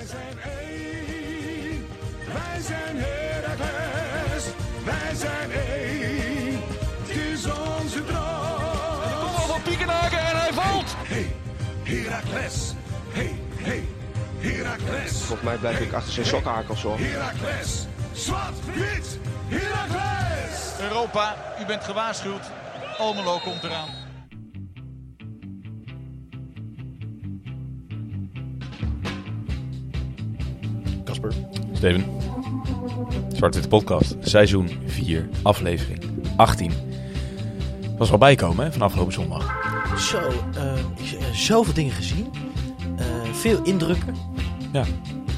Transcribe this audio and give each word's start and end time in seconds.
Wij 0.00 0.08
zijn 0.08 0.38
één, 0.68 1.86
wij 2.32 2.60
zijn 2.60 2.96
Heracles, 2.96 4.44
wij 4.84 5.14
zijn 5.14 5.50
één, 5.50 6.60
het 7.00 7.16
is 7.16 7.44
onze 7.44 8.04
droom. 8.04 9.34
Kom 9.34 9.50
op, 9.50 9.60
Piekenhaken 9.64 10.18
en 10.18 10.36
hij 10.36 10.52
valt. 10.52 10.94
Hey, 10.96 11.36
Heracles, 11.82 12.72
hey, 13.10 13.40
hey, 13.56 13.88
Heracles, 14.38 15.12
Volgens 15.12 15.42
mij 15.42 15.56
blijf 15.56 15.80
ik 15.80 15.92
achter 15.92 16.12
zijn 16.12 16.26
sokhakels 16.26 16.82
hoor. 16.82 16.98
Heracles, 16.98 17.86
zwart, 18.12 18.64
wit, 18.74 19.18
Heracles. 19.48 20.80
Europa, 20.80 21.36
u 21.60 21.66
bent 21.66 21.84
gewaarschuwd. 21.84 22.50
Almelo 22.98 23.38
komt 23.38 23.64
eraan. 23.64 23.99
Steven. 31.72 32.04
Zwarte 33.36 33.68
Podcast, 33.68 34.16
seizoen 34.20 34.70
4, 34.86 35.28
aflevering 35.42 36.02
18. 36.36 36.72
Was 37.98 38.08
wel 38.08 38.18
bijkomen 38.18 38.64
hè, 38.64 38.72
van 38.72 38.82
afgelopen 38.82 39.12
zondag. 39.12 39.54
Zo, 39.98 40.18
eh, 40.18 40.72
heb 41.24 41.34
zoveel 41.34 41.74
dingen 41.74 41.92
gezien. 41.92 42.26
Eh, 42.96 43.04
veel 43.32 43.62
indrukken. 43.62 44.14
Ja. 44.72 44.84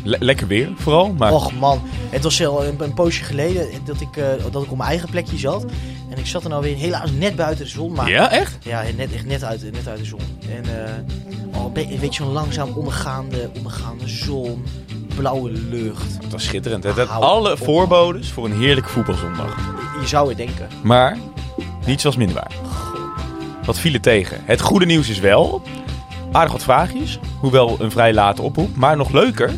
Le- 0.05 0.17
lekker 0.21 0.47
weer 0.47 0.69
vooral, 0.75 1.13
maar 1.13 1.33
Och 1.33 1.53
man, 1.53 1.81
het 2.11 2.23
was 2.23 2.47
al 2.47 2.65
een, 2.67 2.75
een 2.79 2.95
poosje 2.95 3.25
geleden 3.25 3.67
dat 3.85 4.01
ik, 4.01 4.17
eh, 4.17 4.29
dat 4.53 4.63
ik 4.63 4.71
op 4.71 4.77
mijn 4.77 4.89
eigen 4.89 5.11
plekje 5.11 5.39
zat. 5.39 5.65
En 6.11 6.19
ik 6.19 6.27
zat 6.27 6.43
er 6.45 6.49
nou 6.51 6.63
weer 6.63 6.77
helaas 6.77 7.11
net 7.11 7.37
buiten 7.37 7.65
de 7.65 7.71
zon. 7.71 7.93
Maar 7.93 8.09
ja, 8.11 8.31
echt? 8.31 8.59
Ja, 8.65 8.83
net, 8.97 9.13
echt 9.13 9.27
net 9.27 9.45
uit, 9.45 9.73
net 9.73 9.89
uit 9.89 9.99
de 9.99 10.05
zon. 10.05 10.21
En 10.57 10.65
eh 10.87 11.61
oh, 11.61 11.73
be- 11.73 11.99
weet 12.01 12.15
je, 12.17 12.23
zo'n 12.23 12.33
langzaam 12.33 12.69
ondergaande, 12.75 13.51
ondergaande 13.57 14.09
zon, 14.09 14.65
blauwe 15.17 15.51
lucht. 15.51 16.17
Het 16.23 16.33
was 16.33 16.45
schitterend. 16.45 16.85
Het 16.85 16.97
had 16.97 17.09
Hou 17.09 17.23
alle 17.25 17.53
op. 17.53 17.59
voorbodes 17.65 18.31
voor 18.31 18.45
een 18.45 18.59
heerlijke 18.59 18.89
voetbalzondag. 18.91 19.57
Je- 20.01 20.07
zou 20.09 20.29
het 20.29 20.37
denken. 20.37 20.69
Maar 20.83 21.17
niets 21.87 22.05
was 22.05 22.17
minder 22.17 22.35
waar. 22.37 22.53
Wat 23.65 23.79
viel 23.79 23.93
er 23.95 24.01
tegen? 24.01 24.41
Het 24.45 24.61
goede 24.61 24.85
nieuws 24.87 25.09
is 25.09 25.19
wel, 25.21 25.63
aardig 26.33 26.53
wat 26.53 26.63
vraagjes, 26.63 27.19
hoewel 27.41 27.77
een 27.81 27.91
vrij 27.91 28.15
late 28.15 28.43
oproep. 28.43 28.77
Maar 28.77 28.97
nog 28.97 29.11
leuker, 29.11 29.51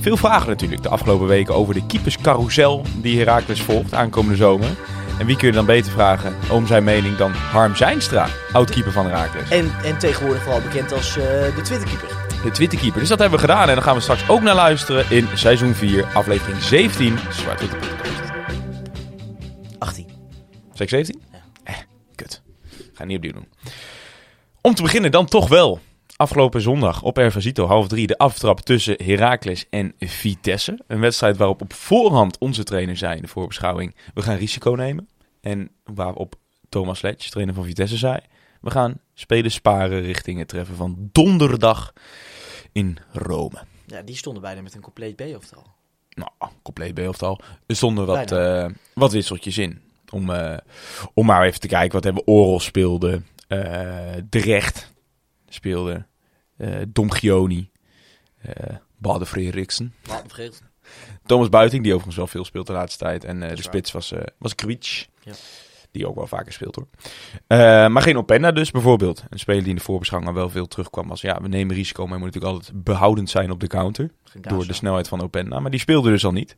veel 0.00 0.16
vragen 0.16 0.48
natuurlijk 0.48 0.82
de 0.82 0.88
afgelopen 0.88 1.26
weken 1.26 1.54
over 1.54 1.74
de 1.74 1.86
keeperscarousel 1.86 2.82
die 2.96 3.18
Heracles 3.18 3.62
volgt 3.62 3.94
aankomende 3.94 4.36
zomer. 4.36 4.68
En 5.18 5.26
wie 5.26 5.36
kun 5.36 5.46
je 5.48 5.54
dan 5.54 5.66
beter 5.66 5.92
vragen 5.92 6.34
om 6.50 6.66
zijn 6.66 6.84
mening 6.84 7.16
dan 7.16 7.32
Harm 7.32 7.76
Zijnstra, 7.76 8.26
oud-keeper 8.52 8.92
van 8.92 9.06
Heracles. 9.06 9.48
En, 9.48 9.70
en 9.84 9.98
tegenwoordig 9.98 10.42
vooral 10.42 10.60
bekend 10.60 10.92
als 10.92 11.08
eh, 11.16 11.24
de 11.56 11.60
Twitterkeeper. 11.62 12.08
De 12.42 12.50
Twitterkeeper. 12.50 13.00
Dus 13.00 13.08
dat 13.08 13.18
hebben 13.18 13.38
we 13.38 13.46
gedaan 13.46 13.68
en 13.68 13.74
daar 13.74 13.84
gaan 13.84 13.94
we 13.94 14.00
straks 14.00 14.28
ook 14.28 14.40
naar 14.40 14.54
luisteren 14.54 15.10
in 15.10 15.28
seizoen 15.34 15.74
4, 15.74 16.04
aflevering 16.04 16.62
17, 16.62 17.18
Zwart 17.30 17.60
Witte 17.60 17.76
Podcast. 17.76 18.30
18. 19.78 20.06
Zeg 20.72 20.80
ik 20.80 20.88
17? 20.88 21.22
Eh, 21.64 21.74
kut. 22.14 22.42
Ga 22.92 23.04
niet 23.04 23.16
opnieuw 23.16 23.32
doen. 23.32 23.48
Om 24.60 24.74
te 24.74 24.82
beginnen 24.82 25.10
dan 25.10 25.26
toch 25.26 25.48
wel. 25.48 25.80
Afgelopen 26.16 26.60
zondag 26.60 27.02
op 27.02 27.18
Ervasito 27.18 27.66
half 27.66 27.88
drie 27.88 28.06
de 28.06 28.18
aftrap 28.18 28.60
tussen 28.60 29.04
Heracles 29.04 29.66
en 29.70 29.94
Vitesse. 29.98 30.78
Een 30.86 31.00
wedstrijd 31.00 31.36
waarop 31.36 31.60
op 31.60 31.72
voorhand 31.72 32.38
onze 32.38 32.64
trainer 32.64 32.96
zei 32.96 33.16
in 33.16 33.22
de 33.22 33.28
voorbeschouwing... 33.28 33.94
we 34.14 34.22
gaan 34.22 34.36
risico 34.36 34.70
nemen. 34.70 35.08
En 35.40 35.70
waarop 35.84 36.34
Thomas 36.68 37.00
Letch, 37.00 37.28
trainer 37.28 37.54
van 37.54 37.64
Vitesse, 37.64 37.96
zei... 37.96 38.20
we 38.60 38.70
gaan 38.70 39.00
spelen 39.14 39.50
sparen 39.50 40.00
richting 40.00 40.38
het 40.38 40.48
treffen 40.48 40.76
van 40.76 41.08
donderdag 41.12 41.92
in 42.72 42.98
Rome. 43.12 43.62
Ja, 43.86 44.02
die 44.02 44.16
stonden 44.16 44.42
bijna 44.42 44.60
met 44.62 44.74
een 44.74 44.80
compleet 44.80 45.16
B-oftal. 45.16 45.66
Nou, 46.10 46.30
compleet 46.62 46.94
B-oftal. 46.94 47.40
Er 47.66 47.76
stonden 47.76 48.06
wat, 48.06 48.32
eh, 48.32 48.66
wat 48.94 49.12
wisseltjes 49.12 49.58
in. 49.58 49.80
Om, 50.10 50.30
eh, 50.30 50.58
om 51.14 51.26
maar 51.26 51.44
even 51.46 51.60
te 51.60 51.68
kijken 51.68 51.92
wat 51.92 52.04
hebben 52.04 52.26
Oral 52.26 52.60
speelde. 52.60 53.22
eh 53.48 54.12
Drecht 54.30 54.92
speelde. 55.48 56.06
eh 56.56 56.80
Dom 56.88 57.10
Gioni. 57.10 57.70
eh 58.40 58.76
Bade 58.96 59.26
Frederiksen. 59.26 59.94
Wat 60.04 60.22
vergeten. 60.26 60.68
Thomas 61.26 61.48
Buiting, 61.48 61.82
die 61.82 61.90
overigens 61.92 62.16
wel 62.16 62.26
veel 62.26 62.44
speelt 62.44 62.66
de 62.66 62.72
laatste 62.72 63.04
tijd. 63.04 63.24
En 63.24 63.40
de 63.40 63.62
spits 63.62 63.92
was, 63.92 64.12
was 64.38 64.54
Kwitsch. 64.54 65.06
Ja. 65.22 65.32
Die 65.92 66.08
ook 66.08 66.14
wel 66.14 66.26
vaker 66.26 66.52
speelt 66.52 66.76
hoor. 66.76 66.86
Eh, 67.46 67.58
maar 67.88 68.02
geen 68.02 68.16
Openda 68.16 68.52
dus 68.52 68.70
bijvoorbeeld. 68.70 69.24
Een 69.28 69.38
speler 69.38 69.60
die 69.60 69.70
in 69.70 69.76
de 69.76 69.82
voorbeschouwing 69.82 70.32
al 70.32 70.38
wel 70.38 70.50
veel 70.50 70.66
terugkwam. 70.66 71.08
Was 71.08 71.20
ja, 71.20 71.38
we 71.42 71.48
nemen 71.48 71.74
risico, 71.74 72.02
maar 72.02 72.18
je 72.18 72.24
moet 72.24 72.34
natuurlijk 72.34 72.54
altijd 72.54 72.84
behoudend 72.84 73.30
zijn 73.30 73.50
op 73.50 73.60
de 73.60 73.66
counter 73.66 74.10
door 74.40 74.66
de 74.66 74.72
snelheid 74.72 75.08
van 75.08 75.22
Openda. 75.22 75.60
Maar 75.60 75.70
die 75.70 75.80
speelde 75.80 76.10
dus 76.10 76.24
al 76.24 76.32
niet. 76.32 76.56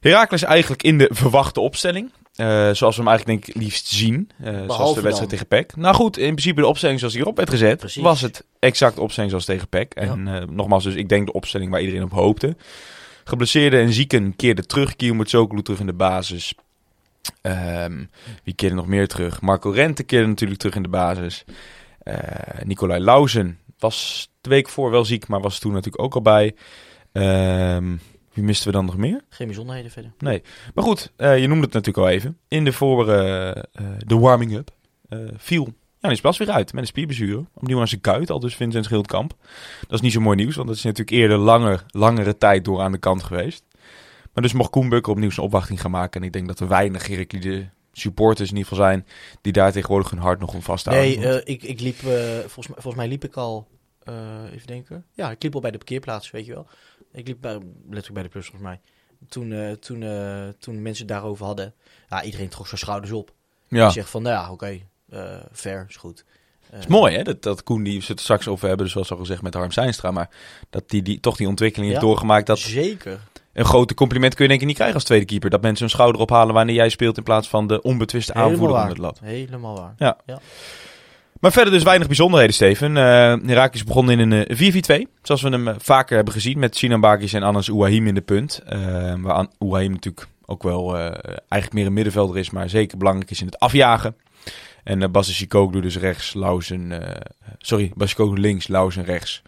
Heracles 0.00 0.42
eigenlijk 0.42 0.82
in 0.82 0.98
de 0.98 1.08
verwachte 1.12 1.60
opstelling. 1.60 2.10
Eh, 2.34 2.46
zoals 2.72 2.96
we 2.96 3.02
hem 3.02 3.08
eigenlijk 3.08 3.26
denk 3.26 3.46
ik 3.46 3.62
liefst 3.62 3.86
zien. 3.86 4.30
Eh, 4.38 4.52
zoals 4.66 4.94
de 4.94 5.00
wedstrijd 5.00 5.18
dan. 5.18 5.28
tegen 5.28 5.46
PEC. 5.46 5.76
Nou 5.76 5.94
goed, 5.94 6.18
in 6.18 6.30
principe 6.30 6.60
de 6.60 6.66
opstelling 6.66 6.98
zoals 6.98 7.14
die 7.14 7.22
erop 7.22 7.36
werd 7.36 7.50
gezet. 7.50 7.78
Precies. 7.78 8.02
Was 8.02 8.20
het 8.20 8.44
exact 8.58 8.94
de 8.94 9.00
opstelling 9.00 9.30
zoals 9.30 9.46
tegen 9.46 9.68
PEC. 9.68 9.94
En 9.94 10.46
nogmaals, 10.54 10.84
dus 10.84 10.94
ik 10.94 11.08
denk 11.08 11.26
de 11.26 11.32
opstelling 11.32 11.70
waar 11.70 11.80
iedereen 11.80 12.02
op 12.02 12.12
hoopte. 12.12 12.56
Geblesseerden 13.24 13.80
en 13.80 13.92
zieken 13.92 14.36
keerden 14.36 14.66
terug. 14.66 14.96
Kiyomu 14.96 15.24
Tsoklu 15.24 15.62
terug 15.62 15.80
in 15.80 15.86
de 15.86 15.92
basis. 15.92 16.54
Ehm, 17.40 18.04
wie 18.44 18.54
keerde 18.54 18.74
nog 18.74 18.86
meer 18.86 19.08
terug? 19.08 19.40
Marco 19.40 19.70
Rente 19.70 20.02
keerde 20.02 20.26
natuurlijk 20.26 20.60
terug 20.60 20.74
in 20.76 20.82
de 20.82 20.88
basis. 20.88 21.44
Eh 21.98 22.62
Nicolai 22.64 23.00
Lauzen 23.00 23.58
was 23.78 24.28
de 24.40 24.48
week 24.48 24.68
voor 24.68 24.90
wel 24.90 25.04
ziek, 25.04 25.28
maar 25.28 25.40
was 25.40 25.58
toen 25.58 25.72
natuurlijk 25.72 26.02
ook 26.02 26.14
al 26.14 26.22
bij. 26.22 26.54
Ehm, 27.12 27.96
wie 28.32 28.44
misten 28.44 28.66
we 28.66 28.72
dan 28.72 28.84
nog 28.84 28.96
meer? 28.96 29.24
Geen 29.28 29.46
bijzonderheden 29.46 29.90
verder. 29.90 30.12
Nee. 30.18 30.42
Maar 30.74 30.84
goed, 30.84 31.12
eh, 31.16 31.38
je 31.38 31.46
noemde 31.46 31.64
het 31.64 31.72
natuurlijk 31.72 32.06
al 32.06 32.12
even. 32.12 32.38
In 32.48 32.64
de 32.64 32.72
voor 32.72 33.12
eh, 33.12 33.62
de 33.98 34.18
warming-up 34.18 34.70
viel 35.36 35.74
Janis 36.04 36.20
Plas 36.20 36.38
weer 36.38 36.50
uit 36.50 36.72
met 36.72 36.82
een 36.82 36.88
spierblessure. 36.88 37.44
Opnieuw 37.54 37.80
aan 37.80 37.88
zijn 37.88 38.00
kuit, 38.00 38.30
al 38.30 38.40
dus 38.40 38.54
Vincent 38.56 38.84
Schildkamp. 38.84 39.34
Dat 39.80 39.92
is 39.92 40.00
niet 40.00 40.12
zo 40.12 40.20
mooi 40.20 40.36
nieuws, 40.36 40.56
want 40.56 40.68
dat 40.68 40.76
is 40.76 40.82
natuurlijk 40.82 41.16
eerder 41.16 41.38
langer, 41.38 41.84
langere 41.88 42.38
tijd 42.38 42.64
door 42.64 42.80
aan 42.80 42.92
de 42.92 42.98
kant 42.98 43.22
geweest. 43.22 43.64
Maar 44.34 44.42
dus 44.42 44.52
mocht 44.52 44.70
Koen 44.70 44.88
Bukker 44.88 45.12
opnieuw 45.12 45.30
zijn 45.30 45.46
opwachting 45.46 45.80
gaan 45.80 45.90
maken. 45.90 46.20
En 46.20 46.26
ik 46.26 46.32
denk 46.32 46.46
dat 46.46 46.60
er 46.60 46.68
weinig 46.68 47.06
Heraklide 47.06 47.68
supporters 47.92 48.50
in 48.50 48.56
ieder 48.56 48.68
geval 48.70 48.84
zijn 48.84 49.06
die 49.40 49.52
daar 49.52 49.72
tegenwoordig 49.72 50.10
hun 50.10 50.18
hart 50.18 50.40
nog 50.40 50.54
om 50.54 50.62
vasthouden. 50.62 51.18
Nee, 51.20 51.28
eh, 51.28 51.54
ik, 51.54 51.62
ik 51.62 51.80
liep, 51.80 51.98
eh, 51.98 52.38
volgens, 52.38 52.66
mij, 52.66 52.76
volgens 52.76 52.94
mij 52.94 53.08
liep 53.08 53.24
ik 53.24 53.36
al, 53.36 53.68
eh, 54.02 54.14
even 54.52 54.66
denken. 54.66 55.04
Ja, 55.12 55.30
ik 55.30 55.42
liep 55.42 55.54
al 55.54 55.60
bij 55.60 55.70
de 55.70 55.78
parkeerplaats, 55.78 56.30
weet 56.30 56.46
je 56.46 56.52
wel. 56.52 56.66
Ik 57.12 57.26
liep 57.26 57.40
bij, 57.40 57.52
letterlijk 57.82 58.14
bij 58.14 58.22
de 58.22 58.28
plus 58.28 58.46
volgens 58.46 58.68
mij. 58.68 58.80
Toen, 59.28 59.76
toen, 59.80 60.04
toen 60.58 60.82
mensen 60.82 61.06
daarover 61.06 61.46
hadden, 61.46 61.74
ja, 62.08 62.22
iedereen 62.22 62.48
trok 62.48 62.66
zijn 62.66 62.80
schouders 62.80 63.12
op. 63.12 63.32
ja. 63.68 63.84
Die 63.84 63.92
zegt 63.92 64.10
van, 64.10 64.22
nou 64.22 64.34
ja, 64.34 64.52
oké, 64.52 64.80
eh, 65.14 65.36
fair, 65.52 65.86
is 65.88 65.96
goed. 65.96 66.24
Het 66.70 66.80
is 66.80 66.86
mooi 66.86 67.16
hè, 67.16 67.22
dat, 67.22 67.42
dat 67.42 67.62
Koen 67.62 67.82
die 67.82 68.00
we 68.00 68.04
het 68.06 68.20
straks 68.20 68.48
over 68.48 68.66
hebben, 68.66 68.84
dus 68.84 68.92
zoals 68.92 69.10
al 69.10 69.16
gezegd 69.16 69.42
met 69.42 69.54
Harm 69.54 69.70
Zijnstra. 69.70 70.10
Maar 70.10 70.30
dat 70.70 70.90
die, 70.90 71.02
die 71.02 71.20
toch 71.20 71.36
die 71.36 71.48
ontwikkeling 71.48 71.90
heeft 71.90 72.04
doorgemaakt. 72.04 72.46
Dat 72.46 72.58
Zeker. 72.58 73.20
Een 73.54 73.64
grote 73.64 73.94
compliment 73.94 74.34
kun 74.34 74.42
je 74.42 74.48
denk 74.48 74.60
ik 74.60 74.66
niet 74.66 74.76
krijgen 74.76 74.96
als 74.96 75.04
tweede 75.04 75.24
keeper. 75.24 75.50
Dat 75.50 75.62
mensen 75.62 75.80
hun 75.80 75.94
schouder 75.94 76.20
ophalen 76.20 76.54
wanneer 76.54 76.74
jij 76.74 76.88
speelt 76.88 77.16
in 77.16 77.22
plaats 77.22 77.48
van 77.48 77.66
de 77.66 77.82
onbetwiste 77.82 78.34
aanvoerder 78.34 78.76
onder 78.76 78.88
het 78.88 78.98
lat. 78.98 79.20
Helemaal 79.22 79.76
waar. 79.76 80.16
Maar 81.40 81.52
verder 81.52 81.72
dus 81.72 81.82
weinig 81.82 82.06
bijzonderheden, 82.06 82.54
Steven. 82.54 82.96
Eh 82.96 83.02
Herakles 83.46 83.84
begon 83.84 84.10
in 84.10 84.18
een 84.18 84.46
eh, 84.46 85.00
4-4-2. 85.06 85.10
Zoals 85.22 85.42
we 85.42 85.48
hem 85.48 85.68
eh, 85.68 85.74
vaker 85.78 86.16
hebben 86.16 86.34
gezien 86.34 86.58
met 86.58 86.76
Sinan 86.76 87.00
Bakis 87.00 87.32
en 87.32 87.42
Anas 87.42 87.70
Ouahim 87.70 88.06
in 88.06 88.14
de 88.14 88.20
punt. 88.20 88.62
Eh 88.66 89.14
waar 89.18 89.46
Ouahim 89.58 89.92
natuurlijk 89.92 90.28
ook 90.46 90.62
wel 90.62 90.98
eh, 90.98 91.04
eigenlijk 91.48 91.72
meer 91.72 91.86
een 91.86 91.92
middenvelder 91.92 92.38
is, 92.38 92.50
maar 92.50 92.68
zeker 92.68 92.98
belangrijk 92.98 93.30
is 93.30 93.40
in 93.40 93.46
het 93.46 93.58
afjagen. 93.58 94.16
En 94.84 95.00
uh, 95.00 95.08
Basis 95.08 95.36
Sikoglu 95.36 95.80
dus 95.80 95.98
rechts, 95.98 96.34
Lauzen... 96.34 97.02
eh, 97.02 97.20
sorry, 97.58 97.92
Sikoglu 97.98 98.40
links, 98.40 98.68
Lauzen 98.68 99.04
rechts. 99.04 99.42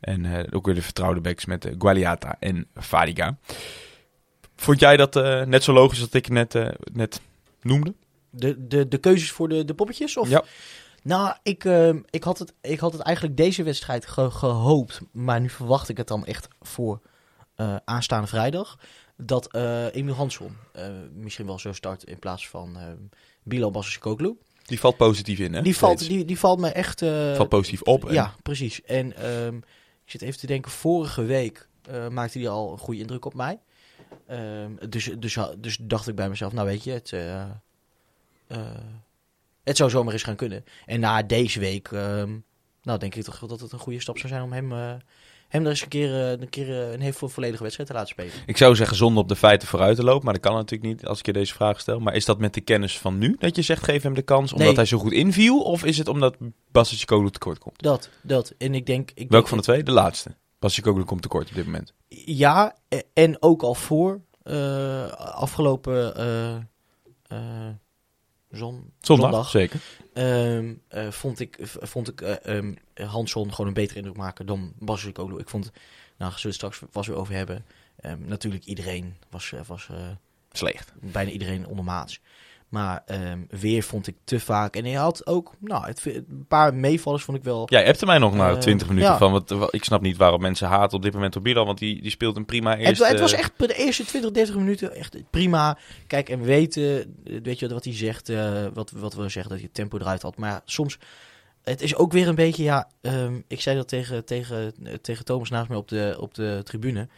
En 0.00 0.24
eh, 0.24 0.44
ook 0.50 0.66
weer 0.66 0.74
de 0.74 0.82
vertrouwde 0.82 1.20
backs 1.20 1.44
met 1.44 1.64
eh, 1.64 1.74
Gualiata 1.78 2.36
en 2.40 2.66
Fadiga. 2.74 3.36
Vond 4.56 4.80
jij 4.80 4.96
dat 4.96 5.16
eh, 5.16 5.42
net 5.44 5.62
zo 5.64 5.72
logisch 5.72 6.00
als 6.00 6.10
ik 6.10 6.28
net, 6.28 6.52
net 6.92 7.20
noemde? 7.62 7.94
De, 8.30 8.66
de, 8.66 8.88
de 8.88 8.98
keuzes 8.98 9.30
voor 9.30 9.48
de, 9.48 9.64
de 9.64 9.74
poppetjes? 9.74 10.16
Of? 10.16 10.28
Ja. 10.28 10.44
Nou, 11.02 11.34
ik, 11.42 11.64
eh, 11.64 11.88
ik, 12.10 12.24
had 12.24 12.38
het, 12.38 12.52
ik 12.60 12.78
had 12.78 12.92
het 12.92 13.00
eigenlijk 13.02 13.36
deze 13.36 13.62
wedstrijd 13.62 14.06
ge- 14.06 14.30
gehoopt. 14.30 15.00
Maar 15.12 15.40
nu 15.40 15.48
verwacht 15.48 15.88
ik 15.88 15.96
het 15.96 16.08
dan 16.08 16.26
echt 16.26 16.48
voor 16.60 17.00
aanstaande 17.84 18.26
vrijdag. 18.26 18.78
Dat 19.16 19.54
Emil 19.92 20.14
Hansson 20.14 20.56
misschien 21.14 21.46
wel 21.46 21.58
zo 21.58 21.72
start 21.72 22.04
in 22.04 22.18
plaats 22.18 22.48
van 22.48 22.76
eh 22.76 22.82
Bilal 23.42 23.70
Bassisoglu. 23.70 24.36
Die 24.64 24.80
valt 24.80 24.96
positief 24.96 25.38
in, 25.38 25.54
hè? 25.54 25.62
Die 25.62 25.76
valt, 25.76 25.98
die, 25.98 26.24
die 26.24 26.38
valt 26.38 26.60
me 26.60 26.68
echt... 26.68 27.00
valt 27.36 27.48
positief 27.48 27.82
op. 27.82 28.08
en- 28.08 28.14
Ja, 28.14 28.34
precies. 28.42 28.82
En 28.82 29.16
ehm, 29.16 29.58
ik 30.08 30.14
zit 30.14 30.22
even 30.22 30.40
te 30.40 30.46
denken, 30.46 30.70
vorige 30.70 31.22
week 31.22 31.68
eh, 31.82 32.08
maakte 32.08 32.38
hij 32.38 32.48
al 32.48 32.72
een 32.72 32.78
goede 32.78 33.00
indruk 33.00 33.24
op 33.24 33.34
mij. 33.34 33.58
Ehm, 34.26 34.70
dus, 34.88 35.10
dus, 35.18 35.38
dus 35.58 35.78
dacht 35.80 36.08
ik 36.08 36.14
bij 36.14 36.28
mezelf, 36.28 36.52
nou 36.52 36.66
weet 36.66 36.84
je, 36.84 36.90
het, 36.90 37.12
eh, 37.12 37.42
eh, 38.46 38.74
het 39.62 39.76
zou 39.76 39.90
zomaar 39.90 40.12
eens 40.12 40.22
gaan 40.22 40.36
kunnen. 40.36 40.64
En 40.86 41.00
na 41.00 41.22
deze 41.22 41.60
week, 41.60 41.88
ehm, 41.88 42.38
nou 42.82 42.98
denk 42.98 43.14
ik 43.14 43.22
toch 43.22 43.38
dat 43.38 43.60
het 43.60 43.72
een 43.72 43.78
goede 43.78 44.00
stap 44.00 44.18
zou 44.18 44.28
zijn 44.28 44.42
om 44.42 44.52
hem, 44.52 45.00
hem 45.48 45.62
er 45.64 45.68
eens 45.70 45.82
een 45.82 45.88
keer, 45.88 46.14
eh, 46.14 46.30
een, 46.30 46.48
keer 46.48 46.68
eh, 46.82 46.92
een 46.92 47.00
heel 47.00 47.12
vo- 47.12 47.28
volledige 47.28 47.62
wedstrijd 47.62 47.88
te 47.90 47.94
laten 47.96 48.10
spelen. 48.12 48.32
Ik 48.46 48.56
zou 48.56 48.76
zeggen 48.76 48.96
zonder 48.96 49.22
op 49.22 49.28
de 49.28 49.36
feiten 49.36 49.68
vooruit 49.68 49.96
te 49.96 50.04
lopen, 50.04 50.24
maar 50.24 50.34
dat 50.34 50.42
kan 50.42 50.54
natuurlijk 50.54 50.90
niet 50.90 51.06
als 51.06 51.18
ik 51.18 51.26
je 51.26 51.32
deze 51.32 51.54
vraag 51.54 51.80
stel. 51.80 52.00
Maar 52.00 52.14
is 52.14 52.24
dat 52.24 52.38
met 52.38 52.54
de 52.54 52.60
kennis 52.60 52.98
van 52.98 53.18
nu 53.18 53.36
dat 53.38 53.56
je 53.56 53.62
zegt 53.62 53.84
geef 53.84 54.02
hem 54.02 54.14
de 54.14 54.22
kans 54.22 54.52
omdat 54.52 54.66
Nee. 54.66 54.76
hij 54.76 54.84
zo 54.84 54.98
goed 54.98 55.12
inviel? 55.12 55.60
Of 55.62 55.84
is 55.84 55.98
het 55.98 56.08
omdat 56.08 56.36
Bassicoglu 56.70 57.30
tekort 57.30 57.58
komt? 57.58 57.82
Dat, 57.82 58.08
dat. 58.22 58.54
En 58.58 58.74
ik 58.74 58.86
denk... 58.86 59.10
Ik 59.14 59.30
Welke 59.30 59.48
van 59.48 59.58
de 59.58 59.64
twee? 59.64 59.82
De 59.82 59.92
laatste. 59.92 60.36
Bassicoglu 60.58 61.04
komt 61.04 61.22
tekort 61.22 61.48
op 61.48 61.54
dit 61.54 61.64
moment. 61.64 61.92
Ja, 62.24 62.76
e- 62.88 63.00
en 63.14 63.42
ook 63.42 63.62
al 63.62 63.74
voor 63.74 64.20
eh, 64.42 65.06
afgelopen 65.12 66.16
eh, 66.16 66.54
eh, 67.22 67.68
zon, 68.50 68.92
Zondag, 69.00 69.48
zeker. 69.48 69.80
Ehm, 70.18 70.74
eh, 70.88 71.10
vond 71.10 71.40
ik, 71.40 71.58
vond 71.62 72.08
ik 72.08 72.20
eh, 72.20 72.56
ehm, 72.56 72.74
Hansson 72.94 73.50
gewoon 73.50 73.66
een 73.66 73.74
betere 73.74 73.98
indruk 73.98 74.16
maken 74.16 74.46
dan 74.46 74.72
Basikoglu. 74.78 75.38
Ik 75.38 75.48
vond, 75.48 75.70
nou, 76.16 76.32
zullen 76.32 76.42
we 76.42 76.46
het 76.48 76.54
straks 76.54 76.82
was 76.92 77.06
weer 77.06 77.16
over 77.16 77.34
hebben. 77.34 77.64
Ehm, 78.00 78.18
natuurlijk 78.26 78.64
iedereen 78.64 79.14
was, 79.30 79.52
eh, 79.52 79.60
was 79.66 79.88
Slecht. 80.52 80.92
bijna 81.00 81.30
iedereen 81.30 81.66
ondermaats. 81.66 82.20
Maar 82.68 83.02
ehm, 83.06 83.38
weer 83.48 83.82
vond 83.82 84.06
ik 84.06 84.16
te 84.24 84.40
vaak. 84.40 84.76
En 84.76 84.84
hij 84.84 84.94
had 84.94 85.26
ook, 85.26 85.52
nou, 85.58 85.86
het, 85.86 86.06
een 86.06 86.44
paar 86.48 86.74
meevallers 86.74 87.24
vond 87.24 87.36
ik 87.38 87.44
wel. 87.44 87.66
Jij 87.70 87.88
appte 87.88 88.06
mij 88.06 88.18
nog 88.18 88.34
na 88.34 88.50
Eh, 88.50 88.58
20 88.58 88.88
minuten 88.88 89.10
ja. 89.10 89.18
van, 89.18 89.32
wat, 89.32 89.74
ik 89.74 89.84
snap 89.84 90.00
niet 90.00 90.16
waarom 90.16 90.40
mensen 90.40 90.68
haten 90.68 90.96
op 90.96 91.02
dit 91.02 91.12
moment 91.12 91.36
op 91.36 91.42
Bilal, 91.42 91.66
want 91.66 91.78
die, 91.78 92.02
die 92.02 92.10
speelt 92.10 92.36
een 92.36 92.44
prima 92.44 92.70
Het, 92.70 92.80
eerste... 92.80 93.06
het 93.06 93.20
was 93.20 93.32
echt 93.32 93.52
de 93.56 93.74
eerste 93.74 94.04
20, 94.04 94.30
30 94.30 94.54
minuten 94.54 94.94
echt 94.94 95.16
prima. 95.30 95.78
Kijk, 96.06 96.28
en 96.28 96.38
we 96.38 96.44
weten, 96.44 97.16
eh, 97.24 97.40
weet 97.42 97.58
je 97.58 97.68
wat 97.68 97.84
hij 97.84 97.94
zegt, 97.94 98.28
eh, 98.28 98.66
wat, 98.74 98.90
wat 98.90 99.14
we 99.14 99.28
zeggen, 99.28 99.52
dat 99.52 99.60
het 99.60 99.74
tempo 99.74 99.98
eruit 99.98 100.22
had. 100.22 100.36
Maar 100.36 100.50
ja, 100.50 100.62
soms, 100.64 100.98
het 101.62 101.82
is 101.82 101.94
ook 101.94 102.12
weer 102.12 102.28
een 102.28 102.34
beetje, 102.34 102.62
ja, 102.62 102.90
ehm, 103.00 103.40
ik 103.46 103.60
zei 103.60 103.76
dat 103.76 103.88
tegen, 103.88 104.24
tegen, 104.24 104.74
eh, 104.84 104.94
tegen 104.94 105.24
Thomas 105.24 105.50
naast 105.50 105.68
mij 105.68 105.78
op 105.78 105.88
de, 105.88 106.16
op 106.20 106.34
de 106.34 106.60
tribune. 106.64 107.08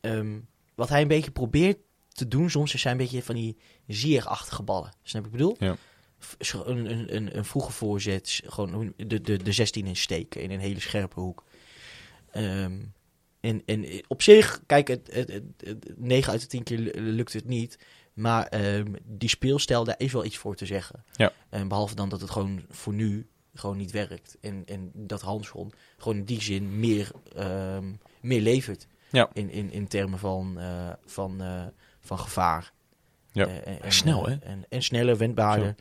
Ehm, 0.00 0.38
wat 0.74 0.88
hij 0.88 1.02
een 1.02 1.08
beetje 1.08 1.30
probeert 1.30 1.78
te 2.14 2.28
doen 2.28 2.50
soms, 2.50 2.74
is 2.74 2.80
zijn 2.80 2.94
een 2.98 3.02
beetje 3.02 3.22
van 3.22 3.34
die 3.34 3.56
zierachtige 3.86 4.62
ballen. 4.62 4.92
Snap 5.02 5.24
ik 5.24 5.30
bedoel? 5.30 5.56
Ja. 5.58 5.76
Een, 6.48 6.90
een, 6.90 7.14
een, 7.14 7.36
een 7.36 7.44
vroege 7.44 7.72
voorzet, 7.72 8.40
gewoon 8.46 8.92
de, 8.96 9.20
de, 9.20 9.42
de 9.42 9.52
16 9.52 9.86
in 9.86 9.96
steken 9.96 10.40
in 10.42 10.50
een 10.50 10.60
hele 10.60 10.80
scherpe 10.80 11.20
hoek. 11.20 11.44
Ehm, 12.30 12.78
en, 13.40 13.62
en 13.66 13.86
op 14.08 14.22
zich, 14.22 14.60
kijk, 14.66 14.88
het, 14.88 15.08
het, 15.12 15.32
het, 15.32 15.42
het- 15.56 15.92
9 15.96 16.32
uit 16.32 16.40
de 16.40 16.46
10 16.46 16.62
keer 16.62 16.78
lu- 16.78 16.92
lukt 17.00 17.32
het 17.32 17.44
niet. 17.44 17.78
Maar 18.14 18.46
ehm, 18.46 18.92
die 19.04 19.28
speelstijl, 19.28 19.84
daar 19.84 19.94
is 19.98 20.12
wel 20.12 20.24
iets 20.24 20.36
voor 20.36 20.54
te 20.56 20.66
zeggen. 20.66 21.04
Ja. 21.16 21.32
En 21.48 21.68
behalve 21.68 21.94
dan 21.94 22.08
dat 22.08 22.20
het 22.20 22.30
gewoon 22.30 22.64
voor 22.68 22.92
nu 22.92 23.26
gewoon 23.54 23.76
niet 23.76 23.90
werkt. 23.90 24.36
En, 24.40 24.62
en 24.66 24.90
dat 24.94 25.20
Hanson 25.20 25.72
gewoon 25.98 26.16
in 26.18 26.24
die 26.24 26.42
zin 26.42 26.80
meer, 26.80 27.10
meer 28.20 28.40
levert. 28.40 28.86
Ja. 29.10 29.30
In, 29.32 29.50
in, 29.50 29.72
in 29.72 29.88
termen 29.88 30.18
van, 30.18 30.58
eh, 30.58 30.92
van, 31.04 31.40
eh, 31.42 31.64
van 32.04 32.18
gevaar. 32.18 32.72
Ja. 33.32 33.46
Eh, 33.46 33.54
en, 33.72 33.82
en, 33.82 33.92
Snel, 33.92 34.26
hè? 34.26 34.34
En, 34.34 34.64
en 34.68 34.82
sneller, 34.82 35.16
wendbaarder. 35.16 35.74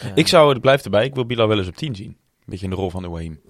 Eh, 0.00 0.10
Ik 0.14 0.28
zou, 0.28 0.52
het 0.52 0.60
blijft 0.60 0.84
erbij, 0.84 1.04
ik 1.04 1.14
wil 1.14 1.26
Bilal 1.26 1.48
wel 1.48 1.58
eens 1.58 1.68
op 1.68 1.76
10 1.76 1.94
zien. 1.94 2.08
Een 2.08 2.44
beetje 2.44 2.64
in 2.64 2.70
de 2.70 2.76
rol 2.76 2.90
van 2.90 3.04
Ouahim. 3.04 3.40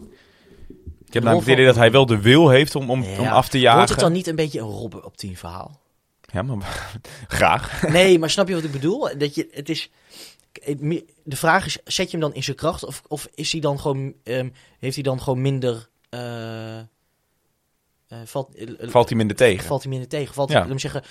Ik 1.06 1.14
heb 1.14 1.22
namelijk 1.22 1.46
het 1.48 1.54
idee 1.56 1.66
dat 1.66 1.76
hij 1.76 1.90
wel 1.90 2.06
de 2.06 2.20
wil 2.20 2.48
heeft 2.48 2.74
om, 2.74 2.90
om, 2.90 3.02
Ja. 3.02 3.18
om 3.18 3.26
af 3.26 3.48
te 3.48 3.58
jagen. 3.58 3.76
Wordt 3.76 3.90
het 3.92 4.00
dan 4.00 4.12
niet 4.12 4.26
een 4.26 4.36
beetje 4.36 4.60
een 4.60 4.66
Robben 4.66 5.04
op 5.04 5.16
10 5.16 5.36
verhaal? 5.36 5.80
Ja, 6.32 6.42
maar 6.42 6.90
graag. 7.28 7.82
Nee, 7.88 8.18
maar 8.18 8.30
snap 8.30 8.48
je 8.48 8.54
wat 8.54 8.64
ik 8.64 8.72
bedoel? 8.72 9.18
Dat 9.18 9.34
je, 9.34 9.48
het 9.50 9.68
is, 9.68 9.90
de 11.24 11.36
vraag 11.36 11.66
is, 11.66 11.78
zet 11.84 12.10
je 12.10 12.16
hem 12.16 12.20
dan 12.26 12.34
in 12.34 12.42
zijn 12.44 12.56
kracht? 12.56 12.84
Of, 12.84 13.02
of 13.08 13.28
is 13.34 13.52
hij 13.52 13.60
dan 13.60 13.80
gewoon, 13.80 14.14
ehm, 14.24 14.48
heeft 14.78 14.94
hij 14.94 15.02
dan 15.04 15.20
gewoon 15.22 15.40
minder... 15.42 15.88
eh, 16.08 16.78
valt, 18.24 18.48
Valt 18.80 19.08
hij 19.08 19.16
minder 19.18 19.36
tegen. 19.36 19.64
Valt 19.66 19.82
hij 19.82 19.90
minder 19.90 20.08
tegen? 20.08 20.34
Valt, 20.34 20.50
Ja. 20.50 20.64
me 20.64 20.78
zeggen, 20.78 21.02
ge- 21.02 21.08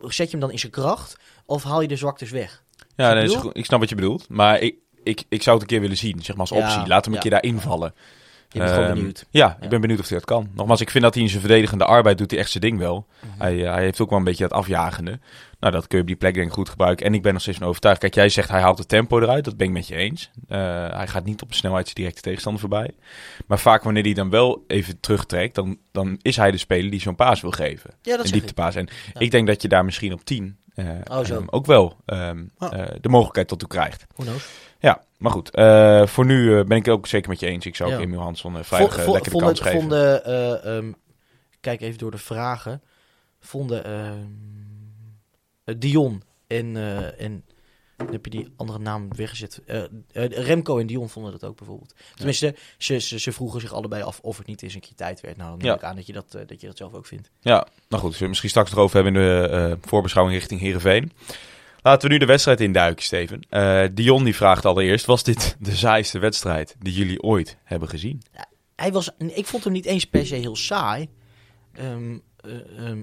zet 0.00 0.26
je 0.26 0.30
hem 0.30 0.40
dan 0.40 0.50
in 0.50 0.58
zijn 0.58 0.72
kracht? 0.72 1.16
Of 1.46 1.62
haal 1.62 1.80
je 1.80 1.88
de 1.88 1.96
zwaktes 1.96 2.30
weg? 2.30 2.62
Ja, 2.96 3.12
nee, 3.12 3.52
ik 3.52 3.64
snap 3.64 3.80
wat 3.80 3.88
je 3.88 3.94
bedoelt. 3.94 4.28
Maar 4.28 4.60
ik, 4.60 4.76
ik, 5.02 5.24
ik 5.28 5.42
zou 5.42 5.54
het 5.54 5.64
een 5.64 5.70
keer 5.72 5.80
willen 5.80 5.96
zien, 5.96 6.22
zeg 6.22 6.36
maar 6.36 6.46
als 6.50 6.58
Ja, 6.58 6.64
optie. 6.64 6.88
Laat 6.88 7.04
hem 7.04 7.14
een 7.14 7.20
ja. 7.22 7.28
keer 7.28 7.40
daarin 7.40 7.60
vallen. 7.60 7.94
Je 8.52 8.58
bent 8.58 8.70
gewoon 8.70 8.84
Ehm, 8.86 8.94
benieuwd. 8.94 9.26
Ja, 9.30 9.56
ik 9.60 9.68
ben 9.68 9.80
benieuwd 9.80 9.98
of 10.00 10.08
hij 10.08 10.18
dat 10.18 10.26
kan. 10.26 10.50
Nogmaals, 10.54 10.80
ik 10.80 10.90
vind 10.90 11.04
dat 11.04 11.14
hij 11.14 11.22
in 11.22 11.28
zijn 11.28 11.40
verdedigende 11.40 11.84
arbeid 11.84 12.18
doet 12.18 12.30
hij 12.30 12.40
echt 12.40 12.50
zijn 12.50 12.62
ding 12.62 12.78
wel. 12.78 13.06
Mhm. 13.20 13.40
Hij, 13.42 13.64
eh, 13.66 13.72
hij 13.72 13.82
heeft 13.82 14.00
ook 14.00 14.08
wel 14.10 14.18
een 14.18 14.24
beetje 14.24 14.48
dat 14.48 14.52
afjagende. 14.58 15.18
Nou, 15.60 15.72
dat 15.72 15.86
kun 15.86 15.96
je 15.96 16.02
op 16.02 16.08
die 16.08 16.16
plek 16.18 16.34
denk 16.34 16.46
ik 16.46 16.52
goed 16.52 16.68
gebruiken. 16.68 17.06
En 17.06 17.14
ik 17.14 17.22
ben 17.22 17.32
nog 17.32 17.42
steeds 17.42 17.58
van 17.58 17.66
overtuigd. 17.66 18.00
Kijk, 18.00 18.14
jij 18.14 18.28
zegt 18.28 18.48
hij 18.48 18.60
haalt 18.60 18.78
het 18.78 18.88
tempo 18.88 19.20
eruit. 19.20 19.44
Dat 19.44 19.56
ben 19.56 19.66
ik 19.66 19.72
met 19.72 19.86
je 19.88 19.94
eens. 19.94 20.30
Eh, 20.48 20.58
hij 20.96 21.06
gaat 21.08 21.24
niet 21.24 21.42
op 21.42 21.48
de 21.48 21.54
snelheid 21.54 21.84
zijn 21.84 21.96
directe 21.96 22.20
tegenstander 22.20 22.60
voorbij. 22.60 22.90
Maar 23.46 23.58
vaak 23.58 23.82
wanneer 23.82 24.02
hij 24.02 24.12
dan 24.14 24.30
wel 24.30 24.64
even 24.66 25.00
terugtrekt, 25.00 25.54
dan, 25.54 25.78
dan 25.92 26.18
is 26.22 26.36
hij 26.36 26.50
de 26.50 26.58
speler 26.58 26.90
die 26.90 27.00
zo'n 27.00 27.14
paas 27.14 27.40
wil 27.40 27.50
geven. 27.50 27.90
Ja, 28.02 28.16
dat 28.16 28.26
een 28.26 28.32
dieptepaas. 28.32 28.74
En 28.74 28.88
Ja. 29.14 29.20
ik 29.20 29.30
denk 29.30 29.46
dat 29.46 29.62
je 29.62 29.68
daar 29.68 29.84
misschien 29.84 30.12
op 30.12 30.24
10 30.24 30.56
eh, 30.74 30.86
Oh, 31.10 31.28
ehm, 31.28 31.42
ook 31.46 31.66
wel 31.66 31.96
ehm, 32.06 32.44
Oh. 32.58 32.70
de 33.00 33.08
mogelijkheid 33.08 33.48
tot 33.48 33.58
toe 33.58 33.68
krijgt. 33.68 34.06
Who 34.14 34.24
knows? 34.24 34.48
Ja, 34.80 35.04
maar 35.18 35.32
goed. 35.32 35.50
eh, 35.50 36.06
voor 36.06 36.24
nu 36.24 36.58
eh, 36.58 36.64
ben 36.64 36.76
ik 36.76 36.84
het 36.84 36.94
ook 36.94 37.06
zeker 37.06 37.28
met 37.28 37.40
je 37.40 37.46
eens. 37.46 37.66
Ik 37.66 37.76
zou 37.76 37.94
ook. 37.94 38.00
Emil 38.00 38.20
Hansson 38.20 38.56
uh, 38.56 38.62
veilig 38.62 38.96
eh, 38.98 39.04
Vo- 39.04 39.12
lekker 39.12 39.32
de 39.32 39.38
vonden- 39.38 39.54
kans 39.56 39.60
geven. 39.68 39.80
vonden, 39.80 40.24
eh, 40.24 40.76
ehm, 40.76 40.92
kijk 41.60 41.80
even 41.80 41.98
door 41.98 42.10
de 42.10 42.18
vragen. 42.18 42.82
Vonden 43.40 43.84
ehm, 43.84 44.18
eh, 45.64 45.74
Dion 45.78 46.22
en, 46.46 46.76
eh, 46.76 47.20
en 47.24 47.44
dan 47.96 48.08
heb 48.12 48.24
je 48.24 48.30
die 48.30 48.52
andere 48.56 48.78
naam 48.78 49.08
weggezet. 49.16 49.60
Eh, 49.66 49.82
eh, 49.82 49.88
Remco 50.30 50.78
en 50.78 50.86
Dion 50.86 51.08
vonden 51.08 51.32
dat 51.32 51.44
ook 51.44 51.56
bijvoorbeeld. 51.56 51.94
Tenminste, 52.14 52.54
ze, 52.78 52.98
ze, 52.98 53.18
ze 53.18 53.32
vroegen 53.32 53.60
zich 53.60 53.72
allebei 53.72 54.02
af 54.02 54.20
of 54.22 54.36
het 54.38 54.46
niet 54.46 54.62
eens 54.62 54.74
een 54.74 54.80
keer 54.80 54.94
tijd 54.94 55.20
werd. 55.20 55.36
Nou, 55.36 55.48
dan 55.50 55.58
neem 55.58 55.68
Ja. 55.68 55.74
ik 55.74 55.82
aan 55.82 55.96
dat 55.96 56.06
je 56.06 56.12
dat, 56.12 56.34
eh, 56.34 56.42
dat 56.46 56.60
je 56.60 56.66
dat 56.66 56.76
zelf 56.76 56.94
ook 56.94 57.06
vindt. 57.06 57.30
Ja, 57.40 57.54
nou 57.88 58.02
goed. 58.02 58.02
Zullen 58.02 58.18
we 58.20 58.26
misschien 58.28 58.50
straks 58.50 58.70
nog 58.70 58.78
over 58.78 58.94
hebben 59.02 59.14
in 59.14 59.20
de 59.28 59.48
eh, 59.48 59.72
voorbeschouwing 59.88 60.38
richting 60.38 60.60
Heerenveen. 60.60 61.12
Laten 61.82 62.08
we 62.08 62.12
nu 62.14 62.18
de 62.18 62.26
wedstrijd 62.26 62.60
induiken, 62.60 63.04
Steven. 63.04 63.40
Eh, 63.48 63.84
Dion 63.92 64.24
die 64.24 64.36
vraagt 64.36 64.64
allereerst, 64.64 65.06
was 65.06 65.22
dit 65.22 65.56
de 65.60 65.76
saaiste 65.76 66.18
wedstrijd 66.18 66.76
die 66.78 66.92
jullie 66.92 67.22
ooit 67.22 67.56
hebben 67.64 67.88
gezien? 67.88 68.22
Hij 68.76 68.92
was, 68.92 69.10
ik 69.18 69.46
vond 69.46 69.64
hem 69.64 69.72
niet 69.72 69.86
eens 69.86 70.04
per 70.04 70.26
se 70.26 70.34
heel 70.34 70.56
saai. 70.56 71.08
Ehm, 71.72 72.18
ehm, 72.76 73.02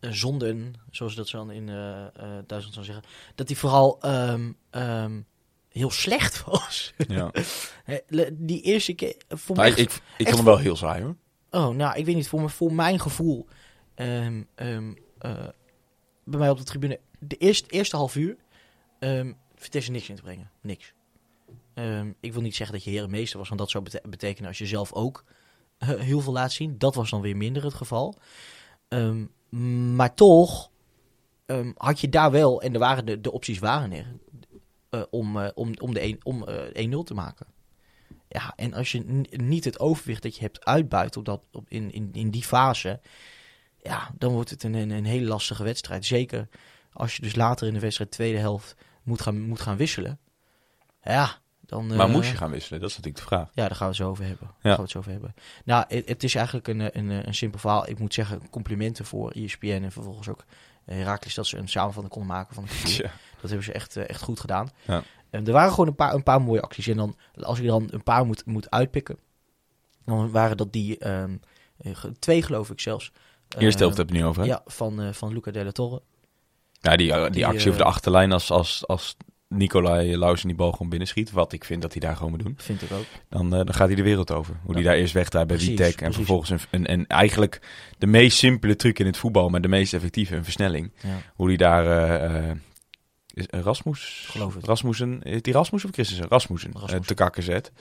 eh, 0.00 0.10
zonden, 0.10 0.74
zoals 0.90 1.14
dat 1.14 1.28
ze 1.28 1.36
dan 1.36 1.50
in 1.50 1.68
eh, 1.68 2.04
eh, 2.04 2.10
Duitsland 2.46 2.74
zou 2.74 2.84
zeggen. 2.84 3.04
Dat 3.34 3.48
hij 3.48 3.56
vooral 3.56 4.00
ehm, 4.00 4.52
ehm, 4.70 5.20
heel 5.68 5.90
slecht 5.90 6.44
was. 6.44 6.94
Ja. 6.96 7.30
Die 8.32 8.62
eerste 8.62 8.92
keer. 8.92 9.16
Voor 9.28 9.56
mij 9.56 9.70
ik, 9.70 9.78
ik, 10.16 10.26
vond 10.26 10.36
hem 10.36 10.44
wel 10.44 10.58
heel 10.58 10.76
saai 10.76 11.02
hoor. 11.02 11.16
Oh, 11.50 11.68
nou, 11.68 11.98
ik 11.98 12.04
weet 12.04 12.14
niet. 12.14 12.28
Voor, 12.28 12.40
me, 12.40 12.48
voor 12.48 12.72
mijn 12.72 13.00
gevoel. 13.00 13.46
ehm, 13.94 14.42
ehm, 14.54 14.92
eh, 15.18 15.48
bij 16.24 16.38
mij 16.38 16.50
op 16.50 16.58
de 16.58 16.64
tribune. 16.64 17.00
De 17.18 17.36
eerste, 17.36 17.68
eerste 17.70 17.96
half 17.96 18.16
uur. 18.16 18.36
ehm 18.98 19.32
Vitesse 19.54 19.90
niks 19.90 20.08
in 20.08 20.16
te 20.16 20.22
brengen. 20.22 20.50
Niks. 20.60 20.92
Ehm, 21.74 22.12
ik 22.20 22.32
wil 22.32 22.42
niet 22.42 22.54
zeggen 22.56 22.74
dat 22.76 22.84
je 22.84 22.90
herenmeester 22.90 23.38
was. 23.38 23.48
Want 23.48 23.60
dat 23.60 23.70
zou 23.70 23.84
bete- 23.84 24.02
betekenen 24.08 24.48
als 24.48 24.58
je 24.58 24.66
zelf 24.66 24.92
ook 24.92 25.24
eh, 25.78 25.88
heel 25.88 26.20
veel 26.20 26.32
laat 26.32 26.52
zien. 26.52 26.78
Dat 26.78 26.94
was 26.94 27.10
dan 27.10 27.20
weer 27.20 27.36
minder 27.36 27.64
het 27.64 27.74
geval. 27.74 28.14
Ehm, 28.88 29.24
maar 29.96 30.14
toch 30.14 30.70
had 31.76 32.00
je 32.00 32.08
daar 32.08 32.30
wel. 32.30 32.62
En 32.62 32.72
er 32.72 32.78
waren 32.78 33.06
de, 33.06 33.20
de 33.20 33.32
opties 33.32 33.58
waren 33.58 33.92
er. 33.92 34.06
eh, 34.90 35.02
om, 35.10 35.38
eh, 35.40 35.48
om, 35.54 35.72
om, 35.80 35.94
de 35.94 36.02
een- 36.02 36.20
om 36.24 36.44
eh, 36.48 36.84
1-0 36.86 37.02
te 37.02 37.14
maken. 37.14 37.46
Ja, 38.28 38.52
en 38.56 38.74
als 38.74 38.92
je 38.92 39.00
niet 39.30 39.64
het 39.64 39.78
overwicht 39.80 40.22
dat 40.22 40.34
je 40.34 40.40
hebt 40.40 40.64
uitbuit 40.64 41.16
op 41.16 41.24
dat, 41.24 41.40
in, 41.68 41.90
in, 41.92 42.08
in 42.12 42.30
die 42.30 42.42
fase, 42.42 43.00
ja, 43.82 44.10
dan 44.18 44.32
wordt 44.32 44.50
het 44.50 44.62
een, 44.62 44.74
een, 44.74 44.90
een 44.90 45.04
hele 45.04 45.26
lastige 45.26 45.62
wedstrijd. 45.62 46.04
Zeker 46.04 46.48
als 46.98 47.16
je 47.16 47.22
dus 47.22 47.34
later 47.34 47.66
in 47.66 47.74
de 47.74 47.80
wedstrijd, 47.80 48.10
tweede 48.10 48.38
helft, 48.38 48.74
moet 49.02 49.20
gaan, 49.20 49.40
moet 49.40 49.60
gaan 49.60 49.76
wisselen. 49.76 50.18
Ja, 51.02 51.38
dan... 51.60 51.86
Maar 51.86 52.06
eh, 52.06 52.12
moest 52.12 52.30
je 52.30 52.36
gaan 52.36 52.50
wisselen? 52.50 52.80
Dat 52.80 52.90
is 52.90 52.96
natuurlijk 52.96 53.24
de 53.24 53.28
vraag. 53.34 53.50
Ja, 53.54 53.66
daar 53.68 53.76
gaan 53.76 53.78
we 53.88 53.94
het 53.94 53.96
zo 54.02 54.08
over 54.10 54.24
hebben. 54.24 54.46
Daar 54.46 54.56
Ja. 54.62 54.68
gaan 54.68 54.76
we 54.76 54.82
het 54.82 54.90
zo 54.90 54.98
over 54.98 55.10
hebben. 55.10 55.34
Nou, 55.64 55.84
het, 55.88 56.08
het 56.08 56.24
is 56.24 56.34
eigenlijk 56.34 56.68
een, 56.68 56.80
een, 56.98 57.26
een 57.26 57.34
simpel 57.34 57.58
verhaal. 57.58 57.88
Ik 57.88 57.98
moet 57.98 58.14
zeggen, 58.14 58.50
complimenten 58.50 59.04
voor 59.04 59.30
ESPN 59.30 59.66
en 59.82 59.92
vervolgens 59.92 60.28
ook 60.28 60.44
eh, 60.84 60.96
Herakles 60.96 61.34
dat 61.34 61.46
ze 61.46 61.56
een 61.56 61.68
samenvatting 61.68 62.12
konden 62.14 62.30
maken 62.36 62.54
van 62.54 62.64
het. 62.68 62.84
Tja. 62.86 63.10
Dat 63.40 63.50
hebben 63.50 63.64
ze 63.64 63.72
echt, 63.72 63.96
eh, 63.96 64.08
echt 64.08 64.22
goed 64.22 64.40
gedaan. 64.40 64.70
Ja. 64.86 65.02
En 65.30 65.46
er 65.46 65.52
waren 65.52 65.70
gewoon 65.70 65.86
een 65.86 65.94
paar, 65.94 66.14
een 66.14 66.22
paar 66.22 66.42
mooie 66.42 66.60
acties. 66.62 66.86
En 66.86 66.96
dan, 66.96 67.16
als 67.40 67.58
ik 67.58 67.64
er 67.64 67.70
dan 67.70 67.88
een 67.90 68.02
paar 68.02 68.26
moet, 68.26 68.46
moet 68.46 68.70
uitpikken, 68.70 69.18
dan 70.04 70.30
waren 70.30 70.56
dat 70.56 70.72
die 70.72 70.98
ehm, 70.98 71.36
eh, 71.78 72.04
twee, 72.18 72.42
geloof 72.42 72.70
ik 72.70 72.80
zelfs. 72.80 73.12
Eerste 73.58 73.78
helft 73.82 73.98
Eh, 73.98 74.04
heb 74.06 74.08
je 74.08 74.14
het 74.14 74.22
nu 74.22 74.28
over. 74.28 74.42
hè? 74.42 74.48
Ja, 74.48 74.62
van, 74.66 75.00
eh, 75.02 75.12
van 75.12 75.32
Luca 75.32 75.50
Della 75.50 75.70
Torre. 75.72 76.02
Ja, 76.80 76.96
die, 76.96 77.12
eh, 77.12 77.22
die, 77.22 77.30
Die, 77.30 77.46
actie 77.46 77.60
eh, 77.62 77.66
over 77.66 77.78
de 77.78 77.84
achterlijn 77.88 78.32
als, 78.32 78.50
als, 78.50 78.86
als 78.86 79.16
Nicolai 79.48 80.16
Lausen 80.16 80.48
die 80.48 80.56
bal 80.56 80.72
gewoon 80.72 80.88
binnenschiet. 80.88 81.30
Wat 81.30 81.52
ik 81.52 81.64
vind 81.64 81.82
dat 81.82 81.92
hij 81.92 82.00
daar 82.00 82.16
gewoon 82.16 82.30
moet 82.30 82.42
doen. 82.42 82.54
Vind 82.56 82.82
ik 82.82 82.92
ook. 82.92 83.04
Dan, 83.28 83.44
eh, 83.44 83.50
dan 83.64 83.74
gaat 83.74 83.86
hij 83.86 83.96
de 83.96 84.02
wereld 84.02 84.30
over. 84.30 84.56
Hoe 84.62 84.74
hij 84.74 84.82
Ja. 84.82 84.88
daar 84.88 84.98
eerst 84.98 85.12
wegdraait 85.14 85.46
bij 85.46 85.56
Precies, 85.56 85.74
Witek. 85.78 85.92
En 85.92 85.96
precies. 85.96 86.16
vervolgens 86.16 86.50
een, 86.50 86.60
een, 86.70 86.92
een, 86.92 87.06
eigenlijk 87.06 87.60
de 87.98 88.06
meest 88.06 88.38
simpele 88.38 88.76
truc 88.76 88.98
in 88.98 89.06
het 89.06 89.16
voetbal. 89.16 89.48
Maar 89.48 89.60
de 89.60 89.68
meest 89.68 89.94
effectieve, 89.94 90.36
een 90.36 90.44
versnelling. 90.44 90.92
Ja. 91.02 91.08
Hoe 91.34 91.46
hij 91.48 91.56
daar... 91.56 91.86
eh, 91.86 92.48
eh, 92.50 92.56
is, 93.34 93.46
eh, 93.46 93.60
Rasmus? 93.60 94.26
Geloof 94.30 94.54
het. 94.54 94.64
Rasmussen. 94.64 95.22
Is 95.22 95.42
die 95.42 95.52
Rasmus 95.52 95.84
of 95.84 95.90
Christensen? 95.90 96.26
Rasmussen. 96.28 96.70
eh, 96.70 96.74
Rasmussen. 96.80 97.06
te 97.06 97.14
kakken 97.14 97.42
zet. 97.42 97.72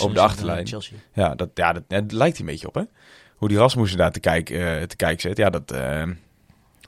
Op 0.00 0.14
de 0.14 0.20
achterlijn. 0.20 0.66
Chelsea. 0.66 0.96
Ja, 1.12 1.34
dat, 1.34 1.50
ja, 1.54 1.72
dat, 1.72 2.12
lijkt 2.12 2.36
hij 2.38 2.46
een 2.46 2.52
beetje 2.52 2.66
op, 2.68 2.74
hè? 2.74 2.82
hoe 3.36 3.48
die 3.48 3.58
Rasmussen 3.58 3.98
daar 3.98 4.12
te 4.12 4.20
kijk, 4.20 4.50
eh, 4.50 4.82
te 4.82 4.96
kijk 4.96 5.20
zet, 5.20 5.36
ja, 5.36 5.50
dat 5.50 5.70
eh, 5.70 6.02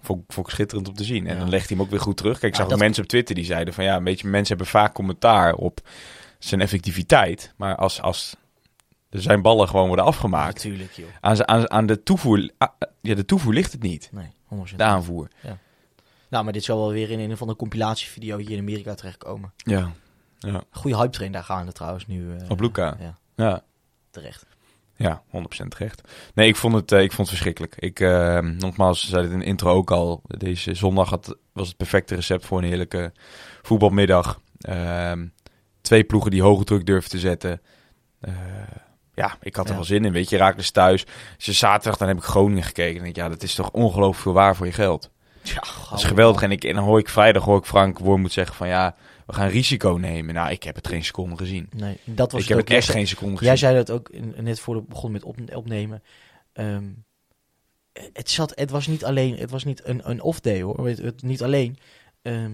vond, 0.03 0.23
ik- 0.23 0.33
vond 0.33 0.47
ik 0.47 0.53
schitterend 0.53 0.89
om 0.89 0.95
te 0.95 1.05
zien. 1.05 1.27
En 1.27 1.35
Ja. 1.35 1.41
dan 1.41 1.49
legt 1.49 1.69
hij 1.69 1.77
hem 1.77 1.85
ook 1.87 1.91
weer 1.91 2.01
goed 2.01 2.17
terug. 2.17 2.33
Kijk, 2.39 2.45
ik 2.45 2.51
Ja, 2.51 2.57
zag 2.57 2.65
ook 2.65 2.71
dat- 2.71 2.81
mensen 2.81 3.03
op 3.03 3.09
Twitter 3.09 3.35
die 3.35 3.45
zeiden 3.45 3.75
van, 3.75 3.85
ja, 3.85 4.03
weet 4.03 4.21
je, 4.21 4.27
mensen 4.27 4.49
hebben 4.57 4.67
vaak 4.73 4.95
commentaar 4.95 5.55
op 5.55 5.81
zijn 6.39 6.61
effectiviteit. 6.61 7.53
Maar 7.57 7.77
als, 7.77 8.01
als 8.03 8.37
er 9.11 9.23
zijn 9.23 9.43
ballen 9.43 9.69
gewoon 9.69 9.87
worden 9.87 10.05
afgemaakt, 10.05 10.55
Natuurlijk, 10.55 10.93
joh. 10.93 11.07
aan, 11.21 11.49
aan, 11.49 11.71
aan 11.71 11.87
de, 11.87 12.03
toevoer, 12.03 12.51
ja, 13.01 13.15
de 13.15 13.25
toevoer 13.25 13.53
ligt 13.53 13.73
het 13.73 13.83
niet. 13.83 14.09
Nee, 14.13 14.29
100%. 14.45 14.79
De 14.79 14.85
aanvoer. 14.85 15.29
Nou, 16.29 16.45
maar 16.45 16.53
dit 16.53 16.65
zal 16.65 16.79
wel 16.79 16.91
weer 16.91 17.11
in 17.11 17.19
een 17.31 17.37
van 17.37 17.49
de 17.49 17.57
compilatievideo 17.57 18.37
hier 18.39 18.51
in 18.51 18.59
Amerika 18.59 18.95
terechtkomen. 18.95 19.53
Ja, 19.57 19.93
Goede 20.71 20.97
hype 20.97 21.11
train 21.11 21.33
daar 21.33 21.45
gaande 21.45 21.73
trouwens 21.73 22.07
nu. 22.07 22.37
eh, 22.37 22.51
Op 22.51 22.61
Luca. 22.61 22.97
Ja, 23.01 23.19
ja. 23.37 23.63
terecht. 24.11 24.47
Ja, 25.03 25.23
100% 25.31 25.69
terecht. 25.69 26.01
Nee, 26.35 26.49
ik 26.49 26.57
vond 26.57 26.75
het, 26.75 26.93
eh, 26.93 27.01
ik 27.03 27.09
vond 27.13 27.19
het 27.29 27.29
verschrikkelijk. 27.29 27.75
Ik, 27.79 28.01
eh, 28.01 28.39
nogmaals, 28.39 29.09
zei 29.09 29.23
het 29.23 29.33
in 29.33 29.39
de 29.39 29.45
intro 29.45 29.73
ook 29.73 29.91
al. 29.91 30.23
Deze 30.27 30.75
zondag 30.75 31.11
had, 31.11 31.37
was 31.53 31.69
het 31.69 31.77
perfecte 31.77 32.15
recept 32.15 32.47
voor 32.47 32.59
een 32.59 32.65
heerlijke 32.69 33.13
voetbalmiddag. 33.63 34.41
Ehm, 34.61 35.27
twee 35.81 36.05
ploegen 36.05 36.31
die 36.31 36.43
hoge 36.43 36.65
druk 36.65 36.87
durven 36.87 37.11
te 37.11 37.19
zetten. 37.19 37.61
Eh, 38.21 38.33
ja, 39.15 39.37
ik 39.41 39.57
had 39.57 39.65
er 39.65 39.71
Ja. 39.71 39.77
wel 39.77 39.85
zin 39.87 40.05
in. 40.05 40.13
Weet 40.13 40.29
je, 40.31 40.37
Raakles 40.37 40.71
thuis. 40.71 41.05
Als 41.37 41.45
je 41.45 41.53
zaterdag, 41.53 41.99
dan 41.99 42.09
heb 42.09 42.17
ik 42.17 42.23
Groningen 42.23 42.63
gekeken. 42.63 43.01
En 43.03 43.07
ik, 43.09 43.17
ja, 43.17 43.29
dat 43.29 43.43
is 43.43 43.55
toch 43.55 43.71
ongelooflijk 43.71 44.23
veel 44.23 44.33
waar 44.33 44.57
voor 44.57 44.67
je 44.67 44.73
geld. 44.73 45.11
Ja, 45.43 45.63
Dat 45.91 45.99
is 45.99 46.05
geweldig. 46.05 46.43
En, 46.43 46.51
ik, 46.51 46.65
en 46.65 46.75
dan 46.75 46.85
hoor 46.85 46.99
ik 46.99 47.09
vrijdag 47.09 47.45
hoor 47.45 47.59
ik 47.59 47.65
Frank 47.65 47.99
Wormoed 47.99 48.33
zeggen 48.33 48.57
van 48.57 48.69
ja, 48.69 48.95
we 49.31 49.37
gaan 49.37 49.49
risico 49.49 49.91
nemen. 49.91 50.35
Nou, 50.35 50.51
ik 50.51 50.63
heb 50.63 50.75
het 50.75 50.89
geen 50.89 51.05
seconde 51.05 51.37
gezien. 51.37 51.69
Nee, 51.77 51.97
dat 52.05 52.33
was 52.33 52.43
ik 52.43 52.49
heb 52.49 52.59
ook. 52.59 52.69
het 52.69 52.77
echt 52.77 52.89
geen 52.91 53.07
seconde 53.07 53.33
gezien. 53.37 53.49
Jij 53.49 53.57
zei 53.57 53.75
dat 53.77 53.91
ook 53.91 54.09
in- 54.09 54.35
net 54.39 54.61
voor 54.61 54.75
we 54.77 54.83
begonnen 54.83 55.13
met 55.13 55.25
op, 55.25 55.57
opnemen. 55.57 56.03
Ehm, 56.53 56.85
het, 58.13 58.31
zat, 58.31 58.53
het 58.55 58.71
was 58.71 58.87
niet 58.87 59.05
alleen, 59.05 59.37
het 59.37 59.51
was 59.51 59.65
niet 59.65 59.81
een, 59.85 60.11
een 60.11 60.23
off-day 60.23 60.63
hoor. 60.63 60.87
Het, 60.87 60.99
het- 60.99 61.23
niet 61.23 61.43
alleen. 61.43 61.79
ehm, 62.23 62.53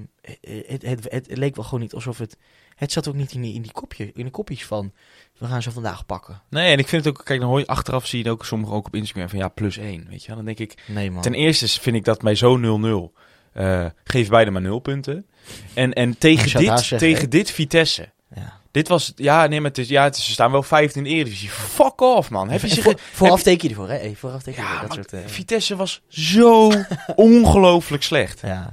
het, 0.66 0.82
het, 0.82 1.06
het, 1.10 1.26
leek 1.36 1.54
wel 1.56 1.64
gewoon 1.64 1.80
niet 1.80 1.94
alsof 1.94 2.18
het. 2.18 2.36
Het 2.74 2.92
zat 2.92 3.08
ook 3.08 3.14
niet 3.14 3.32
in 3.32 3.40
die, 3.42 3.54
in 3.54 3.62
die 3.62 3.72
kopje, 3.72 4.10
in 4.14 4.24
de 4.24 4.30
kopjes 4.30 4.64
van. 4.66 4.92
We 5.38 5.46
gaan 5.46 5.62
ze 5.62 5.70
vandaag 5.70 6.06
pakken. 6.06 6.42
Nee, 6.50 6.72
en 6.72 6.78
ik 6.78 6.88
vind 6.88 7.04
het 7.04 7.18
ook, 7.18 7.24
kijk, 7.24 7.40
dan 7.40 7.48
hoor 7.48 7.58
je 7.58 7.66
achteraf 7.66 8.06
zie 8.06 8.18
je 8.18 8.24
het 8.24 8.32
ook 8.32 8.44
sommigen 8.44 8.74
ook 8.74 8.86
op 8.86 8.94
Instagram 8.94 9.28
van 9.28 9.38
ja, 9.38 9.48
plus 9.48 9.76
één, 9.78 10.06
weet 10.08 10.20
je. 10.20 10.26
wel. 10.26 10.36
Dan 10.36 10.44
denk 10.44 10.58
ik, 10.58 10.82
Nee 10.86 11.10
man. 11.10 11.22
ten 11.22 11.34
eerste 11.34 11.68
vind 11.80 11.96
ik 11.96 12.04
dat 12.04 12.20
bij 12.22 12.34
zo'n 12.36 13.12
0-0, 13.14 13.18
eh, 13.56 13.86
geef 14.04 14.28
beide 14.28 14.50
maar 14.50 14.62
nul 14.62 14.78
punten. 14.78 15.26
En, 15.74 15.92
en 15.92 16.18
tegen, 16.18 16.60
dit, 16.60 16.98
tegen 16.98 17.30
dit 17.30 17.50
Vitesse, 17.50 18.08
ja. 18.34 18.60
dit 18.70 18.88
was, 18.88 19.12
ja, 19.16 19.46
nee, 19.46 19.60
maar 19.60 19.68
het 19.68 19.78
is, 19.78 19.88
ja, 19.88 20.04
het 20.04 20.16
is, 20.16 20.24
ze 20.24 20.30
staan 20.32 20.50
wel 20.50 20.62
15 20.62 21.04
in 21.04 21.08
de 21.08 21.14
Eredivisie. 21.14 21.48
Fuck 21.48 22.00
off, 22.00 22.30
man. 22.30 22.50
Heb 22.50 22.60
je 22.60 22.68
zich... 22.68 22.82
voor, 22.82 22.94
vooraf 23.12 23.42
teken 23.42 23.68
je 23.68 23.74
ervoor, 23.74 23.90
hè? 23.90 24.12
Vooraf 24.14 24.42
teken 24.42 24.62
je 24.62 24.68
ja, 24.68 24.80
dat 24.80 24.92
soort... 24.92 25.12
eh, 25.12 25.20
Vitesse 25.26 25.76
was 25.76 26.02
zo 26.08 26.72
ongelooflijk 27.16 28.02
slecht. 28.02 28.40
ja. 28.40 28.68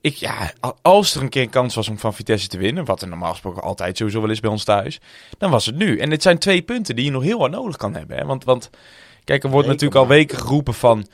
Ik, 0.00 0.14
ja, 0.14 0.52
als 0.82 1.14
er 1.14 1.22
een 1.22 1.28
keer 1.28 1.42
een 1.42 1.50
kans 1.50 1.74
was 1.74 1.88
om 1.88 1.98
van 1.98 2.14
Vitesse 2.14 2.48
te 2.48 2.58
winnen, 2.58 2.84
wat 2.84 3.02
er 3.02 3.08
normaal 3.08 3.30
gesproken 3.30 3.62
altijd 3.62 3.96
sowieso 3.96 4.20
wel 4.20 4.30
is 4.30 4.40
bij 4.40 4.50
ons 4.50 4.64
thuis, 4.64 5.00
dan 5.38 5.50
was 5.50 5.66
het 5.66 5.76
nu. 5.76 5.98
En 5.98 6.10
het 6.10 6.22
zijn 6.22 6.38
twee 6.38 6.62
punten 6.62 6.96
die 6.96 7.04
je 7.04 7.10
nog 7.10 7.22
heel 7.22 7.38
hard 7.38 7.52
nodig 7.52 7.76
kan 7.76 7.94
hebben. 7.94 8.16
Hè? 8.16 8.24
Want, 8.24 8.44
want 8.44 8.70
kijk, 9.24 9.44
er 9.44 9.50
wordt 9.50 9.68
natuurlijk 9.68 10.00
al 10.00 10.06
weken 10.06 10.38
geroepen 10.38 10.74
van, 10.74 11.06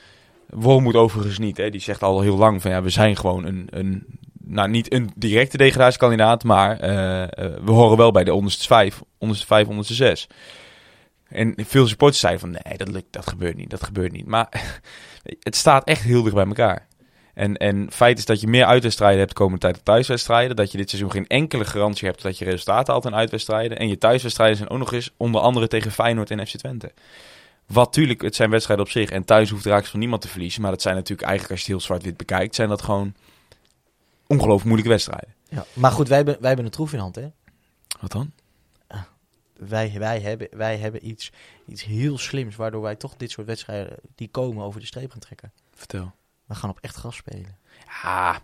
Wormoed 0.50 0.94
overigens 0.94 1.38
niet. 1.38 1.56
Hè? 1.56 1.70
Die 1.70 1.80
zegt 1.80 2.02
al 2.02 2.20
heel 2.20 2.36
lang 2.36 2.62
van, 2.62 2.70
ja, 2.70 2.82
we 2.82 2.90
zijn 2.90 3.16
gewoon 3.16 3.44
een, 3.44 3.66
een 3.70 4.06
nou 4.46 4.68
niet 4.68 4.92
een 4.92 5.10
directe 5.16 5.56
degradatiekandidaat, 5.56 6.44
maar 6.44 6.80
eh, 6.80 7.22
eh, 7.22 7.28
we 7.64 7.70
horen 7.70 7.96
wel 7.96 8.10
bij 8.10 8.24
de 8.24 8.34
onderste 8.34 8.66
vijf, 8.66 9.02
onderste 9.18 9.46
vijf, 9.46 9.68
onderste 9.68 9.94
zes. 9.94 10.28
En 11.28 11.54
veel 11.56 11.86
supporters 11.86 12.20
zeiden 12.20 12.40
van, 12.40 12.50
nee, 12.50 12.76
dat, 12.76 12.88
lukt, 12.88 13.12
dat 13.12 13.26
gebeurt 13.26 13.56
niet, 13.56 13.70
dat 13.70 13.82
gebeurt 13.82 14.12
niet. 14.12 14.26
Maar 14.26 14.48
het 15.40 15.56
staat 15.56 15.84
echt 15.84 16.02
heel 16.02 16.22
dicht 16.22 16.34
bij 16.34 16.46
elkaar. 16.46 16.86
En, 17.34 17.56
en 17.56 17.86
feit 17.92 18.18
is 18.18 18.24
dat 18.24 18.40
je 18.40 18.46
meer 18.46 18.64
uitwedstrijden 18.64 19.18
hebt 19.18 19.30
de 19.30 19.36
komende 19.36 19.60
tijd 19.60 19.84
thuiswedstrijden. 19.84 20.56
Dat 20.56 20.72
je 20.72 20.78
dit 20.78 20.88
seizoen 20.88 21.10
geen 21.10 21.26
enkele 21.26 21.64
garantie 21.64 22.08
hebt 22.08 22.22
dat 22.22 22.38
je 22.38 22.44
resultaten 22.44 22.92
haalt 22.92 23.04
in 23.04 23.14
uitwedstrijden. 23.14 23.78
En 23.78 23.88
je 23.88 23.98
thuiswedstrijden 23.98 24.56
zijn 24.56 24.70
ook 24.70 24.78
nog 24.78 24.92
eens 24.92 25.10
onder 25.16 25.40
andere 25.40 25.68
tegen 25.68 25.90
Feyenoord 25.90 26.30
en 26.30 26.46
FC 26.46 26.56
Twente. 26.56 26.92
Wat 27.66 27.92
tuurlijk, 27.92 28.22
het 28.22 28.34
zijn 28.34 28.50
wedstrijden 28.50 28.84
op 28.84 28.90
zich. 28.90 29.10
En 29.10 29.24
thuis 29.24 29.50
hoeft 29.50 29.64
raaks 29.64 29.90
van 29.90 29.98
niemand 29.98 30.22
te 30.22 30.28
verliezen. 30.28 30.62
Maar 30.62 30.70
dat 30.70 30.82
zijn 30.82 30.94
natuurlijk 30.94 31.28
eigenlijk, 31.28 31.58
als 31.58 31.66
je 31.66 31.72
het 31.72 31.80
heel 31.80 31.86
zwart-wit 31.86 32.16
bekijkt, 32.16 32.54
zijn 32.54 32.68
dat 32.68 32.82
gewoon 32.82 33.14
ongelooflijk 34.26 34.64
moeilijke 34.64 34.90
wedstrijden. 34.90 35.34
ja. 35.48 35.64
Maar 35.72 35.92
goed, 35.92 36.08
wij 36.08 36.16
hebben, 36.16 36.36
wij 36.38 36.48
hebben 36.48 36.64
een 36.64 36.72
troef 36.72 36.92
in 36.92 36.98
hand, 36.98 37.14
hè? 37.14 37.28
Wat 38.00 38.12
dan? 38.12 38.32
Wij, 39.56 39.92
wij, 39.98 40.20
hebben, 40.20 40.48
wij 40.50 40.78
hebben 40.78 41.08
iets, 41.08 41.32
iets 41.66 41.84
heel 41.84 42.18
slims, 42.18 42.56
waardoor 42.56 42.82
wij 42.82 42.96
toch 42.96 43.16
dit 43.16 43.30
soort 43.30 43.46
wedstrijden 43.46 43.96
die 44.14 44.28
komen 44.28 44.64
over 44.64 44.80
de 44.80 44.86
streep 44.86 45.10
gaan 45.10 45.20
trekken. 45.20 45.52
Vertel. 45.74 46.12
We 46.44 46.54
gaan 46.54 46.70
op 46.70 46.78
echt 46.80 46.96
gras 46.96 47.16
spelen. 47.16 47.56
Ja, 48.02 48.40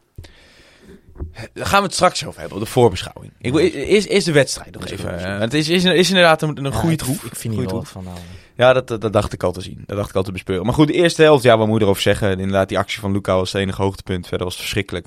daar 1.52 1.66
gaan 1.66 1.78
we 1.80 1.86
het 1.86 1.94
straks 1.94 2.26
over 2.26 2.40
hebben, 2.40 2.58
op 2.58 2.64
de 2.64 2.70
voorbeschouwing. 2.70 3.32
Ik, 3.38 3.52
wil- 3.52 3.60
eerst, 3.66 4.06
eerst 4.06 4.26
de 4.26 4.32
wedstrijd 4.32 4.74
nog 4.74 4.84
is 4.84 4.90
even. 4.90 5.14
is 5.14 5.22
eh, 5.22 5.38
Het 5.38 5.54
is, 5.54 5.68
is, 5.68 5.84
is 5.84 6.08
inderdaad 6.08 6.42
een, 6.42 6.64
een 6.64 6.72
goede 6.72 6.96
troef. 6.96 7.24
Ik 7.24 7.36
vind 7.36 7.54
hier 7.54 7.64
wel 7.64 7.74
wat 7.74 7.88
van 7.88 8.04
nou. 8.04 8.16
Ja, 8.56 8.72
dat, 8.72 8.88
dat, 8.88 9.00
dat 9.00 9.12
dacht 9.12 9.32
ik 9.32 9.42
al 9.42 9.52
te 9.52 9.60
zien. 9.60 9.82
Dat 9.86 9.96
dacht 9.96 10.08
ik 10.08 10.16
al 10.16 10.22
te 10.22 10.32
bespeuren. 10.32 10.64
Maar 10.66 10.74
goed, 10.74 10.86
de 10.86 10.92
eerste 10.92 11.22
helft, 11.22 11.42
ja, 11.42 11.58
wat 11.58 11.66
moet 11.66 11.78
je 11.78 11.84
erover 11.84 12.02
zeggen? 12.02 12.30
Inderdaad, 12.30 12.68
die 12.68 12.78
actie 12.78 13.00
van 13.00 13.12
Luca 13.12 13.34
was 13.36 13.52
het 13.52 13.62
enige 13.62 13.82
hoogtepunt. 13.82 14.26
Verder 14.26 14.44
was 14.46 14.54
het 14.54 14.62
verschrikkelijk. 14.62 15.06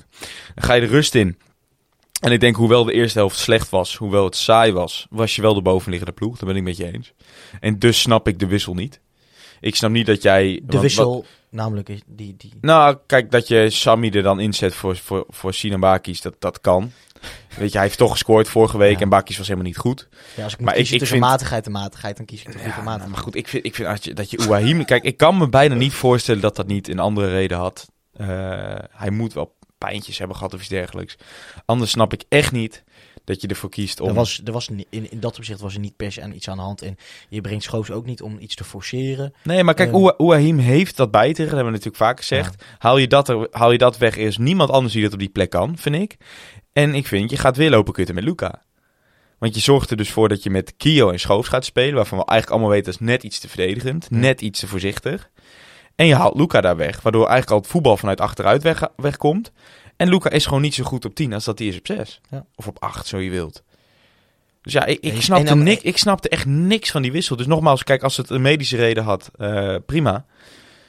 Dan 0.54 0.64
ga 0.64 0.74
je 0.74 0.80
de 0.80 0.86
rust 0.86 1.14
in. 1.14 1.36
En 2.20 2.32
ik 2.32 2.40
denk, 2.40 2.56
hoewel 2.56 2.84
de 2.84 2.92
eerste 2.92 3.18
helft 3.18 3.38
slecht 3.38 3.68
was, 3.70 3.96
hoewel 3.96 4.24
het 4.24 4.36
saai 4.36 4.72
was, 4.72 5.06
was 5.10 5.36
je 5.36 5.42
wel 5.42 5.54
de 5.54 5.62
bovenliggende 5.62 6.12
ploeg. 6.14 6.38
Daar 6.38 6.48
ben 6.48 6.56
ik 6.58 6.62
met 6.62 6.76
je 6.76 6.92
eens. 6.92 7.12
En 7.60 7.78
dus 7.78 8.00
snap 8.00 8.28
ik 8.28 8.38
de 8.38 8.46
wissel 8.46 8.74
niet. 8.74 9.00
Ik 9.66 9.76
snap 9.76 9.90
niet 9.90 10.06
dat 10.06 10.22
jij... 10.22 10.60
De 10.64 10.80
wissel, 10.80 11.14
wat- 11.14 11.24
namelijk 11.50 11.86
die... 12.06 12.34
die 12.36 12.52
nou, 12.60 12.96
kijk, 13.06 13.30
dat 13.30 13.48
je 13.48 13.70
Sammy 13.70 14.10
er 14.10 14.22
dan 14.22 14.40
inzet 14.40 14.74
voor, 14.74 14.96
voor, 14.96 15.24
voor 15.28 15.54
Sinan 15.54 15.80
Bakis, 15.80 16.20
dat, 16.20 16.34
dat 16.38 16.60
kan. 16.60 16.92
Weet 17.56 17.70
je, 17.72 17.76
hij 17.78 17.86
heeft 17.86 17.98
toch 17.98 18.10
gescoord 18.10 18.48
vorige 18.48 18.78
week 18.78 18.94
Ja. 18.94 19.00
en 19.00 19.08
Bakis 19.08 19.36
was 19.38 19.46
helemaal 19.46 19.68
niet 19.68 19.78
goed. 19.78 20.08
ja, 20.36 20.42
als 20.44 20.52
ik 20.52 20.58
moet 20.58 20.68
maar 20.68 20.76
ik- 20.76 20.80
ik 20.90 20.90
tussen 20.90 21.06
vind- 21.06 21.20
matigheid 21.20 21.66
en 21.66 21.72
matigheid, 21.72 22.16
dan 22.16 22.26
kies 22.26 22.42
ik 22.42 22.50
toch 22.52 22.60
Ja, 22.62 22.82
matigheid. 22.82 23.08
maar 23.10 23.18
goed, 23.22 23.34
ik 23.34 23.48
vind, 23.48 23.64
ik 23.66 23.74
vind 23.74 23.88
als 23.88 23.98
je, 24.02 24.14
dat 24.14 24.30
je 24.30 24.38
Ouahim... 24.38 24.84
Kijk, 24.84 25.04
ik 25.04 25.16
kan 25.16 25.38
me 25.38 25.48
bijna 25.48 25.74
niet 25.74 25.92
voorstellen 25.92 26.40
dat 26.40 26.56
dat 26.56 26.66
niet 26.66 26.88
een 26.88 26.98
andere 26.98 27.28
reden 27.28 27.58
had. 27.58 27.88
Eh, 28.12 28.26
hij 28.90 29.10
moet 29.10 29.32
wel 29.32 29.54
pijntjes 29.78 30.18
hebben 30.18 30.36
gehad 30.36 30.54
of 30.54 30.60
iets 30.60 30.68
dergelijks. 30.68 31.16
Anders 31.64 31.90
snap 31.90 32.12
ik 32.12 32.24
echt 32.28 32.52
niet 32.52 32.84
dat 33.26 33.40
je 33.40 33.48
ervoor 33.48 33.70
kiest 33.70 34.00
om... 34.00 34.08
Er 34.08 34.14
was, 34.14 34.40
er 34.44 34.52
was 34.52 34.68
in, 34.68 34.86
in 35.10 35.20
dat 35.20 35.36
opzicht 35.36 35.60
was 35.60 35.74
er 35.74 35.80
niet 35.80 35.96
per 35.96 36.12
se 36.12 36.22
aan 36.22 36.32
iets 36.32 36.48
aan 36.48 36.56
de 36.56 36.62
hand. 36.62 36.82
En 36.82 36.96
je 37.28 37.40
brengt 37.40 37.64
Schoofs 37.64 37.90
ook 37.90 38.06
niet 38.06 38.22
om 38.22 38.36
iets 38.40 38.54
te 38.54 38.64
forceren. 38.64 39.34
Nee, 39.42 39.64
maar 39.64 39.74
kijk, 39.74 39.92
Ouahim 39.92 40.58
heeft 40.58 40.96
dat 40.96 41.10
bij 41.10 41.32
te 41.32 41.42
Dat 41.42 41.46
hebben 41.46 41.64
we 41.64 41.70
natuurlijk 41.70 41.96
vaak 41.96 42.18
gezegd. 42.18 42.64
Haal, 42.78 42.98
je 42.98 43.06
dat 43.06 43.28
er, 43.28 43.48
haal 43.50 43.72
je 43.72 43.78
dat 43.78 43.98
weg, 43.98 44.16
is 44.16 44.36
niemand 44.36 44.70
anders 44.70 44.92
die 44.92 45.02
dat 45.02 45.12
op 45.12 45.18
die 45.18 45.28
plek 45.28 45.50
kan, 45.50 45.78
vind 45.78 45.94
ik. 45.96 46.16
En 46.72 46.94
ik 46.94 47.06
vind, 47.06 47.30
je 47.30 47.36
gaat 47.36 47.56
weer 47.56 47.70
lopen 47.70 47.92
kutten 47.92 48.14
met 48.14 48.24
Luca. 48.24 48.62
Want 49.38 49.54
je 49.54 49.60
zorgt 49.60 49.90
er 49.90 49.96
dus 49.96 50.10
voor 50.10 50.28
dat 50.28 50.42
je 50.42 50.50
met 50.50 50.74
Kio 50.76 51.10
en 51.10 51.20
Schoofs 51.20 51.48
gaat 51.48 51.64
spelen. 51.64 51.94
Waarvan 51.94 52.18
we 52.18 52.24
eigenlijk 52.24 52.50
allemaal 52.50 52.76
weten 52.76 52.92
dat 52.92 53.00
is 53.00 53.06
net 53.06 53.22
iets 53.22 53.38
te 53.38 53.48
verdedigend. 53.48 54.06
Ja. 54.10 54.16
Net 54.16 54.40
iets 54.40 54.60
te 54.60 54.66
voorzichtig. 54.66 55.30
En 55.94 56.06
je 56.06 56.14
haalt 56.14 56.36
Luca 56.36 56.60
daar 56.60 56.76
weg. 56.76 57.00
Waardoor 57.00 57.26
eigenlijk 57.26 57.50
al 57.50 57.58
het 57.58 57.66
voetbal 57.66 57.96
vanuit 57.96 58.20
achteruit 58.20 58.62
weg, 58.62 58.88
wegkomt. 58.96 59.52
En 59.96 60.08
Luca 60.08 60.30
is 60.30 60.46
gewoon 60.46 60.62
niet 60.62 60.74
zo 60.74 60.84
goed 60.84 61.04
op 61.04 61.14
10 61.14 61.32
als 61.32 61.44
dat 61.44 61.58
hij 61.58 61.68
is 61.68 61.78
op 61.78 61.86
6. 61.86 62.20
Ja. 62.30 62.44
Of 62.54 62.66
op 62.66 62.82
8, 62.82 63.06
zo 63.06 63.18
je 63.18 63.30
wilt. 63.30 63.62
Dus 64.62 64.72
ja, 64.72 64.84
ik, 64.84 64.98
ik, 65.00 65.22
snapte 65.22 65.48
en 65.48 65.56
dan- 65.56 65.64
nik, 65.64 65.82
ik 65.82 65.98
snapte 65.98 66.28
echt 66.28 66.46
niks 66.46 66.90
van 66.90 67.02
die 67.02 67.12
wissel. 67.12 67.36
Dus 67.36 67.46
nogmaals, 67.46 67.82
kijk, 67.84 68.02
als 68.02 68.16
het 68.16 68.30
een 68.30 68.42
medische 68.42 68.76
reden 68.76 69.04
had, 69.04 69.30
eh, 69.38 69.76
prima. 69.86 70.24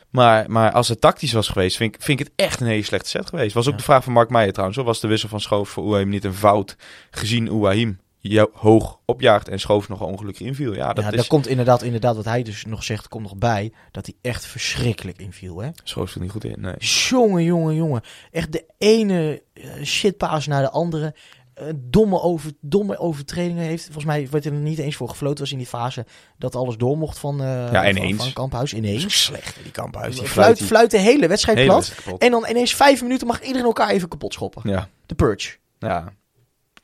Maar, 0.10 0.52
maar 0.52 0.72
als 0.72 0.88
het 0.88 1.02
tactisch 1.02 1.32
was 1.34 1.48
geweest, 1.48 1.78
vind 1.78 1.96
ik, 1.96 2.02
vind 2.02 2.20
ik 2.20 2.26
het 2.28 2.36
echt 2.36 2.60
een 2.62 2.68
hele 2.68 2.84
slechte 2.84 3.10
set 3.10 3.30
geweest. 3.30 3.54
Was 3.54 3.66
ook 3.66 3.72
Ja. 3.72 3.78
de 3.78 3.84
vraag 3.84 4.04
van 4.04 4.14
Mark 4.14 4.30
Meijer 4.30 4.52
trouwens. 4.52 4.78
hoor. 4.78 4.88
Was 4.88 5.00
de 5.00 5.08
wissel 5.08 5.30
van 5.30 5.40
Schoof 5.42 5.70
voor 5.70 5.84
Ouahim 5.84 6.10
niet 6.10 6.24
een 6.24 6.34
fout, 6.34 6.76
gezien 7.12 7.50
Ouahim 7.50 8.00
jou 8.07 8.07
hoog 8.54 9.00
opjaagt 9.06 9.48
en 9.50 9.60
Schoof 9.60 9.90
nog 9.90 10.02
ongelukkig 10.02 10.48
inviel? 10.48 10.74
Ja, 10.74 10.94
dat 10.94 11.04
ja, 11.04 11.10
is... 11.10 11.16
daar 11.18 11.28
komt 11.28 11.48
inderdaad, 11.48 11.82
inderdaad, 11.84 12.16
wat 12.16 12.26
hij 12.26 12.44
dus 12.44 12.66
nog 12.66 12.84
zegt, 12.84 13.08
komt 13.08 13.24
nog 13.24 13.36
bij. 13.38 13.72
Dat 13.92 14.06
hij 14.06 14.16
echt 14.32 14.46
verschrikkelijk 14.46 15.18
inviel, 15.18 15.58
hè? 15.60 15.70
Schoof 15.84 16.16
er 16.16 16.22
niet 16.22 16.32
goed 16.32 16.44
in, 16.44 16.62
nee. 16.62 16.76
Jongen, 16.78 17.44
jongen, 17.44 17.76
jongen. 17.76 18.02
Echt 18.32 18.52
de 18.52 18.66
ene 18.78 19.44
eh, 19.54 19.84
shitpaas 19.84 20.48
naar 20.48 20.62
de 20.62 20.70
andere. 20.70 21.16
Eh, 21.54 21.66
domme, 21.76 22.22
over, 22.22 22.52
domme 22.62 22.98
overtredingen 22.98 23.64
heeft. 23.64 23.84
Volgens 23.84 24.06
mij 24.06 24.28
werd 24.32 24.46
er 24.46 24.52
niet 24.52 24.78
eens 24.80 24.96
voor 24.96 25.10
gefloten. 25.10 25.40
Was 25.40 25.52
in 25.52 25.58
die 25.58 25.68
fase 25.68 26.06
dat 26.38 26.56
alles 26.56 26.78
door 26.78 26.98
mocht 26.98 27.20
van, 27.20 27.42
eh 27.42 27.72
Ja, 27.72 27.90
ineens. 27.90 28.24
van 28.24 28.34
Kamphuis. 28.34 28.74
Ineens. 28.74 29.24
slecht, 29.24 29.58
die 29.64 29.72
kamphuis. 29.72 30.16
Die 30.20 30.28
Fluit, 30.28 30.58
die 30.58 30.68
fluit 30.68 30.92
de 30.92 30.98
hele 31.00 31.28
wedstrijd 31.28 31.58
hele 31.58 31.70
plat. 31.70 31.94
En 32.18 32.32
dan 32.32 32.46
ineens 32.50 32.76
vijf 32.76 33.02
minuten 33.02 33.28
mag 33.28 33.42
iedereen 33.42 33.66
elkaar 33.66 33.90
even 33.90 34.08
kapot 34.08 34.34
schoppen. 34.34 34.70
Ja, 34.70 34.90
De 35.06 35.16
purge. 35.16 35.58
ja. 35.80 36.14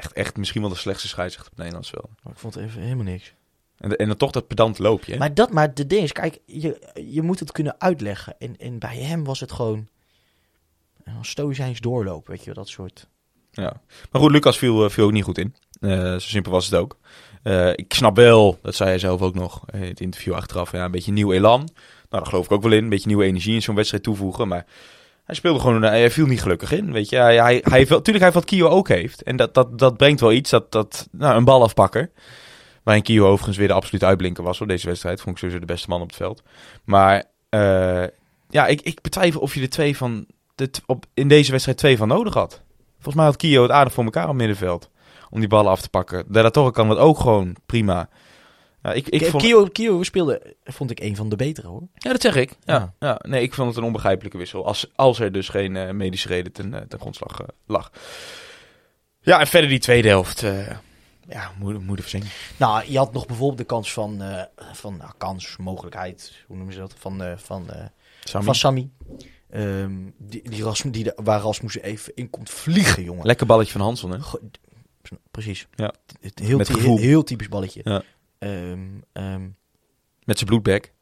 Echt, 0.03 0.13
echt 0.13 0.37
misschien 0.37 0.61
wel 0.61 0.69
de 0.69 0.75
slechtste 0.75 1.07
scheidsrechter 1.07 1.51
op 1.51 1.57
Nederlands 1.57 1.91
wel. 1.91 2.09
Maar 2.23 2.33
ik 2.33 2.39
vond 2.39 2.53
het 2.53 2.63
even 2.63 2.81
helemaal 2.81 3.03
niks. 3.03 3.33
En, 3.77 3.95
en 3.95 4.07
dan 4.07 4.17
toch 4.17 4.31
dat 4.31 4.47
pedant 4.47 4.79
loopje. 4.79 5.11
hè? 5.11 5.17
Maar, 5.17 5.33
dat, 5.33 5.51
maar 5.51 5.73
de 5.73 5.87
ding 5.87 6.03
is, 6.03 6.11
kijk, 6.11 6.39
je, 6.45 6.91
je 6.93 7.21
moet 7.21 7.39
het 7.39 7.51
kunnen 7.51 7.75
uitleggen. 7.77 8.35
En, 8.39 8.57
en 8.57 8.79
bij 8.79 8.97
hem 8.97 9.23
was 9.23 9.39
het 9.39 9.51
gewoon 9.51 9.87
een 11.03 11.25
stoïcijns 11.25 11.79
doorlopen, 11.79 12.31
weet 12.31 12.39
je 12.39 12.45
wel, 12.45 12.63
dat 12.63 12.67
soort. 12.67 13.07
Ja. 13.51 13.81
Maar 14.11 14.21
goed, 14.21 14.31
Lucas 14.31 14.57
viel, 14.57 14.85
eh, 14.85 14.89
viel 14.89 15.05
ook 15.05 15.11
niet 15.11 15.23
goed 15.23 15.37
in. 15.37 15.55
Eh, 15.79 16.11
zo 16.11 16.19
simpel 16.19 16.51
was 16.51 16.65
het 16.65 16.75
ook. 16.75 16.97
Eh, 17.43 17.69
ik 17.69 17.93
snap 17.93 18.15
wel, 18.15 18.59
dat 18.61 18.75
zei 18.75 18.89
hij 18.89 18.99
zelf 18.99 19.21
ook 19.21 19.35
nog 19.35 19.63
in 19.71 19.81
het 19.81 19.99
interview 19.99 20.33
achteraf, 20.33 20.71
ja, 20.71 20.85
een 20.85 20.91
beetje 20.91 21.11
nieuw 21.11 21.31
elan. 21.31 21.59
Nou, 21.59 21.69
daar 22.09 22.25
geloof 22.25 22.45
ik 22.45 22.51
ook 22.51 22.63
wel 22.63 22.71
in. 22.71 22.83
Een 22.83 22.89
beetje 22.89 23.07
nieuwe 23.07 23.25
energie 23.25 23.53
in 23.53 23.61
zo'n 23.61 23.75
wedstrijd 23.75 24.03
toevoegen. 24.03 24.47
Maar 24.47 24.65
hij 25.23 25.35
speelde 25.35 25.59
gewoon, 25.59 25.81
hij 25.81 26.11
viel 26.11 26.25
niet 26.25 26.41
gelukkig 26.41 26.71
in. 26.71 26.91
Weet 26.91 27.09
je, 27.09 27.15
hij, 27.15 27.35
hij, 27.35 27.61
hij 27.63 27.77
heeft 27.77 27.89
wel, 27.89 28.01
tuurlijk 28.01 28.25
hij 28.25 28.33
heeft 28.33 28.33
wat 28.33 28.45
Kio 28.45 28.67
ook 28.67 28.87
heeft. 28.87 29.23
En 29.23 29.35
dat, 29.35 29.53
dat, 29.53 29.79
dat 29.79 29.97
brengt 29.97 30.19
wel 30.19 30.31
iets, 30.31 30.49
dat, 30.49 30.71
dat, 30.71 31.07
nou, 31.11 31.35
een 31.35 31.43
balafpakker. 31.43 32.11
Waarin 32.83 33.03
Kio 33.03 33.27
overigens 33.27 33.57
weer 33.57 33.67
de 33.67 33.73
absoluut 33.73 34.03
uitblinker 34.03 34.43
was 34.43 34.61
op 34.61 34.67
deze 34.67 34.87
wedstrijd. 34.87 35.21
Vond 35.21 35.31
ik 35.31 35.37
sowieso 35.37 35.59
de 35.59 35.73
beste 35.73 35.89
man 35.89 36.01
op 36.01 36.07
het 36.07 36.15
veld. 36.15 36.43
Maar 36.83 37.23
eh, 37.49 38.03
ja, 38.49 38.67
ik, 38.67 38.81
ik 38.81 39.01
betwijfel 39.01 39.41
of 39.41 39.53
je 39.53 39.59
de 39.59 39.67
twee 39.67 39.97
van, 39.97 40.25
de, 40.55 40.69
op, 40.85 41.05
in 41.13 41.27
deze 41.27 41.51
wedstrijd 41.51 41.77
twee 41.77 41.97
van 41.97 42.07
nodig 42.07 42.33
had. 42.33 42.61
Volgens 42.93 43.15
mij 43.15 43.25
had 43.25 43.35
Kio 43.35 43.61
het 43.61 43.71
aardig 43.71 43.93
voor 43.93 44.03
elkaar 44.03 44.29
op 44.29 44.35
middenveld. 44.35 44.89
Om 45.29 45.39
die 45.39 45.49
ballen 45.49 45.71
af 45.71 45.81
te 45.81 45.89
pakken. 45.89 46.25
De 46.27 46.51
Torre 46.51 46.71
kan 46.71 46.87
dat 46.87 46.97
ook 46.97 47.19
gewoon 47.19 47.55
prima. 47.65 48.09
Ja, 48.83 48.93
ik, 48.93 49.07
ik 49.09 49.21
K- 49.21 49.25
vond, 49.25 49.43
Kio, 49.43 49.65
Kio 49.65 50.03
speelde, 50.03 50.55
vond 50.63 50.91
ik 50.91 50.99
een 50.99 51.15
van 51.15 51.29
de 51.29 51.35
betere 51.35 51.67
hoor. 51.67 51.81
ja, 51.93 52.11
dat 52.11 52.21
zeg 52.21 52.35
ik. 52.35 52.49
Ja. 52.63 52.73
Ja. 52.73 52.93
Ja. 52.99 53.19
nee, 53.27 53.41
ik 53.41 53.53
vond 53.53 53.67
het 53.67 53.77
een 53.77 53.83
onbegrijpelijke 53.83 54.37
wissel. 54.37 54.65
Als, 54.65 54.87
als 54.95 55.19
er 55.19 55.31
dus 55.31 55.49
geen 55.49 55.75
eh, 55.75 55.91
medische 55.93 56.27
reden 56.27 56.51
ten, 56.51 56.73
eh, 56.73 56.81
ten 56.81 56.99
grondslag 56.99 57.39
eh, 57.39 57.47
lag. 57.65 57.91
Ja, 59.21 59.39
en 59.39 59.47
verder 59.47 59.69
die 59.69 59.79
tweede 59.79 60.07
helft. 60.07 60.43
eh 60.43 60.67
ja, 61.29 61.51
moeder, 61.59 61.81
moeder 61.81 62.05
verzingen. 62.05 62.27
Nou, 62.57 62.91
je 62.91 62.97
had 62.97 63.13
nog 63.13 63.25
bijvoorbeeld 63.25 63.57
de 63.57 63.63
kans 63.65 63.93
van, 63.93 64.21
eh, 64.21 64.43
van 64.73 64.97
nou, 64.97 65.11
kans, 65.17 65.55
mogelijkheid, 65.57 66.43
hoe 66.47 66.55
noemen 66.55 66.73
ze 66.73 66.79
dat? 66.79 66.93
Van, 66.97 67.23
eh, 67.23 67.37
van, 67.37 67.69
eh, 67.71 67.85
Sammy. 68.23 68.45
van 68.45 68.55
Sammy. 68.55 68.89
Ehm, 69.49 69.91
die, 70.17 70.49
die, 70.49 70.63
Rasmus, 70.63 70.93
die 70.93 71.03
de, 71.03 71.13
waar 71.23 71.39
Rasmussen 71.41 71.83
even 71.83 72.11
in 72.15 72.29
komt 72.29 72.49
vliegen, 72.49 73.03
jongen. 73.03 73.25
Lekker 73.25 73.45
balletje 73.45 73.71
van 73.71 73.81
Hanson, 73.81 74.11
hè? 74.11 74.19
Go- 74.21 74.39
Precies. 75.31 75.67
Ja. 75.75 75.93
Het, 76.21 76.39
heel, 76.39 76.57
Met 76.57 76.65
ty- 76.67 76.73
gevoel. 76.73 76.97
heel, 76.97 77.05
heel 77.07 77.23
typisch 77.23 77.49
balletje. 77.49 77.81
Ja. 77.83 78.01
Ehm, 78.43 78.79
ehm, 79.13 79.47
Met 80.23 80.37
zijn 80.37 80.49
bloedbek. 80.49 80.93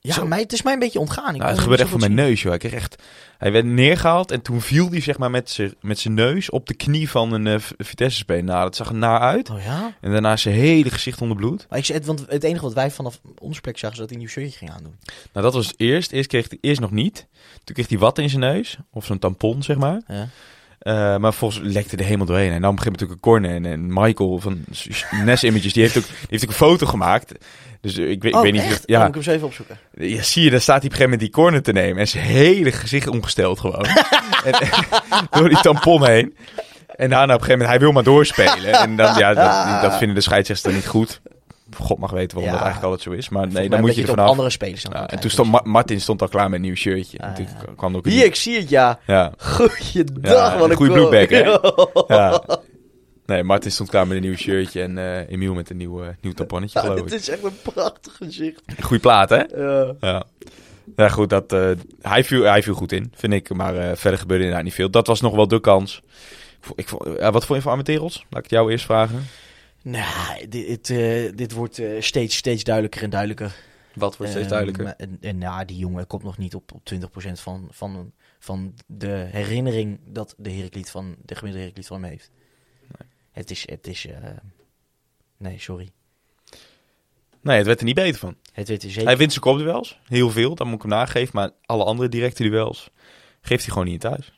ja, 0.00 0.12
Zo. 0.14 0.26
mij, 0.26 0.40
het 0.40 0.52
is 0.52 0.62
mij 0.62 0.72
een 0.72 0.78
beetje 0.78 0.98
ontgaan. 0.98 1.34
Ik 1.34 1.40
Nou, 1.40 1.50
het 1.50 1.60
gebeurde 1.60 1.82
echt 1.82 1.90
voor 1.92 2.00
mijn 2.00 2.14
neus, 2.14 2.40
joh. 2.40 2.48
Hij, 2.50 2.58
kreeg 2.58 2.72
echt, 2.72 3.02
hij 3.38 3.52
werd 3.52 3.64
neergehaald 3.64 4.30
en 4.30 4.42
toen 4.42 4.60
viel 4.60 4.90
hij 4.90 5.00
zeg 5.00 5.18
maar, 5.18 5.30
met 5.30 5.50
zijn 5.50 5.74
met 5.80 5.98
zijn 5.98 6.14
neus 6.14 6.50
op 6.50 6.66
de 6.66 6.74
knie 6.74 7.10
van 7.10 7.32
een 7.32 7.60
V- 7.60 7.70
Vitesse-speler. 7.78 8.44
Nou, 8.44 8.62
dat 8.62 8.76
zag 8.76 8.88
er 8.88 8.94
naar 8.94 9.20
uit. 9.20 9.50
Oh 9.50 9.62
ja? 9.62 9.96
En 10.00 10.10
daarna 10.12 10.36
zijn 10.36 10.54
hele 10.54 10.90
gezicht 10.90 11.20
onder 11.20 11.36
bloed. 11.36 11.66
Maar 11.70 11.78
ik 11.78 11.86
het- 11.86 12.06
want 12.06 12.24
het 12.28 12.44
enige 12.44 12.62
wat 12.64 12.74
wij 12.74 12.90
vanaf 12.90 13.20
onze 13.38 13.60
plek 13.60 13.78
zagen, 13.78 13.92
is 13.94 14.00
dat 14.00 14.08
hij 14.10 14.18
een 14.18 14.24
nieuw 14.24 14.32
shirtje 14.32 14.58
ging 14.58 14.70
aandoen. 14.70 14.94
Nou, 15.32 15.44
dat 15.44 15.54
was 15.54 15.66
het 15.66 15.80
eerst. 15.80 16.12
Eerst 16.12 16.28
kreeg 16.28 16.48
hij 16.48 16.58
eerst 16.60 16.80
nog 16.80 16.90
niet. 16.90 17.26
Toen 17.64 17.74
kreeg 17.74 17.88
hij 17.88 17.98
wat 17.98 18.18
in 18.18 18.28
zijn 18.28 18.40
neus. 18.40 18.78
Of 18.90 19.04
zo'n 19.04 19.18
tampon, 19.18 19.62
zeg 19.62 19.76
maar. 19.76 20.00
Ja. 20.06 20.28
Eh, 20.78 21.16
maar 21.16 21.32
volgens 21.34 21.60
lekte 21.74 21.96
er 21.96 22.04
helemaal 22.04 22.26
doorheen. 22.26 22.52
En 22.52 22.60
dan 22.62 22.74
begint 22.74 22.92
natuurlijk 22.92 23.20
een 23.24 23.30
corner. 23.32 23.50
En, 23.50 23.66
en 23.66 23.86
Michael 23.92 24.38
van 24.38 24.64
Nes 25.24 25.44
Images, 25.44 25.72
die 25.72 25.82
heeft, 25.82 25.96
ook, 25.98 26.04
die 26.06 26.16
heeft 26.28 26.42
ook 26.42 26.48
een 26.50 26.54
foto 26.56 26.86
gemaakt. 26.86 27.32
Dus 27.80 27.96
eh, 27.98 28.10
ik 28.10 28.22
weet, 28.22 28.32
oh, 28.34 28.38
ik 28.38 28.52
weet 28.52 28.62
niet... 28.62 28.70
echt? 28.70 28.80
of- 28.80 28.86
Ja. 28.86 28.98
ja, 28.98 29.06
moet 29.06 29.08
ik 29.08 29.14
hem 29.14 29.22
eens 29.24 29.34
even 29.34 29.46
opzoeken. 29.46 29.78
ja, 29.94 30.22
zie 30.22 30.44
je, 30.44 30.50
daar 30.50 30.60
staat 30.60 30.82
hij 30.82 30.86
op 30.86 30.90
een 30.92 30.96
gegeven 30.98 31.10
moment 31.10 31.20
die 31.20 31.30
corner 31.42 31.62
te 31.62 31.72
nemen. 31.72 31.98
En 32.00 32.08
zijn 32.08 32.24
hele 32.24 32.72
gezicht 32.72 33.08
omgesteld 33.08 33.60
gewoon. 33.60 33.84
en, 34.44 34.54
door 35.40 35.48
die 35.48 35.60
tampon 35.60 36.06
heen. 36.06 36.36
En 36.96 37.08
daarna 37.10 37.34
op 37.34 37.40
een 37.40 37.46
gegeven 37.46 37.50
moment, 37.50 37.68
hij 37.68 37.78
wil 37.78 37.92
maar 37.92 38.02
doorspelen. 38.02 38.72
En 38.72 38.96
dan, 38.96 39.18
ja, 39.18 39.34
dat, 39.34 39.82
dat 39.82 39.98
vinden 39.98 40.16
de 40.16 40.22
scheidsrechters 40.22 40.74
niet 40.74 40.86
goed. 40.86 41.20
God 41.80 41.98
mag 41.98 42.10
weten 42.10 42.36
waarom 42.36 42.52
Ja. 42.54 42.58
dat 42.58 42.66
eigenlijk 42.68 42.92
altijd 42.92 43.02
zo 43.02 43.18
is. 43.20 43.28
Maar 43.28 43.46
nee, 43.48 43.68
dan 43.68 43.80
moet 43.80 43.94
je 43.94 44.02
er 44.02 44.08
vanaf. 44.08 44.28
andere 44.28 44.50
spelers 44.50 44.86
aan 44.86 45.00
Ja, 45.02 45.08
en 45.08 45.20
toen 45.20 45.30
stond 45.30 45.50
Ma- 45.50 45.60
Martin 45.64 46.00
stond 46.00 46.22
al 46.22 46.28
klaar 46.28 46.44
met 46.50 46.54
een 46.58 46.64
nieuw 46.64 46.74
shirtje. 46.74 47.18
Ah, 47.18 47.28
en 47.28 47.34
toen 47.34 47.44
ja. 47.66 47.72
kwam 47.76 47.96
ook 47.96 48.06
ik 48.06 48.34
zie 48.34 48.58
het, 48.58 48.68
ja. 48.68 48.98
Ja, 49.06 49.32
Goeiedag, 49.38 50.32
Ja, 50.32 50.58
wat 50.58 50.70
een 50.70 50.76
goede 50.76 50.92
bloedbek, 50.92 51.30
hè? 51.30 51.42
ja. 52.16 52.42
Nee, 53.26 53.42
Martin 53.42 53.70
stond 53.72 53.88
klaar 53.90 54.06
met 54.06 54.16
een 54.16 54.22
nieuw 54.22 54.36
shirtje. 54.36 54.82
En 54.82 54.98
eh 54.98 55.30
Emiel 55.30 55.54
met 55.54 55.70
een 55.70 55.76
nieuw, 55.76 56.02
eh, 56.02 56.08
nieuw 56.20 56.32
tamponnetje, 56.32 56.78
Ja, 56.78 56.84
geloof 56.86 57.06
ik. 57.06 57.12
is 57.12 57.28
echt 57.28 57.44
een 57.44 57.58
prachtig 57.72 58.16
gezicht. 58.16 58.62
Goeie 58.80 59.00
plaat, 59.02 59.28
hè? 59.30 59.42
Ja. 60.00 60.24
Ja. 60.96 61.08
Goed, 61.08 61.30
dat, 61.30 61.52
eh, 61.52 61.70
hij, 62.02 62.24
viel, 62.24 62.42
hij 62.42 62.62
viel 62.62 62.74
goed 62.74 62.92
in, 62.92 63.12
vind 63.14 63.32
ik. 63.32 63.54
Maar 63.54 63.96
verder 63.96 64.18
gebeurde 64.20 64.42
inderdaad 64.42 64.64
niet 64.66 64.74
veel. 64.74 64.90
Dat 64.90 65.06
was 65.06 65.20
nog 65.20 65.34
wel 65.34 65.48
de 65.48 65.60
kans. 65.60 66.02
Ik 66.74 66.90
Ik, 66.90 66.98
wat 67.30 67.44
vond 67.44 67.48
je 67.58 67.60
van 67.60 67.70
Armenteros? 67.70 68.14
Laat 68.16 68.44
ik 68.44 68.50
het 68.50 68.50
jou 68.50 68.70
eerst 68.70 68.84
vragen. 68.84 69.26
Nou, 69.82 70.48
dit, 70.48 70.90
eh, 70.90 71.32
dit 71.34 71.52
wordt 71.52 71.78
eh, 71.78 72.00
steeds, 72.00 72.36
steeds 72.36 72.64
duidelijker 72.64 73.02
en 73.02 73.10
duidelijker. 73.10 73.56
Wat 73.94 74.16
wordt 74.16 74.32
steeds 74.32 74.50
Ehm, 74.50 74.54
duidelijker? 74.54 74.94
En, 74.96 75.18
en 75.20 75.40
ja, 75.40 75.64
die 75.64 75.76
jongen 75.76 76.06
komt 76.06 76.22
nog 76.22 76.38
niet 76.38 76.54
op, 76.54 76.72
op 76.72 76.84
20% 76.84 77.40
van, 77.40 77.68
van, 77.70 78.12
van 78.38 78.74
de 78.86 79.28
herinnering 79.30 80.00
dat 80.04 80.34
de 80.36 80.50
Heracliet 80.50 80.90
van 80.90 81.16
de 81.24 81.34
gemiddelde 81.34 81.58
Heracliet 81.58 81.86
van 81.86 82.02
hem 82.02 82.10
heeft. 82.10 82.30
Het 83.30 83.50
is, 83.50 83.68
het 83.68 83.86
is, 83.86 84.06
eh, 84.06 84.30
nee, 85.36 85.58
sorry. 85.58 85.90
Nee, 87.40 87.56
het 87.56 87.66
werd 87.66 87.78
er 87.78 87.84
niet 87.84 87.94
beter 87.94 88.18
van. 88.18 88.36
Het 88.52 88.68
werd 88.68 88.82
er 88.82 88.90
zeker. 88.90 89.06
Hij 89.06 89.16
wint 89.16 89.30
zijn 89.30 89.44
kopduels, 89.44 90.00
heel 90.04 90.30
veel, 90.30 90.54
dat 90.54 90.66
moet 90.66 90.76
ik 90.76 90.82
hem 90.82 90.90
nageven. 90.90 91.30
Maar 91.34 91.50
alle 91.66 91.84
andere 91.84 92.08
directe 92.08 92.42
duels 92.42 92.90
geeft 93.40 93.62
hij 93.62 93.72
gewoon 93.72 93.84
niet 93.84 94.04
in 94.04 94.10
thuis. 94.10 94.37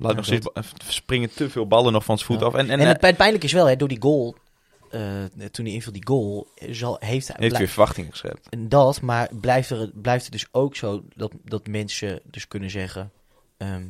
Laat 0.00 0.16
nog 0.16 0.24
steeds, 0.24 0.48
springen 0.88 1.30
te 1.30 1.50
veel 1.50 1.66
ballen 1.66 1.92
nog 1.92 2.04
van 2.04 2.18
zijn 2.18 2.30
voet 2.30 2.42
af. 2.42 2.54
En, 2.54 2.70
en, 2.70 2.80
En, 2.80 2.88
het, 2.88 3.00
het 3.00 3.16
pijnlijke 3.16 3.46
is 3.46 3.52
wel, 3.52 3.66
hè, 3.66 3.76
door 3.76 3.88
die 3.88 4.02
goal, 4.02 4.36
eh, 4.90 5.00
toen 5.50 5.64
hij 5.64 5.74
inviel 5.74 5.92
die 5.92 6.06
goal, 6.06 6.48
zal, 6.70 6.96
heeft 7.00 7.28
hij... 7.28 7.36
heeft 7.38 7.58
weer 7.58 7.68
verwachtingen 7.68 8.10
geschept. 8.10 8.48
En 8.48 8.68
dat, 8.68 9.00
maar 9.00 9.28
blijft 9.40 9.70
er, 9.70 9.90
blijft 9.94 10.22
het 10.22 10.32
dus 10.32 10.46
ook 10.50 10.76
zo 10.76 11.02
dat, 11.16 11.32
dat 11.44 11.66
mensen 11.66 12.20
dus 12.24 12.48
kunnen 12.48 12.70
zeggen... 12.70 13.10
ehm, 13.56 13.84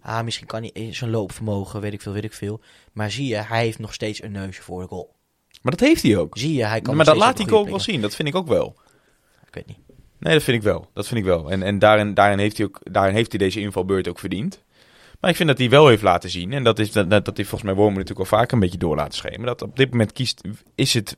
ah, 0.00 0.24
misschien 0.24 0.46
kan 0.46 0.70
hij 0.72 0.92
zijn 0.92 1.10
loopvermogen, 1.10 1.80
weet 1.80 1.92
ik 1.92 2.02
veel, 2.02 2.12
weet 2.12 2.24
ik 2.24 2.32
veel. 2.32 2.60
Maar 2.92 3.10
zie 3.10 3.26
je, 3.26 3.36
hij 3.36 3.64
heeft 3.64 3.78
nog 3.78 3.94
steeds 3.94 4.22
een 4.22 4.32
neusje 4.32 4.62
voor 4.62 4.82
de 4.82 4.88
goal. 4.88 5.14
Maar 5.62 5.72
dat 5.72 5.88
heeft 5.88 6.02
hij 6.02 6.16
ook. 6.16 6.38
Zie 6.38 6.54
je, 6.54 6.64
hij 6.64 6.80
kan 6.80 6.96
maar 6.96 7.04
dat 7.04 7.16
laat 7.16 7.38
hij 7.38 7.50
ook 7.50 7.68
wel 7.68 7.80
zien, 7.80 8.00
dat 8.00 8.14
vind 8.14 8.28
ik 8.28 8.34
ook 8.34 8.48
wel. 8.48 8.76
Ik 9.46 9.54
weet 9.54 9.66
niet. 9.66 9.78
Nee, 10.18 10.34
dat 10.34 10.42
vind 10.42 10.56
ik 10.56 10.62
wel. 10.62 10.90
Dat 10.92 11.06
vind 11.06 11.20
ik 11.20 11.26
wel. 11.26 11.50
En, 11.50 11.62
en 11.62 11.78
daarin, 11.78 12.14
daarin, 12.14 12.38
heeft 12.38 12.56
hij 12.56 12.66
ook, 12.66 12.80
daarin 12.82 13.14
heeft 13.14 13.30
hij 13.30 13.38
deze 13.38 13.60
invalbeurt 13.60 14.08
ook 14.08 14.18
verdiend. 14.18 14.62
Maar 15.22 15.30
ik 15.30 15.36
vind 15.36 15.48
dat 15.48 15.58
hij 15.58 15.70
wel 15.70 15.88
heeft 15.88 16.02
laten 16.02 16.30
zien. 16.30 16.52
En 16.52 16.64
dat, 16.64 16.78
is, 16.78 16.92
dat, 16.92 17.10
dat, 17.10 17.24
dat 17.24 17.36
heeft 17.36 17.48
volgens 17.48 17.70
mij 17.70 17.80
Wormen 17.80 17.98
natuurlijk 17.98 18.30
al 18.30 18.38
vaak 18.38 18.52
een 18.52 18.58
beetje 18.60 18.78
door 18.78 18.96
laten 18.96 19.14
schemeren. 19.14 19.46
Dat 19.46 19.62
op 19.62 19.76
dit 19.76 19.90
moment 19.90 20.12
kiest, 20.12 20.40
is 20.74 20.94
het... 20.94 21.16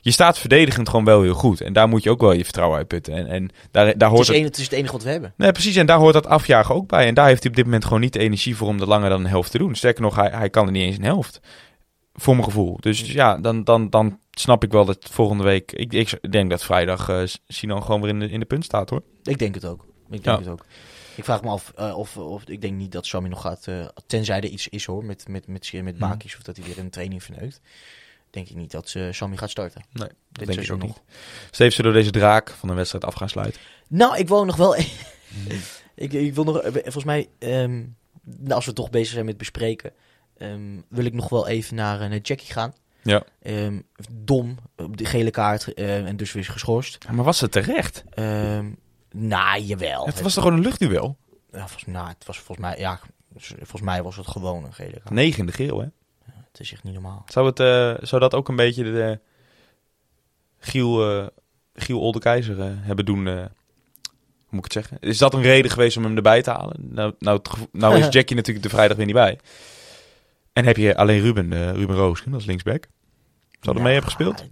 Je 0.00 0.10
staat 0.10 0.38
verdedigend 0.38 0.88
gewoon 0.88 1.04
wel 1.04 1.22
heel 1.22 1.34
goed. 1.34 1.60
En 1.60 1.72
daar 1.72 1.88
moet 1.88 2.02
je 2.02 2.10
ook 2.10 2.20
wel 2.20 2.32
je 2.32 2.44
vertrouwen 2.44 2.78
uit 2.78 2.88
putten. 2.88 3.14
En, 3.14 3.26
en 3.26 3.50
daar, 3.70 3.84
daar 3.84 3.92
Het 3.92 4.02
hoort 4.02 4.20
is, 4.20 4.26
het, 4.28 4.36
een, 4.36 4.44
het 4.44 4.56
is 4.56 4.62
het 4.62 4.72
enige 4.72 4.92
wat 4.92 5.02
we 5.02 5.10
hebben. 5.10 5.34
Nee, 5.36 5.52
precies. 5.52 5.76
En 5.76 5.86
daar 5.86 5.98
hoort 5.98 6.12
dat 6.12 6.26
afjagen 6.26 6.74
ook 6.74 6.88
bij. 6.88 7.06
En 7.06 7.14
daar 7.14 7.26
heeft 7.26 7.42
hij 7.42 7.50
op 7.50 7.56
dit 7.56 7.64
moment 7.64 7.84
gewoon 7.84 8.00
niet 8.00 8.12
de 8.12 8.18
energie 8.18 8.56
voor 8.56 8.68
om 8.68 8.80
er 8.80 8.86
langer 8.86 9.08
dan 9.10 9.20
een 9.20 9.26
helft 9.26 9.50
te 9.50 9.58
doen. 9.58 9.74
Sterker 9.74 10.02
nog, 10.02 10.16
hij, 10.16 10.30
hij 10.32 10.50
kan 10.50 10.66
er 10.66 10.72
niet 10.72 10.82
eens 10.86 10.96
een 10.96 11.04
helft. 11.04 11.40
Voor 12.14 12.34
mijn 12.34 12.44
gevoel. 12.46 12.76
Dus 12.80 13.12
ja, 13.12 13.36
dan, 13.38 13.64
dan, 13.64 13.90
dan 13.90 14.18
snap 14.30 14.64
ik 14.64 14.72
wel 14.72 14.84
dat 14.84 15.08
volgende 15.10 15.44
week... 15.44 15.72
Ik, 15.72 15.92
ik 15.92 16.32
denk 16.32 16.50
dat 16.50 16.64
vrijdag 16.64 17.08
eh 17.08 17.22
Sinan 17.46 17.82
gewoon 17.82 18.00
weer 18.00 18.10
in 18.10 18.18
de, 18.18 18.30
in 18.30 18.40
de 18.40 18.46
punt 18.46 18.64
staat, 18.64 18.90
hoor. 18.90 19.02
Ik 19.22 19.38
denk 19.38 19.54
het 19.54 19.64
ook. 19.64 19.82
Ik 20.10 20.22
denk 20.24 20.24
Ja. 20.24 20.38
het 20.38 20.48
ook. 20.48 20.64
Ik 21.16 21.24
vraag 21.24 21.42
me 21.42 21.48
af 21.48 21.72
eh, 21.76 21.98
of, 21.98 22.16
of... 22.16 22.42
Ik 22.48 22.60
denk 22.60 22.74
niet 22.76 22.92
dat 22.92 23.06
Sammy 23.06 23.28
nog 23.28 23.40
gaat... 23.40 23.66
eh, 23.66 23.86
tenzij 24.06 24.36
er 24.36 24.44
iets 24.44 24.68
is 24.68 24.84
hoor, 24.84 25.04
met, 25.04 25.28
met, 25.28 25.46
met, 25.46 25.72
met 25.72 25.82
Mhm. 25.82 25.98
Bakis... 25.98 26.36
of 26.36 26.42
dat 26.42 26.56
hij 26.56 26.66
weer 26.66 26.78
een 26.78 26.90
training 26.90 27.22
verneukt. 27.22 27.60
Denk 28.30 28.48
ik 28.48 28.56
niet 28.56 28.70
dat 28.70 28.92
eh, 28.96 29.06
Sammy 29.10 29.36
gaat 29.36 29.50
starten. 29.50 29.84
Nee, 29.92 30.08
Dit 30.32 30.46
denk 30.46 30.60
ik 30.60 30.72
ook 30.72 30.82
nog. 30.82 31.00
Steeds 31.50 31.76
door 31.76 31.92
deze 31.92 32.10
draak 32.10 32.50
van 32.50 32.68
de 32.68 32.74
wedstrijd 32.74 33.04
af 33.04 33.14
gaan 33.14 33.28
sluiten. 33.28 33.60
Nou, 33.88 34.16
ik 34.18 34.28
wil 34.28 34.44
nog 34.44 34.56
wel. 34.56 34.76
ik, 35.94 36.12
ik 36.12 36.34
wil 36.34 36.44
nog. 36.44 36.62
Volgens 36.62 37.04
mij, 37.04 37.28
ehm, 37.38 37.82
nou, 38.24 38.52
als 38.54 38.66
we 38.66 38.72
toch 38.72 38.90
bezig 38.90 39.12
zijn 39.12 39.24
met 39.24 39.36
bespreken, 39.36 39.92
ehm, 40.38 40.80
wil 40.88 41.04
ik 41.04 41.12
nog 41.12 41.28
wel 41.28 41.48
even 41.48 41.74
naar, 41.74 41.98
naar 41.98 42.18
Jackie 42.18 42.52
gaan. 42.52 42.74
Ja. 43.02 43.24
Ehm, 43.42 43.80
dom, 44.10 44.58
op 44.76 44.96
de 44.96 45.04
gele 45.04 45.30
kaart 45.30 45.74
en 45.74 46.16
dus 46.16 46.32
weer 46.32 46.44
geschorst. 46.44 46.98
Maar 47.12 47.24
was 47.24 47.40
het 47.40 47.52
terecht? 47.52 48.04
Ehm 48.10 48.66
nou, 49.16 49.60
jawel. 49.60 50.06
Het 50.06 50.20
was 50.20 50.34
toch 50.34 50.42
gewoon 50.42 50.58
een 50.58 50.64
luchtduel? 50.64 51.16
ja, 51.52 51.58
volgens, 51.58 51.84
nou, 51.86 52.08
het 52.08 52.26
was 52.26 52.38
volgens 52.38 52.66
mij, 52.66 52.78
ja, 52.78 53.00
volgens 53.36 53.82
mij 53.82 54.02
was 54.02 54.16
het 54.16 54.26
gewoon 54.26 54.64
een 54.64 54.74
gele 54.74 54.90
kaart. 54.90 55.10
Negende 55.10 55.52
geel, 55.52 55.80
hè? 55.80 55.86
Het 56.24 56.60
is 56.60 56.72
echt 56.72 56.82
niet 56.82 56.92
normaal. 56.92 57.22
Zou, 57.26 57.46
het, 57.46 57.60
eh, 57.60 58.06
zou 58.06 58.20
dat 58.20 58.34
ook 58.34 58.48
een 58.48 58.56
beetje 58.56 58.82
de 58.82 59.20
Giel, 60.58 61.10
eh 61.10 61.26
Giel 61.74 62.00
Olde 62.00 62.18
Keizer 62.18 62.60
eh, 62.60 62.70
hebben 62.70 63.04
doen... 63.04 63.26
hoe 63.26 63.50
moet 64.48 64.64
ik 64.66 64.72
het 64.72 64.72
zeggen? 64.72 64.96
Is 65.00 65.18
dat 65.18 65.34
een 65.34 65.42
reden 65.42 65.70
geweest 65.70 65.96
om 65.96 66.04
hem 66.04 66.16
erbij 66.16 66.42
te 66.42 66.50
halen? 66.50 66.76
Nou, 66.80 67.14
nou, 67.18 67.40
nou 67.72 67.98
is 67.98 68.06
Jackie 68.14 68.36
natuurlijk 68.36 68.64
de 68.64 68.70
vrijdag 68.70 68.96
weer 68.96 69.06
niet 69.06 69.14
bij. 69.14 69.38
En 70.52 70.64
heb 70.64 70.76
je 70.76 70.96
alleen 70.96 71.20
Ruben, 71.20 71.74
Ruben 71.74 71.96
Roosken, 71.96 72.30
dat 72.30 72.40
is 72.40 72.46
linksback. 72.46 72.86
Zou 73.60 73.76
er 73.76 73.82
mee 73.82 73.92
hebben 73.92 74.12
gespeeld? 74.12 74.44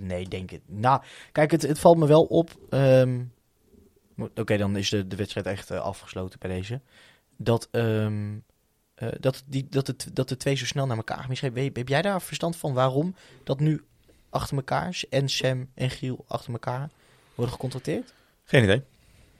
Nee, 0.00 0.28
denk 0.28 0.50
het. 0.50 0.60
Nou, 0.66 1.02
kijk, 1.32 1.50
het, 1.50 1.62
het 1.62 1.78
valt 1.78 1.96
me 1.96 2.06
wel 2.06 2.22
op. 2.22 2.50
ehm, 2.70 3.20
Oké, 4.16 4.56
dan 4.56 4.76
is 4.76 4.88
de, 4.88 5.06
de 5.06 5.16
wedstrijd 5.16 5.46
echt 5.46 5.70
eh, 5.70 5.80
afgesloten 5.80 6.38
bij 6.38 6.50
deze. 6.50 6.80
Dat, 7.36 7.68
ehm, 7.70 8.38
eh, 8.94 9.08
dat, 9.20 9.42
die, 9.46 9.66
dat, 9.68 9.86
het, 9.86 10.08
dat 10.12 10.28
de 10.28 10.36
twee 10.36 10.54
zo 10.54 10.64
snel 10.64 10.86
naar 10.86 10.96
elkaar 10.96 11.24
misschien 11.28 11.54
heb, 11.54 11.76
heb 11.76 11.88
jij 11.88 12.02
daar 12.02 12.22
verstand 12.22 12.56
van 12.56 12.72
waarom 12.74 13.14
dat 13.44 13.60
nu 13.60 13.84
achter 14.30 14.56
elkaar 14.56 15.02
en 15.10 15.28
Sam 15.28 15.68
en 15.74 15.90
Giel 15.90 16.24
achter 16.28 16.52
elkaar 16.52 16.90
worden 17.34 17.54
gecontracteerd? 17.54 18.14
Geen 18.44 18.62
idee. 18.62 18.82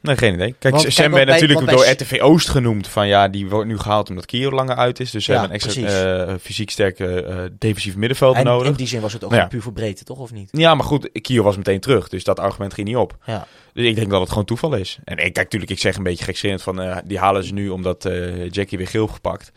Nee, 0.03 0.17
geen 0.17 0.33
idee. 0.33 0.55
Kijk, 0.59 0.75
Want, 0.75 0.93
Sam 0.93 1.11
werd 1.11 1.27
natuurlijk 1.27 1.69
door 1.69 1.85
RTV 1.85 2.19
Oost 2.21 2.49
genoemd. 2.49 2.87
Van 2.87 3.07
ja, 3.07 3.27
die 3.27 3.49
wordt 3.49 3.67
nu 3.67 3.77
gehaald 3.77 4.09
omdat 4.09 4.25
Kio 4.25 4.51
langer 4.51 4.75
uit 4.75 4.99
is. 4.99 5.11
Dus 5.11 5.25
ze 5.25 5.31
Ja, 5.31 5.39
hebben 5.39 5.57
een 5.57 5.63
extra 5.63 6.25
eh, 6.25 6.33
fysiek 6.41 6.69
sterke 6.69 7.23
eh, 7.23 7.37
defensief 7.59 7.95
middenvelder 7.95 8.37
En 8.39 8.45
nodig. 8.45 8.67
in 8.67 8.73
die 8.73 8.87
zin 8.87 9.01
was 9.01 9.13
het 9.13 9.23
ook 9.23 9.33
ja. 9.33 9.47
puur 9.47 9.61
voor 9.61 9.73
breedte, 9.73 10.03
toch? 10.03 10.17
Of 10.19 10.31
niet? 10.31 10.49
Ja, 10.51 10.75
maar 10.75 10.85
goed, 10.85 11.09
Kio 11.21 11.43
was 11.43 11.57
meteen 11.57 11.79
terug. 11.79 12.09
Dus 12.09 12.23
dat 12.23 12.39
argument 12.39 12.73
ging 12.73 12.87
niet 12.87 12.95
op. 12.97 13.17
Ja. 13.25 13.47
Dus 13.73 13.85
ik 13.85 13.95
denk 13.95 14.09
dat 14.09 14.19
het 14.19 14.29
gewoon 14.29 14.45
toeval 14.45 14.73
is. 14.75 14.97
En 15.03 15.17
ik, 15.17 15.33
kijk, 15.33 15.35
natuurlijk, 15.35 15.71
ik 15.71 15.79
zeg 15.79 15.95
een 15.95 16.03
beetje 16.03 16.23
gekscherend 16.23 16.61
van... 16.61 16.81
eh, 16.81 16.97
die 17.05 17.19
halen 17.19 17.43
ze 17.43 17.53
nu 17.53 17.69
omdat 17.69 18.05
eh, 18.05 18.49
Jackie 18.49 18.77
weer 18.77 18.87
geel 18.87 19.07
gepakt. 19.07 19.51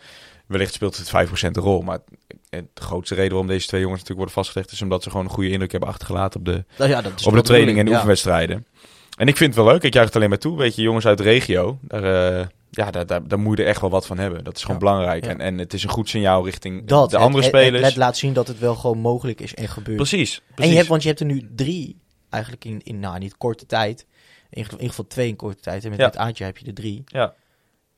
Wellicht 0.46 0.74
speelt 0.74 0.96
het 0.96 1.08
5% 1.28 1.30
een 1.40 1.52
rol. 1.62 1.80
Maar 1.82 1.98
de 2.50 2.64
grootste 2.74 3.14
reden 3.14 3.30
waarom 3.30 3.48
deze 3.48 3.66
twee 3.66 3.80
jongens 3.80 4.00
natuurlijk 4.00 4.26
worden 4.26 4.44
vastgelegd... 4.44 4.72
is 4.72 4.82
omdat 4.82 5.02
ze 5.02 5.10
gewoon 5.10 5.24
een 5.24 5.32
goede 5.32 5.50
indruk 5.50 5.70
hebben 5.70 5.88
achtergelaten 5.88 6.40
op 6.40 6.46
de, 6.46 6.64
Nou 6.78 6.90
ja, 6.90 7.02
dat 7.02 7.12
is 7.18 7.26
op 7.26 7.34
de 7.34 7.42
training 7.42 7.78
en 7.78 7.84
de 7.84 7.90
oefenwedstrijden. 7.90 8.66
En 9.16 9.28
ik 9.28 9.36
vind 9.36 9.54
het 9.54 9.64
wel 9.64 9.72
leuk. 9.72 9.82
Ik 9.82 9.92
juich 9.94 10.06
het 10.06 10.16
alleen 10.16 10.28
maar 10.28 10.38
toe. 10.38 10.58
Weet 10.58 10.74
je, 10.76 10.82
jongens 10.82 11.06
uit 11.06 11.18
de 11.18 11.24
regio. 11.24 11.78
Daar, 11.82 12.38
eh, 12.40 12.46
ja, 12.70 12.90
daar, 12.90 13.06
daar, 13.06 13.28
daar 13.28 13.38
moet 13.38 13.56
je 13.56 13.62
er 13.62 13.68
echt 13.68 13.80
wel 13.80 13.90
wat 13.90 14.06
van 14.06 14.18
hebben. 14.18 14.44
Dat 14.44 14.56
is 14.56 14.60
gewoon 14.62 14.76
Ja. 14.80 14.86
belangrijk. 14.86 15.24
Ja. 15.24 15.30
En, 15.30 15.40
en 15.40 15.58
het 15.58 15.72
is 15.74 15.82
een 15.82 15.88
goed 15.88 16.08
signaal 16.08 16.44
richting 16.44 16.86
Dat, 16.86 17.10
de 17.10 17.16
het- 17.16 17.24
andere 17.24 17.44
het- 17.44 17.54
spelers. 17.54 17.84
Het, 17.86 17.96
laat 17.96 18.16
zien 18.16 18.32
dat 18.32 18.48
het 18.48 18.58
wel 18.58 18.74
gewoon 18.74 18.98
mogelijk 18.98 19.40
is 19.40 19.54
en 19.54 19.68
gebeurt. 19.68 19.96
precies, 19.96 20.40
precies. 20.40 20.64
En 20.64 20.68
je 20.68 20.76
hebt, 20.76 20.88
want 20.88 21.02
je 21.02 21.08
hebt 21.08 21.20
er 21.20 21.26
nu 21.26 21.48
drie, 21.54 21.96
eigenlijk 22.30 22.64
in, 22.64 22.80
in 22.84 23.00
nou 23.00 23.18
niet 23.18 23.36
korte 23.36 23.66
tijd. 23.66 24.06
In 24.50 24.62
in 24.62 24.70
ieder 24.72 24.88
geval 24.88 25.06
twee 25.06 25.28
in 25.28 25.36
korte 25.36 25.60
tijd. 25.62 25.84
En 25.84 25.90
met, 25.90 25.98
Ja. 25.98 26.04
met 26.06 26.16
Aantje 26.16 26.44
heb 26.44 26.58
je 26.58 26.66
er 26.66 26.74
drie. 26.74 27.02
Ja. 27.06 27.34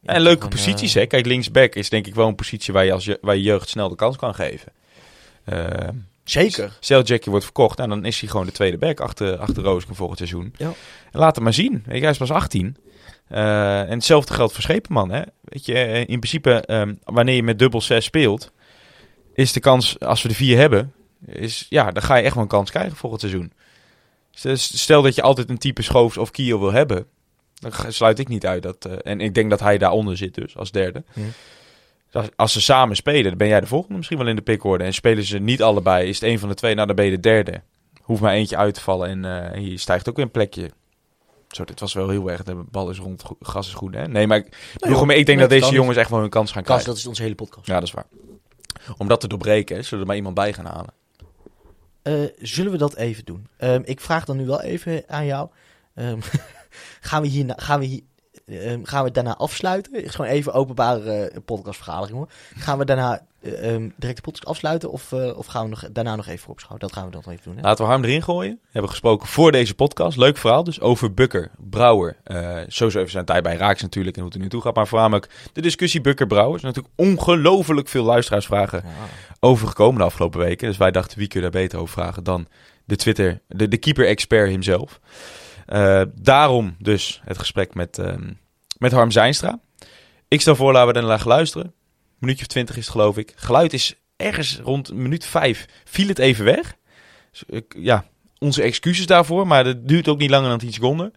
Ja, 0.01 0.13
en 0.15 0.21
leuke 0.21 0.49
posities, 0.49 0.95
eh, 0.95 1.01
hè. 1.01 1.07
Kijk, 1.07 1.27
linksback 1.27 1.75
is 1.75 1.89
denk 1.89 2.07
ik 2.07 2.15
wel 2.15 2.29
een 2.29 2.35
positie 2.35 2.73
waar 2.73 2.85
je, 2.85 2.93
als 2.93 3.05
je, 3.05 3.19
waar 3.21 3.37
je 3.37 3.43
jeugd 3.43 3.69
snel 3.69 3.89
de 3.89 3.95
kans 3.95 4.17
kan 4.17 4.35
geven. 4.35 4.73
Eh, 5.45 5.89
Zeker. 6.31 6.77
Stel 6.81 7.03
Jackie 7.03 7.31
wordt 7.31 7.45
verkocht, 7.45 7.79
nou, 7.79 7.89
dan 7.89 8.05
is 8.05 8.21
hij 8.21 8.29
gewoon 8.29 8.47
de 8.47 8.53
tweede 8.53 8.79
back 8.79 9.01
achter, 9.01 9.37
achter 9.37 9.63
Roosken 9.63 9.95
volgend 9.95 10.19
seizoen. 10.19 10.55
Ja. 10.57 10.73
En 11.13 11.21
laat 11.21 11.35
het 11.35 11.45
maar 11.45 11.55
zien. 11.55 11.83
Hij 11.87 12.01
is 12.01 12.19
pas 12.19 12.31
18. 12.31 12.77
Eh, 13.29 13.81
en 13.81 13.91
hetzelfde 13.91 14.35
geldt 14.35 14.53
voor 14.53 14.63
Schepenman. 14.63 15.11
Hè? 15.11 15.23
Weet 15.43 15.67
je, 15.67 15.75
eh, 15.75 15.99
in 16.01 16.07
principe, 16.21 16.51
ehm, 16.51 16.95
wanneer 17.05 17.35
je 17.35 17.43
met 17.43 17.59
dubbel 17.59 17.81
6 17.81 18.05
speelt, 18.05 18.53
is 19.35 19.53
de 19.53 19.61
kans, 19.61 20.01
als 20.01 20.23
we 20.23 20.29
de 20.29 20.35
vier 20.35 20.59
hebben, 20.59 20.93
is, 21.27 21.67
ja, 21.69 21.91
dan 21.91 22.03
ga 22.03 22.17
je 22.17 22.23
echt 22.23 22.35
wel 22.35 22.43
een 22.43 22.49
kans 22.49 22.71
krijgen 22.71 22.97
volgend 22.97 23.21
seizoen. 23.21 23.53
Dus 24.43 24.81
Stel 24.81 25.03
dat 25.03 25.15
je 25.15 25.23
altijd 25.23 25.51
een 25.51 25.59
type 25.59 25.83
Schoofs 25.83 26.17
of 26.17 26.31
Kiel 26.31 26.61
wil 26.61 26.73
hebben, 26.73 27.07
dan 27.55 27.73
sluit 27.89 28.19
ik 28.19 28.29
niet 28.29 28.47
uit 28.47 28.63
dat. 28.63 28.85
eh, 28.85 28.93
en 29.03 29.21
ik 29.21 29.35
denk 29.35 29.51
dat 29.51 29.61
hij 29.61 29.79
daaronder 29.79 30.17
zit, 30.17 30.35
dus 30.35 30.57
als 30.57 30.71
derde. 30.71 31.05
Hm. 31.13 31.21
Als, 32.13 32.29
als 32.37 32.53
ze 32.53 32.61
samen 32.61 32.97
spelen, 32.97 33.25
dan 33.25 33.37
ben 33.37 33.49
jij 33.49 33.61
de 33.61 33.67
volgende 33.67 33.97
misschien 33.97 34.19
wel 34.19 34.27
in 34.27 34.37
de 34.37 34.43
pickorde. 34.43 34.85
En 34.85 34.95
spelen 34.95 35.25
ze 35.25 35.39
niet 35.39 35.63
allebei, 35.63 36.09
is 36.09 36.21
het 36.21 36.31
een 36.31 36.39
van 36.39 36.49
de 36.49 36.55
twee, 36.55 36.75
nou 36.75 36.87
dan 36.87 36.97
ben 36.97 37.05
je 37.05 37.11
de 37.11 37.21
derde. 37.21 37.63
Hoeft 38.03 38.21
maar 38.21 38.33
eentje 38.33 38.57
uit 38.57 38.75
te 38.75 38.81
vallen 38.81 39.09
en 39.09 39.53
en 39.53 39.71
je 39.71 39.79
stijgt 39.79 40.09
ook 40.09 40.17
weer 40.17 40.25
een 40.25 40.31
plekje. 40.31 40.71
Zo, 41.49 41.65
dit 41.65 41.81
was 41.81 41.93
wel 41.93 42.09
heel 42.09 42.31
erg. 42.31 42.43
De 42.43 42.55
bal 42.55 42.91
is 42.91 42.99
rond, 42.99 43.23
gas 43.41 43.67
is 43.67 43.75
goed. 43.75 43.95
Hè? 43.95 44.09
Nee, 44.09 44.27
maar 44.27 44.39
ik, 44.39 44.57
bedoel, 44.79 45.07
joh, 45.07 45.17
ik 45.17 45.27
denk 45.27 45.39
dat 45.39 45.49
deze 45.49 45.73
jongens 45.73 45.97
echt 45.97 46.11
wel 46.11 46.21
hun 46.21 46.29
kans 46.29 46.53
gaan 46.53 46.63
krijgen. 46.63 46.87
dat 46.87 46.97
is 46.97 47.07
onze 47.07 47.23
hele 47.23 47.35
podcast. 47.35 47.67
Ja, 47.67 47.75
dat 47.75 47.83
is 47.83 47.93
waar. 47.93 48.07
Om 48.97 49.09
dat 49.09 49.21
te 49.21 49.29
doorbreken, 49.29 49.77
hè, 49.77 49.83
zullen 49.83 49.99
we 49.99 50.01
er 50.01 50.07
maar 50.07 50.17
iemand 50.17 50.35
bij 50.35 50.53
gaan 50.53 50.65
halen. 50.65 50.93
Eh, 52.03 52.15
zullen 52.39 52.73
we 52.73 52.79
dat 52.79 52.95
even 52.95 53.25
doen? 53.25 53.47
Ehm, 53.57 53.83
ik 53.85 54.01
vraag 54.01 54.25
dan 54.25 54.37
nu 54.37 54.47
wel 54.47 54.63
even 54.63 55.05
aan 55.07 55.27
jou. 55.27 55.49
Ehm, 55.95 56.19
gaan, 57.01 57.23
we 57.23 57.29
hier 57.29 57.53
gaan, 57.57 57.81
we 57.81 57.87
hier, 57.87 58.03
ehm, 58.49 58.81
gaan 58.85 59.05
we 59.05 59.11
daarna 59.11 59.37
afsluiten? 59.37 60.05
Is 60.05 60.15
gewoon 60.15 60.31
even 60.31 60.53
openbare 60.53 61.13
eh, 61.29 61.39
podcastvergadering 61.45 62.17
hoor. 62.17 62.29
Gaan 62.57 62.79
we 62.79 62.85
daarna 62.85 63.21
eh, 63.41 63.75
ehm, 63.75 63.89
direct 63.97 64.17
de 64.17 64.23
podcast 64.23 64.47
afsluiten? 64.47 64.91
Of, 64.91 65.13
eh, 65.13 65.39
of 65.39 65.47
gaan 65.47 65.63
we 65.65 65.69
nog, 65.69 65.85
daarna 65.93 66.17
nog 66.17 66.27
even 66.27 66.39
voorbeschouwen? 66.45 66.89
Dat 66.89 66.97
gaan 66.97 67.07
we 67.07 67.11
dan 67.11 67.23
even 67.33 67.45
doen. 67.45 67.57
Hè? 67.57 67.63
Laten 67.63 67.85
we 67.85 67.91
Harm 67.91 68.05
erin 68.05 68.23
gooien. 68.23 68.59
We 68.63 68.69
hebben 68.73 68.91
gesproken 68.91 69.29
voor 69.29 69.53
deze 69.53 69.75
podcast. 69.75 70.17
Leuk 70.17 70.37
verhaal 70.37 70.65
dus 70.65 70.81
over 70.81 71.15
Bukker, 71.15 71.51
Brouwer. 71.71 72.17
Eh 72.25 72.57
sowieso 72.67 72.99
even 72.99 73.11
zijn 73.11 73.25
tijd 73.25 73.43
bij 73.43 73.57
Raaks 73.57 73.83
natuurlijk 73.83 74.17
en 74.17 74.23
hoe 74.23 74.31
het 74.31 74.39
er 74.39 74.45
nu 74.45 74.51
toe 74.51 74.63
gaat. 74.63 74.75
Maar 74.75 74.87
voornamelijk 74.89 75.29
de 75.53 75.61
discussie 75.61 76.01
Bukker-Brouwer. 76.01 76.55
Er 76.55 76.61
zijn 76.61 76.73
natuurlijk 76.75 77.01
ongelooflijk 77.19 77.89
veel 77.89 78.05
luisteraarsvragen 78.05 78.83
Ja. 78.85 78.91
over 79.41 79.69
gekomen 79.69 79.99
de 79.99 80.05
afgelopen 80.05 80.41
weken. 80.41 80.69
Dus 80.69 80.77
wij 80.77 80.91
dachten, 80.91 81.19
wie 81.19 81.29
kun 81.29 81.41
je 81.43 81.51
daar 81.51 81.61
beter 81.63 81.79
over 81.79 81.93
vragen 81.93 82.25
dan 82.25 82.47
de 82.85 82.97
Twitter, 82.97 83.41
de, 83.49 83.69
de 83.69 83.77
keeper-expert 83.77 84.49
himself. 84.49 85.01
Eh, 85.69 86.03
daarom 86.15 86.77
dus 86.79 87.21
het 87.25 87.39
gesprek 87.39 87.75
met, 87.75 87.99
ehm, 87.99 88.31
met 88.79 88.93
Harm 88.93 89.11
Zijnstra. 89.11 89.59
Ik 90.29 90.41
stel 90.41 90.57
voor, 90.57 90.73
laten 90.73 90.87
we 90.95 91.01
daarna 91.01 91.25
luisteren. 91.25 91.73
minuutje 92.19 92.43
of 92.43 92.49
twintig 92.49 92.77
is 92.77 92.83
het 92.85 92.93
geloof 92.93 93.17
ik. 93.19 93.33
Geluid 93.37 93.73
is 93.73 93.95
ergens 94.17 94.59
rond 94.63 94.93
minuut 94.93 95.27
vijf. 95.27 95.67
Viel 95.85 96.09
het 96.09 96.19
even 96.19 96.45
weg. 96.45 96.75
Dus, 97.31 97.43
ik- 97.47 97.75
ja, 97.79 98.05
onze 98.39 98.63
excuses 98.63 99.07
daarvoor, 99.07 99.47
maar 99.47 99.65
het 99.67 99.89
duurt 99.89 100.09
ook 100.09 100.19
niet 100.19 100.31
langer 100.31 100.49
dan 100.49 100.59
10 100.59 100.73
seconden. 100.73 101.13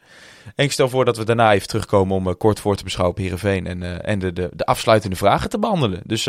En 0.55 0.65
ik 0.65 0.71
stel 0.71 0.89
voor 0.89 1.05
dat 1.05 1.17
we 1.17 1.23
daarna 1.25 1.53
even 1.53 1.67
terugkomen 1.67 2.15
om 2.15 2.27
eh, 2.27 2.33
kort 2.37 2.59
voor 2.59 2.75
te 2.75 2.83
beschouwen 2.83 3.17
op 3.17 3.21
Heerenveen 3.23 3.67
en, 3.67 3.83
eh, 3.83 4.11
en 4.11 4.19
de, 4.19 4.33
de, 4.33 4.49
de 4.53 4.65
afsluitende 4.65 5.15
vragen 5.15 5.49
te 5.49 5.59
behandelen. 5.59 6.01
Dus 6.05 6.27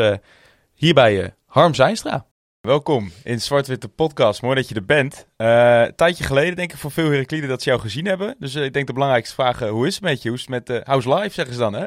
hierbij 0.75 1.35
Harm 1.47 1.75
Zijnstra. 1.75 2.27
Welkom 2.69 3.11
in 3.25 3.41
Zwart-Witte 3.41 3.89
Podcast. 3.89 4.43
Mooi 4.43 4.55
dat 4.55 4.69
je 4.69 4.75
er 4.75 4.85
bent. 4.85 5.27
Eh, 5.37 5.81
een 5.81 5.95
tijdje 5.95 6.25
geleden 6.25 6.57
denk 6.57 6.73
ik 6.73 6.79
voor 6.79 6.91
veel 6.91 7.11
Herakliden 7.11 7.49
dat 7.49 7.63
ze 7.63 7.69
jou 7.69 7.81
gezien 7.81 8.07
hebben. 8.07 8.35
Dus 8.39 8.55
eh, 8.55 8.65
ik 8.65 8.73
denk 8.73 8.87
de 8.87 8.93
belangrijkste 8.93 9.35
vraag, 9.35 9.61
eh, 9.61 9.71
hoe 9.71 9.87
is 9.87 9.95
het 9.95 10.05
met 10.05 10.23
je? 10.23 10.29
Hoe 10.29 10.39
is 10.39 10.47
het 10.47 10.69
met 10.69 10.87
House 10.87 11.15
Live, 11.15 11.29
zeggen 11.29 11.55
ze 11.55 11.61
dan, 11.61 11.75
hè? 11.75 11.87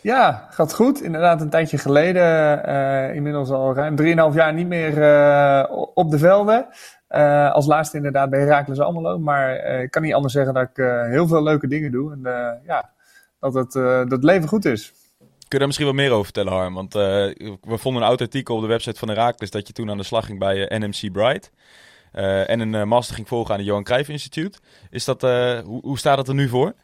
Ja, 0.00 0.48
gaat 0.50 0.74
goed. 0.74 1.02
Inderdaad, 1.02 1.40
een 1.40 1.50
tijdje 1.50 1.78
geleden, 1.78 3.14
inmiddels 3.14 3.50
al 3.50 3.74
ruim 3.74 3.96
3,5 3.96 4.34
jaar 4.34 4.54
niet 4.54 4.66
meer 4.66 4.94
op 5.94 6.10
de 6.10 6.18
velden. 6.18 6.66
Als 7.52 7.66
laatste 7.66 7.96
inderdaad 7.96 8.30
bij 8.30 8.40
Herakles 8.40 8.80
Almelo. 8.80 9.18
Maar 9.18 9.56
ik 9.82 9.90
kan 9.90 10.02
niet 10.02 10.14
anders 10.14 10.32
zeggen 10.32 10.54
dat 10.54 10.68
ik 10.68 10.76
heel 11.10 11.26
veel 11.26 11.42
leuke 11.42 11.68
dingen 11.68 11.92
doe. 11.92 12.12
En 12.12 12.20
ja, 12.66 12.90
dat 13.40 13.54
het, 13.54 13.72
dat 14.10 14.24
leven 14.24 14.48
goed 14.48 14.64
is. 14.64 14.92
Kun 15.48 15.58
je 15.58 15.64
daar 15.64 15.74
misschien 15.76 15.96
wat 15.96 16.04
meer 16.04 16.12
over 16.12 16.24
vertellen, 16.24 16.52
Harm? 16.52 16.74
Want 16.74 16.94
eh, 16.94 17.00
we 17.62 17.78
vonden 17.78 18.02
een 18.02 18.08
oud 18.08 18.20
artikel 18.20 18.54
op 18.54 18.60
de 18.60 18.66
website 18.66 18.98
van 18.98 19.08
Herakles 19.08 19.50
dat 19.50 19.66
je 19.66 19.72
toen 19.72 19.90
aan 19.90 19.96
de 19.96 20.02
slag 20.02 20.26
ging 20.26 20.38
bij 20.38 20.68
eh, 20.68 20.78
NMC 20.78 21.12
Bright. 21.12 21.50
Eh, 22.12 22.50
en 22.50 22.60
een 22.60 22.88
master 22.88 23.14
ging 23.14 23.28
volgen 23.28 23.52
aan 23.52 23.58
het 23.58 23.68
Johan 23.68 23.82
Cruijff 23.82 24.08
Instituut. 24.08 24.60
Is 24.90 25.04
dat, 25.04 25.20
hoe, 25.20 25.80
hoe 25.82 25.98
staat 25.98 26.18
het 26.18 26.28
er 26.28 26.34
nu 26.34 26.48
voor? 26.48 26.74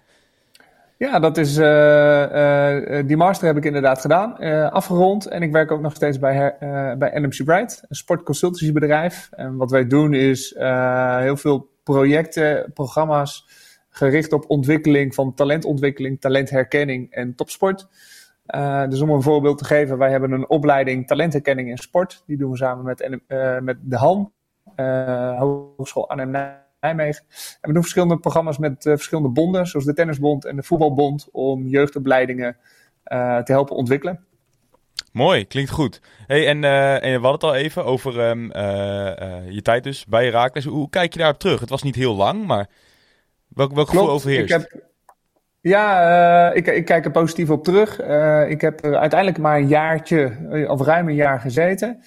Ja, 0.99 1.19
dat 1.19 1.37
is, 1.37 1.55
die 3.07 3.17
master 3.17 3.47
heb 3.47 3.57
ik 3.57 3.65
inderdaad 3.65 4.01
gedaan, 4.01 4.37
afgerond. 4.71 5.27
En 5.27 5.43
ik 5.43 5.53
werk 5.53 5.71
ook 5.71 5.81
nog 5.81 5.95
steeds 5.95 6.19
bij, 6.19 6.57
bij 6.99 7.21
NMC 7.21 7.45
Bright, 7.45 7.83
een 7.89 7.97
sportconsultancybedrijf. 7.97 9.29
En 9.31 9.57
wat 9.57 9.71
wij 9.71 9.87
doen 9.87 10.15
is 10.15 10.55
heel 11.19 11.37
veel 11.37 11.69
projecten, 11.83 12.71
programma's 12.75 13.47
gericht 13.91 14.33
op 14.33 14.51
ontwikkeling 14.51 15.15
van 15.15 15.35
talentontwikkeling, 15.35 16.21
talentherkenning 16.21 17.11
en 17.11 17.35
topsport. 17.35 17.89
Eh, 18.45 18.89
dus 18.89 19.01
om 19.01 19.11
een 19.11 19.23
voorbeeld 19.23 19.59
te 19.59 19.65
geven, 19.65 19.99
wij 19.99 20.11
hebben 20.11 20.33
een 20.33 20.49
opleiding 20.49 21.07
talentherkenning 21.07 21.69
in 21.69 21.79
sport. 21.79 22.23
Die 22.27 22.37
doen 22.37 22.51
we 22.51 22.57
samen 22.57 22.85
met, 22.85 23.01
eh, 23.27 23.59
met 23.59 23.77
de 23.81 23.97
HAN, 23.97 24.33
eh, 24.77 25.39
Hogeschool 25.39 26.09
Arnhem-Nijmegen. 26.09 27.25
En 27.31 27.69
we 27.69 27.73
doen 27.73 27.83
verschillende 27.83 28.19
programma's 28.19 28.59
met 28.59 28.83
verschillende 28.83 29.29
bonden, 29.29 29.67
zoals 29.67 29.87
de 29.87 29.95
Tennisbond 29.95 30.45
en 30.45 30.57
de 30.57 30.63
Voetbalbond, 30.63 31.29
om 31.33 31.67
jeugdopleidingen 31.67 32.57
te 33.05 33.53
helpen 33.53 33.77
ontwikkelen. 33.77 34.27
Mooi, 35.15 35.47
klinkt 35.47 35.71
goed. 35.71 36.01
Hey, 36.27 36.47
en, 36.47 36.65
en 36.65 37.21
we 37.21 37.27
hadden 37.27 37.33
het 37.33 37.43
al 37.43 37.55
even 37.55 37.85
over 37.85 38.21
ehm, 38.21 38.51
eh, 38.51 39.21
eh, 39.21 39.51
je 39.51 39.63
tijd 39.63 39.85
dus 39.85 40.05
bij 40.07 40.25
Herakles. 40.25 40.65
Hoe, 40.65 40.75
hoe 40.75 40.91
kijk 40.91 41.13
je 41.13 41.19
daarop 41.19 41.39
terug? 41.39 41.61
Het 41.61 41.71
was 41.71 41.83
niet 41.83 41.95
heel 41.95 42.15
lang, 42.15 42.47
maar 42.47 42.69
welk, 43.49 43.73
welk 43.73 43.89
gevoel 43.89 44.11
overheerst? 44.11 44.55
Ik 44.55 44.61
heb, 44.61 44.83
ja, 45.65 46.51
eh, 46.51 46.57
ik, 46.57 46.67
ik 46.67 46.85
kijk 46.85 47.05
er 47.05 47.11
positief 47.11 47.51
op 47.51 47.65
terug. 47.65 48.01
Eh, 48.01 48.51
ik 48.51 48.61
heb 48.61 48.85
er 48.85 48.97
uiteindelijk 48.97 49.41
maar 49.41 49.59
een 49.59 49.69
jaartje, 49.69 50.37
eh, 50.51 50.71
of 50.71 50.81
ruim 50.81 51.09
een 51.09 51.15
jaar 51.15 51.41
gezeten. 51.41 52.01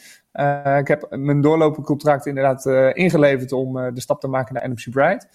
Ik 0.80 0.88
heb 0.88 1.08
mijn 1.10 1.42
doorlopend 1.42 1.86
contract 1.86 2.26
inderdaad 2.26 2.66
ingeleverd 2.96 3.52
om 3.52 3.94
de 3.94 4.02
stap 4.02 4.20
te 4.20 4.28
maken 4.28 4.54
naar 4.54 4.70
NMC 4.70 4.92
Bright. 4.92 5.28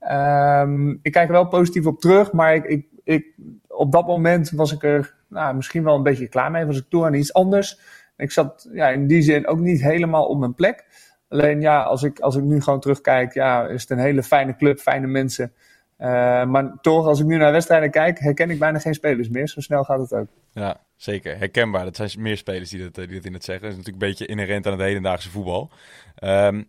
Ehm, 0.00 0.90
ik 0.90 1.12
kijk 1.12 1.26
er 1.26 1.32
wel 1.32 1.48
positief 1.48 1.86
op 1.86 2.00
terug, 2.00 2.32
maar 2.32 2.54
ik, 2.54 2.64
ik, 2.64 2.86
ik, 3.04 3.26
op 3.68 3.92
dat 3.92 4.06
moment 4.06 4.50
was 4.50 4.72
ik 4.72 4.82
er 4.82 5.14
nou, 5.28 5.54
misschien 5.54 5.84
wel 5.84 5.94
een 5.94 6.02
beetje 6.02 6.28
klaar 6.28 6.50
mee. 6.50 6.66
Was 6.66 6.78
ik 6.78 6.88
toe 6.88 7.04
aan 7.04 7.14
iets 7.14 7.32
anders. 7.32 7.80
Ik 8.16 8.30
zat 8.30 8.68
ja, 8.72 8.88
in 8.88 9.06
die 9.06 9.22
zin 9.22 9.46
ook 9.46 9.58
niet 9.58 9.82
helemaal 9.82 10.26
op 10.26 10.38
mijn 10.38 10.54
plek. 10.54 10.84
Alleen 11.28 11.60
ja, 11.60 11.82
als 11.82 12.02
ik, 12.02 12.20
als 12.20 12.36
ik 12.36 12.42
nu 12.42 12.60
gewoon 12.60 12.80
terugkijk, 12.80 13.34
ja, 13.34 13.66
is 13.66 13.80
het 13.80 13.90
een 13.90 13.98
hele 13.98 14.22
fijne 14.22 14.56
club, 14.56 14.78
fijne 14.78 15.06
mensen. 15.06 15.52
Eh, 15.98 16.44
maar 16.44 16.72
toch, 16.80 17.06
als 17.06 17.20
ik 17.20 17.26
nu 17.26 17.36
naar 17.36 17.52
wedstrijden 17.52 17.90
kijk, 17.90 18.18
herken 18.18 18.50
ik 18.50 18.58
bijna 18.58 18.78
geen 18.78 18.94
spelers 18.94 19.28
meer. 19.28 19.48
Zo 19.48 19.60
snel 19.60 19.84
gaat 19.84 19.98
het 19.98 20.12
ook. 20.12 20.26
Ja, 20.52 20.80
zeker. 20.96 21.38
Herkenbaar. 21.38 21.84
Dat 21.84 21.96
zijn 21.96 22.10
meer 22.16 22.36
spelers 22.36 22.70
die 22.70 22.82
dat, 22.82 22.98
eh, 22.98 23.08
die 23.08 23.20
in 23.20 23.32
het 23.32 23.44
zeggen. 23.44 23.64
Dat 23.64 23.72
is 23.72 23.76
natuurlijk 23.76 24.02
een 24.02 24.08
beetje 24.08 24.26
inherent 24.26 24.66
aan 24.66 24.72
het 24.72 24.80
hedendaagse 24.80 25.30
voetbal. 25.30 25.70
Ehm, 26.14 26.62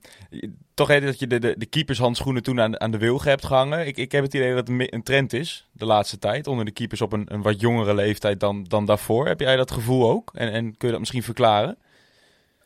toch 0.73 0.87
hè, 0.87 1.01
dat 1.01 1.19
je 1.19 1.27
de, 1.27 1.39
de, 1.39 1.55
de 1.57 1.65
keepershandschoenen 1.65 2.43
toen 2.43 2.61
aan, 2.61 2.79
aan 2.79 2.91
de 2.91 2.97
wilgen 2.97 3.29
hebt 3.29 3.45
gehangen. 3.45 3.87
Ik, 3.87 3.97
ik 3.97 4.11
heb 4.11 4.23
het 4.23 4.33
idee 4.33 4.55
dat 4.55 4.67
het 4.67 4.93
een 4.93 5.03
trend 5.03 5.33
is 5.33 5.69
de 5.71 5.85
laatste 5.85 6.19
tijd. 6.19 6.47
Onder 6.47 6.65
de 6.65 6.71
keepers 6.71 7.01
op 7.01 7.13
een, 7.13 7.33
een 7.33 7.41
wat 7.41 7.61
jongere 7.61 7.93
leeftijd 7.95 8.39
dan, 8.39 8.63
dan 8.63 8.85
daarvoor. 8.85 9.27
Heb 9.27 9.39
jij 9.39 9.55
dat 9.55 9.71
gevoel 9.71 10.09
ook? 10.09 10.31
En, 10.33 10.51
en 10.51 10.63
kun 10.77 10.87
je 10.87 10.91
dat 10.91 10.99
misschien 10.99 11.23
verklaren? 11.23 11.77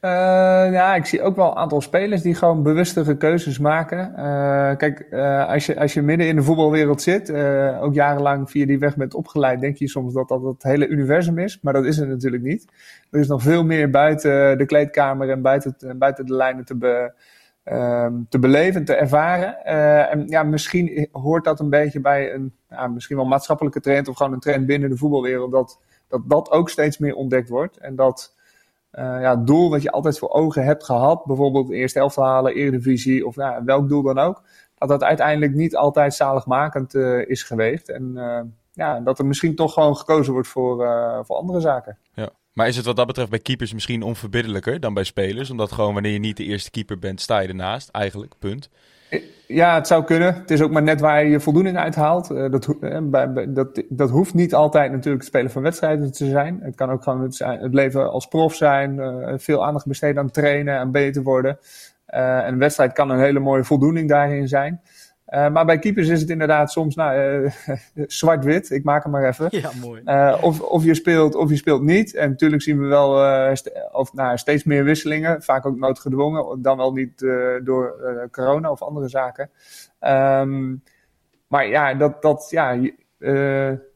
Uh, 0.05 0.09
ja, 0.71 0.95
ik 0.95 1.05
zie 1.05 1.21
ook 1.21 1.35
wel 1.35 1.47
een 1.49 1.57
aantal 1.57 1.81
spelers 1.81 2.21
die 2.21 2.35
gewoon 2.35 2.63
bewustere 2.63 3.17
keuzes 3.17 3.59
maken. 3.59 4.13
Uh, 4.17 4.75
kijk, 4.75 5.07
uh, 5.11 5.47
als, 5.47 5.65
je, 5.65 5.79
als 5.79 5.93
je 5.93 6.01
midden 6.01 6.27
in 6.27 6.35
de 6.35 6.43
voetbalwereld 6.43 7.01
zit, 7.01 7.31
ook 7.81 7.93
jarenlang 7.93 8.49
via 8.49 8.65
die 8.65 8.79
weg 8.79 8.95
bent 8.95 9.13
opgeleid, 9.13 9.59
denk 9.59 9.77
je 9.77 9.89
soms 9.89 10.13
dat 10.13 10.27
dat 10.27 10.43
het 10.43 10.63
hele 10.63 10.87
universum 10.87 11.39
is. 11.39 11.59
Maar 11.61 11.73
dat 11.73 11.85
is 11.85 11.97
het 11.97 12.09
natuurlijk 12.09 12.43
niet. 12.43 12.65
Er 13.11 13.19
is 13.19 13.27
nog 13.27 13.41
veel 13.41 13.63
meer 13.63 13.89
buiten 13.89 14.57
de 14.57 14.65
kleedkamer 14.65 15.29
en 15.29 15.41
buiten, 15.41 15.97
buiten 15.97 16.25
de 16.25 16.35
lijnen 16.35 16.65
te, 16.65 16.75
be, 16.75 17.13
ehm, 17.63 18.13
te 18.29 18.39
beleven, 18.39 18.85
te 18.85 18.95
ervaren. 18.95 19.65
en 20.09 20.27
ja, 20.27 20.43
misschien 20.43 21.07
hoort 21.11 21.43
dat 21.43 21.59
een 21.59 21.69
beetje 21.69 21.99
bij 21.99 22.33
een 22.33 22.53
misschien 22.93 23.17
wel 23.17 23.25
maatschappelijke 23.25 23.79
trend 23.79 24.07
of 24.07 24.15
gewoon 24.15 24.33
een 24.33 24.39
trend 24.39 24.65
binnen 24.65 24.89
de 24.89 24.97
voetbalwereld. 24.97 25.51
Dat 25.51 25.79
dat, 26.13 26.29
dat 26.29 26.51
ook 26.51 26.69
steeds 26.69 26.97
meer 26.97 27.15
ontdekt 27.15 27.49
wordt. 27.49 27.77
En 27.77 27.95
dat 27.95 28.32
ja, 29.01 29.29
het 29.37 29.47
doel 29.47 29.69
wat 29.69 29.81
je 29.81 29.91
altijd 29.91 30.19
voor 30.19 30.29
ogen 30.29 30.63
hebt 30.63 30.83
gehad, 30.83 31.25
bijvoorbeeld 31.25 31.71
eerste 31.71 31.99
helft 31.99 32.15
halen, 32.15 32.55
Eredivisie 32.55 33.27
of 33.27 33.35
ja, 33.35 33.63
welk 33.63 33.89
doel 33.89 34.01
dan 34.01 34.19
ook, 34.19 34.41
dat 34.77 34.89
dat 34.89 35.03
uiteindelijk 35.03 35.53
niet 35.53 35.75
altijd 35.75 36.13
zaligmakend 36.13 36.93
uh, 36.93 37.29
is 37.29 37.43
geweest. 37.43 37.89
En 37.89 38.11
uh, 38.15 38.39
ja, 38.71 38.99
dat 38.99 39.19
er 39.19 39.25
misschien 39.25 39.55
toch 39.55 39.73
gewoon 39.73 39.97
gekozen 39.97 40.33
wordt 40.33 40.47
voor, 40.47 40.77
voor 41.25 41.35
andere 41.35 41.59
zaken. 41.59 41.97
Ja. 42.13 42.29
Maar 42.53 42.67
is 42.67 42.75
het 42.75 42.85
wat 42.85 42.95
dat 42.95 43.07
betreft 43.07 43.29
bij 43.29 43.39
keepers 43.39 43.73
misschien 43.73 44.03
onverbiddelijker 44.03 44.79
dan 44.79 44.93
bij 44.93 45.03
spelers? 45.03 45.49
Omdat 45.49 45.71
gewoon 45.71 45.93
wanneer 45.93 46.11
je 46.11 46.19
niet 46.19 46.37
de 46.37 46.43
eerste 46.43 46.71
keeper 46.71 46.99
bent, 46.99 47.21
sta 47.21 47.39
je 47.39 47.47
ernaast, 47.47 47.89
eigenlijk, 47.89 48.33
punt. 48.39 48.69
Ja, 49.53 49.75
het 49.75 49.87
zou 49.87 50.03
kunnen. 50.03 50.33
Het 50.33 50.51
is 50.51 50.61
ook 50.61 50.71
maar 50.71 50.83
net 50.83 50.99
waar 50.99 51.25
je 51.25 51.39
voldoening 51.39 51.77
uithaalt. 51.77 52.31
Uh, 52.31 52.51
dat, 52.51 52.75
uh, 52.81 53.27
dat, 53.47 53.83
dat 53.89 54.09
hoeft 54.09 54.33
niet 54.33 54.53
altijd 54.53 54.91
natuurlijk 54.91 55.17
het 55.17 55.25
spelen 55.25 55.51
van 55.51 55.61
wedstrijden 55.61 56.11
te 56.11 56.25
zijn. 56.25 56.59
Het 56.61 56.75
kan 56.75 56.89
ook 56.89 57.03
gewoon 57.03 57.21
het, 57.21 57.73
leven 57.73 58.11
als 58.11 58.27
prof 58.27 58.55
zijn. 58.55 58.95
Uh, 58.95 59.33
veel 59.37 59.65
aandacht 59.65 59.85
besteden 59.85 60.21
aan 60.21 60.31
trainen, 60.31 60.79
en 60.79 60.91
beter 60.91 61.23
worden. 61.23 61.57
en 62.05 62.47
een 62.47 62.57
wedstrijd 62.57 62.93
kan 62.93 63.09
een 63.09 63.19
hele 63.19 63.39
mooie 63.39 63.63
voldoening 63.63 64.09
daarin 64.09 64.47
zijn. 64.47 64.81
Uh, 65.33 65.49
maar 65.49 65.65
bij 65.65 65.79
keepers 65.79 66.07
is 66.07 66.21
het 66.21 66.29
inderdaad 66.29 66.71
soms 66.71 66.95
nou, 66.95 67.41
uh, 67.43 67.51
zwart-wit. 68.07 68.69
Ik 68.69 68.83
maak 68.83 69.03
hem 69.03 69.11
maar 69.11 69.27
even. 69.27 69.47
Ja, 69.49 69.69
mooi. 69.81 70.01
Uh, 70.05 70.37
of, 70.41 70.61
of 70.61 70.83
je 70.83 70.93
speelt 70.93 71.35
of 71.35 71.49
je 71.49 71.55
speelt 71.55 71.81
niet. 71.81 72.15
En 72.15 72.29
natuurlijk 72.29 72.61
zien 72.61 72.79
we 72.79 72.85
wel 72.85 73.55
st 73.55 73.71
of, 73.91 74.13
nou, 74.13 74.37
steeds 74.37 74.63
meer 74.63 74.83
wisselingen. 74.83 75.41
Vaak 75.41 75.65
ook 75.65 75.77
noodgedwongen. 75.77 76.61
Dan 76.61 76.77
wel 76.77 76.91
niet 76.91 77.19
door 77.63 77.95
corona 78.31 78.71
of 78.71 78.81
andere 78.81 79.07
zaken. 79.07 79.49
Um, 79.99 80.83
maar 81.47 81.67
ja, 81.67 81.93
dat, 81.93 82.21
dat, 82.21 82.47
ja 82.49 82.79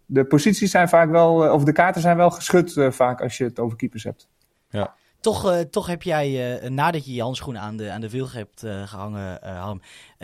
de 0.05 0.25
posities 0.27 0.71
zijn 0.71 0.89
vaak 0.89 1.09
wel, 1.09 1.53
of 1.53 1.63
de 1.63 1.71
kaarten 1.71 2.01
zijn 2.01 2.17
wel 2.17 2.29
geschud 2.29 2.87
vaak 2.89 3.21
als 3.21 3.37
je 3.37 3.43
het 3.43 3.59
over 3.59 3.77
keepers 3.77 4.03
hebt. 4.03 4.29
Ja. 4.69 4.95
Toch, 5.19 5.51
uh, 5.51 5.59
toch 5.59 5.87
heb 5.87 6.03
jij, 6.03 6.61
uh, 6.63 6.69
nadat 6.69 7.05
je 7.05 7.13
je 7.13 7.21
handschoen 7.21 7.57
aan 7.57 7.77
de, 7.77 7.91
aan 7.91 8.01
de 8.01 8.09
wilg 8.09 8.33
hebt 8.33 8.63
uh, 8.63 8.87
gehangen, 8.87 9.39
Harm, 9.41 9.81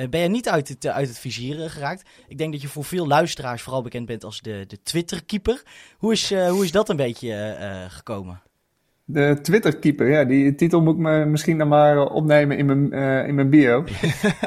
ben 0.10 0.20
je 0.20 0.28
niet 0.28 0.50
uit 0.50 0.68
het, 0.68 0.88
uit 0.88 1.08
het 1.08 1.20
vizier 1.20 1.70
geraakt. 1.70 2.10
Ik 2.28 2.38
denk 2.38 2.52
dat 2.52 2.62
je 2.62 2.68
voor 2.68 2.84
veel 2.84 3.08
luisteraars 3.08 3.62
vooral 3.62 3.82
bekend 3.82 4.06
bent 4.06 4.24
als 4.24 4.42
de, 4.42 4.64
de 4.68 4.82
Twitter-keeper. 4.84 5.64
Hoe 5.98 6.12
is, 6.12 6.34
hoe 6.34 6.64
is 6.64 6.72
dat 6.72 6.90
een 6.90 6.96
beetje 6.96 7.56
gekomen? 7.90 8.42
De 9.06 9.40
Twitter-keeper, 9.42 10.10
ja, 10.10 10.24
die 10.24 10.56
titel 10.56 10.82
moet 10.82 10.94
ik 10.94 11.00
me 11.00 11.26
misschien 11.26 11.58
dan 11.58 11.68
maar 11.68 12.06
opnemen 12.06 12.58
in 12.58 12.66
mijn, 12.66 12.92
in 13.28 13.36
mijn 13.36 13.50
bio. 13.50 13.86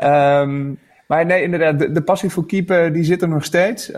um, 0.02 0.78
Maar 1.06 1.26
nee, 1.26 1.42
inderdaad, 1.42 1.94
de, 1.94 2.02
passie 2.02 2.30
voor 2.30 2.46
keeper 2.46 2.92
die 2.92 3.04
zit 3.04 3.22
er 3.22 3.28
nog 3.28 3.44
steeds, 3.44 3.90
uh, 3.90 3.96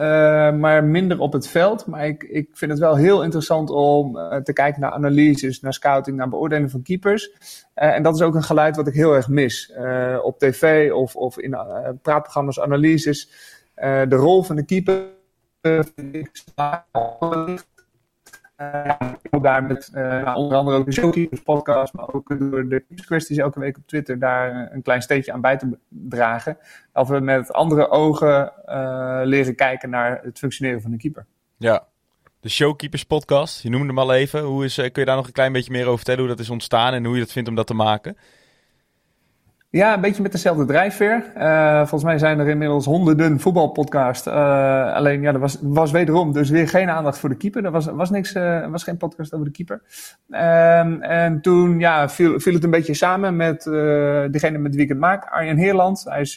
maar 0.53 0.85
minder 0.85 1.21
op 1.21 1.33
het 1.33 1.49
veld. 1.49 1.87
Maar 1.87 2.07
ik, 2.07 2.23
ik 2.23 2.49
vind 2.53 2.71
het 2.71 2.81
wel 2.81 2.97
heel 2.97 3.23
interessant 3.23 3.71
om 3.71 4.17
uh, 4.17 4.37
te 4.37 4.53
kijken 4.53 4.81
naar 4.81 4.91
analyses, 4.91 5.61
naar 5.61 5.73
scouting, 5.73 6.17
naar 6.17 6.29
beoordeling 6.29 6.71
van 6.71 6.83
keepers. 6.83 7.31
Uh, 7.75 7.95
en 7.95 8.03
dat 8.03 8.15
is 8.15 8.23
ook 8.23 8.35
een 8.35 8.43
geluid 8.43 8.77
wat 8.77 8.87
ik 8.87 8.95
heel 8.95 9.15
erg 9.15 9.29
mis. 9.29 9.73
op 10.23 10.39
tv 10.39 10.93
of, 10.93 11.17
of 11.17 11.39
in 11.39 11.51
praatprogramma's, 12.03 12.61
analyses. 12.61 13.31
de 13.75 14.07
rol 14.09 14.43
van 14.43 14.57
de 14.57 14.65
keeper 14.65 15.03
vind 15.63 16.27
moet 19.31 19.43
daar 19.43 19.65
met 19.65 19.91
uh, 19.95 20.35
onder 20.37 20.59
andere 20.59 20.77
ook 20.77 20.85
de 20.85 20.93
Showkeepers 20.93 21.43
podcast, 21.43 21.93
maar 21.93 22.15
ook 22.15 22.39
door 22.39 22.69
de 22.69 22.85
kwesties 23.05 23.37
elke 23.37 23.61
week 23.61 23.77
op 23.77 23.87
Twitter 23.87 24.19
daar 24.19 24.73
een 24.73 24.83
klein 24.83 25.03
steentje 25.03 25.33
aan 25.33 25.41
bij 25.41 25.57
te 25.57 25.79
dragen. 25.89 26.59
Dat 26.93 27.09
we 27.09 27.21
met 27.21 27.53
andere 27.53 27.89
ogen 27.89 28.53
uh, 28.67 29.21
leren 29.25 29.55
kijken 29.55 29.91
naar 29.91 30.21
het 30.23 30.39
functioneren 30.39 30.81
van 30.81 30.91
de 30.91 30.97
keeper. 30.97 31.27
Ja, 31.57 31.87
de 32.41 32.49
Showkeepers 32.49 33.05
podcast, 33.05 33.63
je 33.63 33.71
noemde 33.71 33.87
hem 33.87 33.99
al 33.99 34.13
even. 34.13 34.43
Hoe 34.43 34.65
is, 34.65 34.75
kun 34.75 34.91
je 34.93 35.05
daar 35.05 35.17
nog 35.17 35.27
een 35.27 35.33
klein 35.33 35.53
beetje 35.53 35.73
meer 35.73 35.85
over 35.85 35.97
vertellen 35.97 36.21
hoe 36.21 36.31
dat 36.31 36.41
is 36.41 36.51
ontstaan 36.51 36.93
en 36.93 37.05
hoe 37.05 37.15
je 37.15 37.21
dat 37.21 37.33
vindt 37.33 37.49
om 37.49 37.55
dat 37.55 37.67
te 37.67 37.75
maken? 37.75 38.17
Ja, 39.71 39.95
een 39.95 40.01
beetje 40.01 40.23
met 40.23 40.33
dezelfde 40.33 40.65
drijfveer. 40.65 41.33
Uh, 41.37 41.79
volgens 41.79 42.03
mij 42.03 42.19
zijn 42.19 42.39
er 42.39 42.49
inmiddels 42.49 42.85
honderden 42.85 43.41
voetbalpodcasts. 43.41 44.27
Uh, 44.27 44.95
alleen, 44.95 45.21
ja, 45.21 45.33
er 45.33 45.39
was, 45.39 45.59
was 45.63 45.91
wederom 45.91 46.33
dus 46.33 46.51
weer 46.51 46.69
geen 46.69 46.91
aandacht 46.91 47.19
voor 47.19 47.29
de 47.29 47.37
keeper. 47.37 47.65
Er 47.65 47.71
was, 47.71 47.87
was, 47.87 48.11
niks, 48.11 48.35
uh, 48.35 48.67
was 48.71 48.83
geen 48.83 48.97
podcast 48.97 49.33
over 49.35 49.47
de 49.47 49.53
keeper. 49.53 49.83
Um, 50.29 51.03
en 51.03 51.41
toen 51.41 51.79
ja, 51.79 52.09
viel, 52.09 52.41
viel 52.41 52.55
het 52.55 52.65
een 52.65 52.71
beetje 52.71 52.95
samen 52.95 53.37
met 53.37 53.63
degene 54.33 54.59
met 54.59 54.75
wie 54.75 54.85
ik 54.85 54.89
het 54.89 54.99
maak, 54.99 55.25
Arjen 55.25 55.57
Heerland. 55.57 56.05
Hij 56.05 56.21
is 56.21 56.35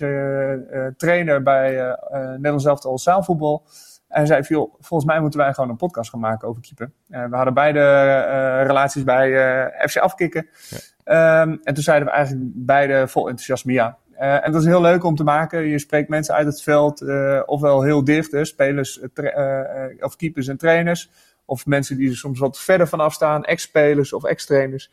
trainer 0.97 1.43
bij 1.43 1.97
Nederlands 2.11 2.65
Elftal 2.65 2.99
Zaalvoetbal. 2.99 3.63
En 4.07 4.27
zei, 4.27 4.43
volgens 4.79 5.05
mij 5.05 5.19
moeten 5.19 5.39
wij 5.39 5.53
gewoon 5.53 5.69
een 5.69 5.75
podcast 5.75 6.09
gaan 6.09 6.19
maken 6.19 6.47
over 6.47 6.61
keeper. 6.61 6.91
we 7.07 7.35
hadden 7.35 7.53
beide 7.53 7.79
relaties 8.61 9.03
bij 9.03 9.31
FC 9.87 9.97
Afkikken. 9.97 10.47
Ja. 10.69 10.77
Um, 11.11 11.59
en 11.63 11.73
toen 11.73 11.83
zeiden 11.83 12.07
we 12.07 12.13
eigenlijk 12.13 12.51
beide 12.53 13.07
vol 13.07 13.27
enthousiasme 13.27 13.73
ja. 13.73 13.97
Uh, 14.21 14.45
en 14.45 14.51
dat 14.51 14.61
is 14.61 14.67
heel 14.67 14.81
leuk 14.81 15.03
om 15.03 15.15
te 15.15 15.23
maken. 15.23 15.67
Je 15.67 15.79
spreekt 15.79 16.09
mensen 16.09 16.35
uit 16.35 16.45
het 16.45 16.61
veld, 16.61 17.01
uh, 17.01 17.41
ofwel 17.45 17.81
heel 17.81 18.03
dicht, 18.03 18.37
spelers 18.41 19.01
uh, 19.15 19.59
of 19.99 20.15
keepers 20.15 20.47
en 20.47 20.57
trainers. 20.57 21.09
Of 21.45 21.65
mensen 21.65 21.97
die 21.97 22.09
er 22.09 22.15
soms 22.15 22.39
wat 22.39 22.59
verder 22.59 22.87
vanaf 22.87 23.13
staan, 23.13 23.43
ex-spelers 23.43 24.13
of 24.13 24.23
ex-trainers. 24.23 24.91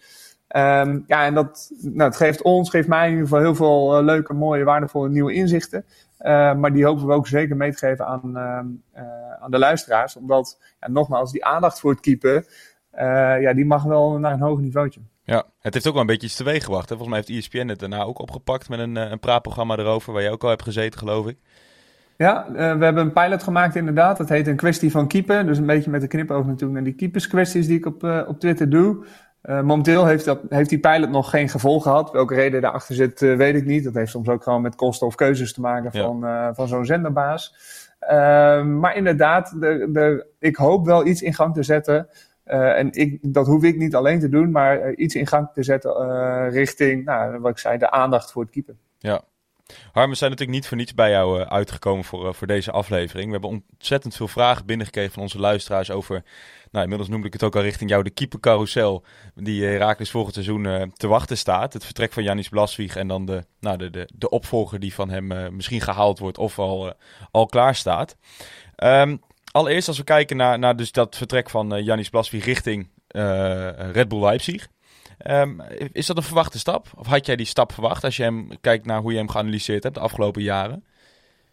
Um, 0.57 1.05
ja, 1.07 1.25
en 1.25 1.35
dat 1.35 1.71
nou, 1.81 2.09
het 2.09 2.17
geeft 2.17 2.43
ons, 2.43 2.71
geeft 2.71 2.89
mij 2.89 3.07
in 3.07 3.11
ieder 3.11 3.27
geval 3.27 3.43
heel 3.43 3.55
veel 3.55 4.03
leuke, 4.05 4.35
mooie, 4.35 4.65
waardevolle 4.65 5.09
nieuwe 5.09 5.33
inzichten. 5.33 5.85
maar 6.57 6.73
die 6.73 6.85
hopen 6.85 7.07
we 7.07 7.13
ook 7.13 7.27
zeker 7.27 7.57
mee 7.57 7.73
te 7.73 7.79
geven 7.79 8.07
aan, 8.07 8.39
aan 9.41 9.51
de 9.51 9.59
luisteraars. 9.59 10.17
Omdat, 10.17 10.61
ja, 10.81 10.89
nogmaals, 10.89 11.33
die 11.33 11.45
aandacht 11.45 11.81
voor 11.81 11.91
het 11.91 12.01
keeper, 12.01 12.47
ja, 13.41 13.53
die 13.53 13.67
mag 13.67 13.83
wel 13.83 14.19
naar 14.19 14.33
een 14.33 14.41
hoger 14.41 14.63
niveautje. 14.63 15.01
Ja, 15.29 15.45
het 15.61 15.75
heeft 15.75 15.87
ook 15.87 15.93
wel 15.93 16.01
een 16.01 16.09
beetje 16.09 16.27
iets 16.27 16.37
teweeg 16.37 16.65
gebracht. 16.65 16.89
Hè? 16.89 16.97
Volgens 16.97 17.09
mij 17.09 17.25
heeft 17.27 17.45
ESPN 17.45 17.69
het 17.69 17.79
daarna 17.79 18.03
ook 18.03 18.19
opgepakt 18.19 18.69
met 18.69 18.79
een, 18.79 18.97
eh, 18.97 19.11
een 19.11 19.19
praatprogramma 19.19 19.77
erover, 19.77 20.13
waar 20.13 20.23
je 20.23 20.31
ook 20.31 20.43
al 20.43 20.49
hebt 20.49 20.63
gezeten, 20.63 20.99
geloof 20.99 21.27
ik. 21.27 21.37
Ja, 22.17 22.47
uh, 22.49 22.55
we 22.55 22.85
hebben 22.85 22.97
een 22.97 23.13
pilot 23.13 23.43
gemaakt 23.43 23.77
inderdaad. 23.77 24.17
Dat 24.17 24.29
heet 24.29 24.47
een 24.47 24.57
kwestie 24.57 24.91
van 24.91 25.09
keeper. 25.09 25.47
Dus 25.47 25.59
een 25.59 25.67
beetje 25.67 25.91
met 25.91 26.01
de 26.01 26.07
knipoog 26.07 26.47
natuurlijk 26.47 26.73
naar 26.73 26.85
die 26.85 26.95
keeperskwesties 26.95 27.67
die 27.67 27.79
ik 27.79 27.87
op, 27.87 28.05
uh, 28.05 28.23
op 28.27 28.41
Twitter 28.41 28.71
doe. 28.71 29.07
Uh, 29.43 29.61
momenteel 29.61 30.07
heeft, 30.07 30.25
dat, 30.25 30.41
heeft 30.49 30.69
die 30.69 30.79
pilot 30.79 31.11
nog 31.11 31.31
geen 31.31 31.49
gevolg 31.49 31.83
gehad. 31.83 32.11
Welke 32.11 32.35
reden 32.35 32.61
daarachter 32.61 32.95
zit, 32.95 33.21
weet 33.21 33.55
ik 33.55 33.65
niet. 33.65 33.85
Dat 33.85 33.95
heeft 33.95 34.11
soms 34.11 34.29
ook 34.29 34.43
gewoon 34.43 34.63
met 34.63 34.75
kosten 34.75 35.07
of 35.07 35.15
keuzes 35.15 35.53
te 35.53 35.61
maken 35.61 35.93
van, 35.93 36.19
ja. 36.21 36.55
van 36.55 36.69
zo'n 36.69 36.85
zenderbaas. 36.85 37.55
Ehm, 37.99 38.79
maar 38.79 38.97
inderdaad, 38.97 39.61
de, 39.61 39.89
de, 39.93 40.27
ik 40.39 40.57
hoop 40.57 40.87
wel 40.87 41.07
iets 41.07 41.23
in 41.23 41.35
gang 41.35 41.55
te 41.55 41.63
zetten 41.63 42.09
uh, 42.49 42.79
en 42.79 42.93
ik, 42.93 43.19
dat 43.23 43.47
hoef 43.47 43.63
ik 43.63 43.77
niet 43.77 43.95
alleen 43.95 44.21
te 44.21 44.29
doen, 44.29 44.51
maar 44.51 44.91
uh, 44.91 44.93
iets 44.97 45.15
in 45.15 45.27
gang 45.27 45.49
te 45.55 45.63
zetten 45.63 45.91
uh, 45.91 46.47
richting, 46.51 47.05
nou, 47.05 47.39
wat 47.39 47.51
ik 47.51 47.59
zei, 47.59 47.79
de 47.79 47.91
aandacht 47.91 48.33
voor 48.33 48.43
het 48.43 48.53
keeper. 48.53 48.75
Ja. 48.99 49.21
Harm, 49.93 50.11
we 50.11 50.17
zijn 50.17 50.31
natuurlijk 50.31 50.59
niet 50.59 50.69
voor 50.69 50.77
niets 50.77 50.95
bij 50.95 51.11
jou 51.11 51.45
uitgekomen 51.45 52.05
voor, 52.05 52.35
voor 52.35 52.47
deze 52.47 52.71
aflevering. 52.71 53.27
We 53.27 53.33
hebben 53.33 53.63
ontzettend 53.79 54.17
veel 54.17 54.29
vragen 54.29 54.67
binnengekregen 54.67 55.13
van 55.13 55.23
onze 55.23 55.39
luisteraars 55.39 55.91
over, 55.91 56.23
nou, 56.71 56.83
inmiddels 56.83 57.11
noemde 57.11 57.27
ik 57.27 57.33
het 57.33 57.43
ook 57.43 57.57
al 57.57 57.63
richting 57.63 57.91
jou, 57.91 58.03
de 58.03 58.11
keepercarousel 58.11 59.05
die 59.35 59.65
Herakles 59.65 60.11
volgend 60.11 60.35
seizoen 60.35 60.93
te 60.97 61.07
wachten 61.07 61.39
staat. 61.39 61.73
Het 61.73 61.85
vertrek 61.85 62.13
van 62.13 62.23
Janis 62.23 62.49
Blaswieg 62.49 62.97
en 62.97 63.09
dan 63.09 63.25
de, 63.25 63.45
nou, 63.61 63.77
de, 63.77 63.91
de, 63.91 64.09
de 64.15 64.29
opvolger 64.29 64.81
die 64.81 64.95
van 64.95 65.11
hem 65.11 65.55
misschien 65.57 65.81
gehaald 65.81 66.19
wordt 66.19 66.39
of 66.39 66.59
al, 66.59 66.93
al 67.31 67.47
klaar 67.47 67.75
staat. 67.75 68.17
Um, 68.77 69.21
allereerst 69.51 69.89
als 69.89 69.99
we 69.99 70.05
kijken 70.05 70.37
naar, 70.37 70.59
naar 70.59 70.77
dus 70.77 70.93
dat 70.93 71.17
vertrek 71.17 71.51
van 71.51 71.75
uh, 71.75 71.85
Janis 71.85 72.09
Blasby 72.09 72.39
richting 72.39 72.89
uh, 73.11 73.91
Red 73.93 74.09
Bull 74.09 74.21
Leipzig. 74.21 74.69
Um, 75.27 75.61
is 75.93 76.07
dat 76.07 76.17
een 76.17 76.23
verwachte 76.23 76.59
stap? 76.59 76.87
Of 76.97 77.07
had 77.07 77.27
jij 77.27 77.37
die 77.37 77.47
stap 77.47 77.73
verwacht 77.73 78.05
als 78.05 78.17
je 78.17 78.23
hem 78.23 78.49
kijkt 78.61 78.87
naar 78.87 79.01
hoe 79.01 79.13
je 79.13 79.19
hem 79.19 79.29
geanalyseerd 79.29 79.83
hebt 79.83 79.95
de 79.95 80.01
afgelopen 80.01 80.43
jaren? 80.43 80.85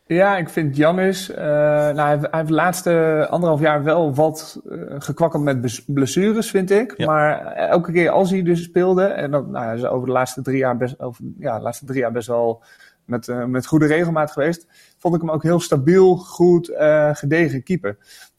Ja, 0.07 0.37
ik 0.37 0.49
vind 0.49 0.75
Janis, 0.75 1.29
uh, 1.29 1.35
nou, 1.37 1.99
hij, 1.99 2.27
heeft 2.31 2.47
de 2.47 2.53
laatste 2.53 3.27
anderhalf 3.29 3.61
jaar 3.61 3.83
wel 3.83 4.13
wat 4.13 4.61
uh, 4.65 4.95
gekwakkeld 4.97 5.43
met 5.43 5.83
blessures, 5.85 6.49
vind 6.49 6.71
ik. 6.71 6.93
Ja. 6.97 7.05
Maar 7.05 7.45
elke 7.45 7.91
keer 7.91 8.09
als 8.09 8.29
hij 8.29 8.43
dus 8.43 8.63
speelde, 8.63 9.03
en 9.03 9.31
dat 9.31 9.47
nou, 9.47 9.75
is 9.75 9.85
over 9.85 10.07
de 10.07 10.13
laatste 10.13 10.41
drie 10.41 10.57
jaar 10.57 10.77
best, 10.77 10.99
over, 10.99 11.23
ja, 11.39 11.57
de 11.57 11.63
laatste 11.63 11.85
drie 11.85 11.99
jaar 11.99 12.11
best 12.11 12.27
wel 12.27 12.63
met, 13.05 13.27
uh, 13.27 13.45
met 13.45 13.65
goede 13.65 13.85
regelmaat 13.85 14.31
geweest. 14.31 14.67
Vond 14.97 15.15
ik 15.15 15.21
hem 15.21 15.31
ook 15.31 15.43
heel 15.43 15.59
stabiel, 15.59 16.15
goed, 16.17 16.69
uh, 16.69 17.09
gedegen 17.13 17.63
keeper. 17.63 17.97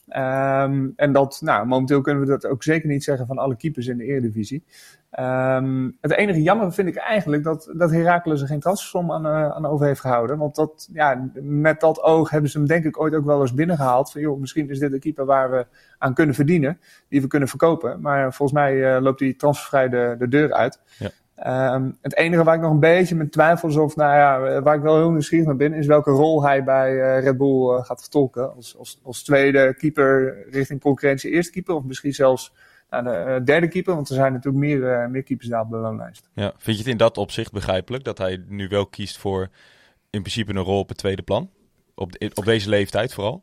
Ehm, 0.09 0.89
en 0.97 1.13
dat, 1.13 1.41
nou, 1.43 1.67
momenteel 1.67 2.01
kunnen 2.01 2.23
we 2.23 2.29
dat 2.29 2.47
ook 2.47 2.63
zeker 2.63 2.89
niet 2.89 3.05
zeggen 3.05 3.27
van 3.27 3.39
alle 3.39 3.57
keepers 3.57 3.87
in 3.87 3.97
de 3.97 4.05
Eredivisie. 4.05 4.65
Ehm, 5.11 5.91
het 6.01 6.13
enige 6.13 6.43
jammer 6.43 6.73
vind 6.73 6.89
ik 6.89 6.97
eigenlijk 6.97 7.45
dat, 7.45 7.73
dat 7.77 7.91
Heracles 7.91 8.41
er 8.41 8.47
geen 8.47 8.61
transfersom 8.61 9.13
aan, 9.13 9.27
eh, 9.27 9.51
aan 9.51 9.67
over 9.67 9.87
heeft 9.87 10.01
gehouden. 10.01 10.39
Want 10.39 10.55
dat, 10.55 10.89
ja, 10.93 11.31
met 11.43 11.81
dat 11.81 12.03
oog 12.03 12.31
hebben 12.31 12.51
ze 12.51 12.59
hem 12.59 12.67
denk 12.67 12.85
ik 12.85 13.01
ooit 13.01 13.15
ook 13.15 13.25
wel 13.25 13.41
eens 13.41 13.55
binnengehaald. 13.55 14.13
Van 14.13 14.21
joh, 14.21 14.41
misschien 14.41 14.71
is 14.71 14.79
dit 14.79 14.93
een 14.93 15.01
keeper 15.01 15.25
waar 15.25 15.51
we 15.51 15.67
aan 15.99 16.15
kunnen 16.15 16.35
verdienen, 16.35 16.81
die 17.09 17.21
we 17.21 17.27
kunnen 17.27 17.49
verkopen. 17.49 18.01
Maar 18.01 18.35
volgens 18.35 18.59
mij 18.59 18.95
eh, 18.95 19.03
loopt 19.03 19.19
die 19.19 19.37
transfervrij 19.37 19.89
de, 19.89 20.15
de 20.19 20.29
deur 20.29 20.53
uit. 20.53 20.81
Ja. 20.99 21.11
Ehm, 21.37 21.91
het 22.01 22.17
enige 22.17 22.45
waar 22.45 22.55
ik 22.55 22.61
nog 22.61 22.71
een 22.71 22.81
beetje 22.81 23.15
met 23.15 23.33
twijfel 23.33 23.69
is 23.69 23.77
of, 23.77 23.97
nou 23.97 24.15
ja, 24.15 24.61
waar 24.63 24.77
ik 24.77 24.83
wel 24.83 24.97
heel 24.97 25.11
nieuwsgierig 25.11 25.47
naar 25.47 25.57
ben, 25.57 25.73
is 25.73 25.87
welke 25.87 26.11
rol 26.11 26.43
hij 26.43 26.65
bij 26.65 26.93
uh, 26.93 27.23
Red 27.23 27.37
Bull 27.37 27.77
uh, 27.77 27.85
gaat 27.85 28.01
vertolken. 28.01 28.55
Als, 28.55 28.77
als, 28.79 29.01
als 29.03 29.23
tweede 29.23 29.75
keeper 29.75 30.37
richting 30.51 30.81
concurrentie 30.81 31.31
eerste 31.31 31.53
keeper, 31.53 31.75
of 31.75 31.85
misschien 31.85 32.15
zelfs 32.15 32.53
nou, 32.91 33.05
de 33.05 33.25
uh, 33.27 33.45
derde 33.45 33.69
keeper, 33.69 33.95
want 33.95 34.09
er 34.09 34.15
zijn 34.15 34.33
natuurlijk 34.33 34.65
meer, 34.65 35.11
meer 35.11 35.23
keepers 35.23 35.49
daar 35.49 35.61
op 35.61 35.71
de 35.71 35.77
loonlijst. 35.77 36.29
Ja, 36.33 36.53
vind 36.57 36.77
je 36.77 36.83
het 36.83 36.93
in 36.93 36.97
dat 36.97 37.19
opzicht 37.19 37.53
begrijpelijk 37.53 38.05
dat 38.05 38.19
hij 38.19 38.45
nu 38.49 38.69
wel 38.69 38.87
kiest 38.87 39.19
voor 39.19 39.49
in 40.11 40.21
principe 40.21 40.55
een 40.55 40.59
rol 40.59 40.79
op 40.79 40.89
het 40.89 40.99
tweede 40.99 41.23
plan? 41.23 41.51
Op, 41.95 42.13
de, 42.13 42.31
op 42.35 42.45
deze 42.45 42.69
leeftijd 42.69 43.15
vooral? 43.15 43.43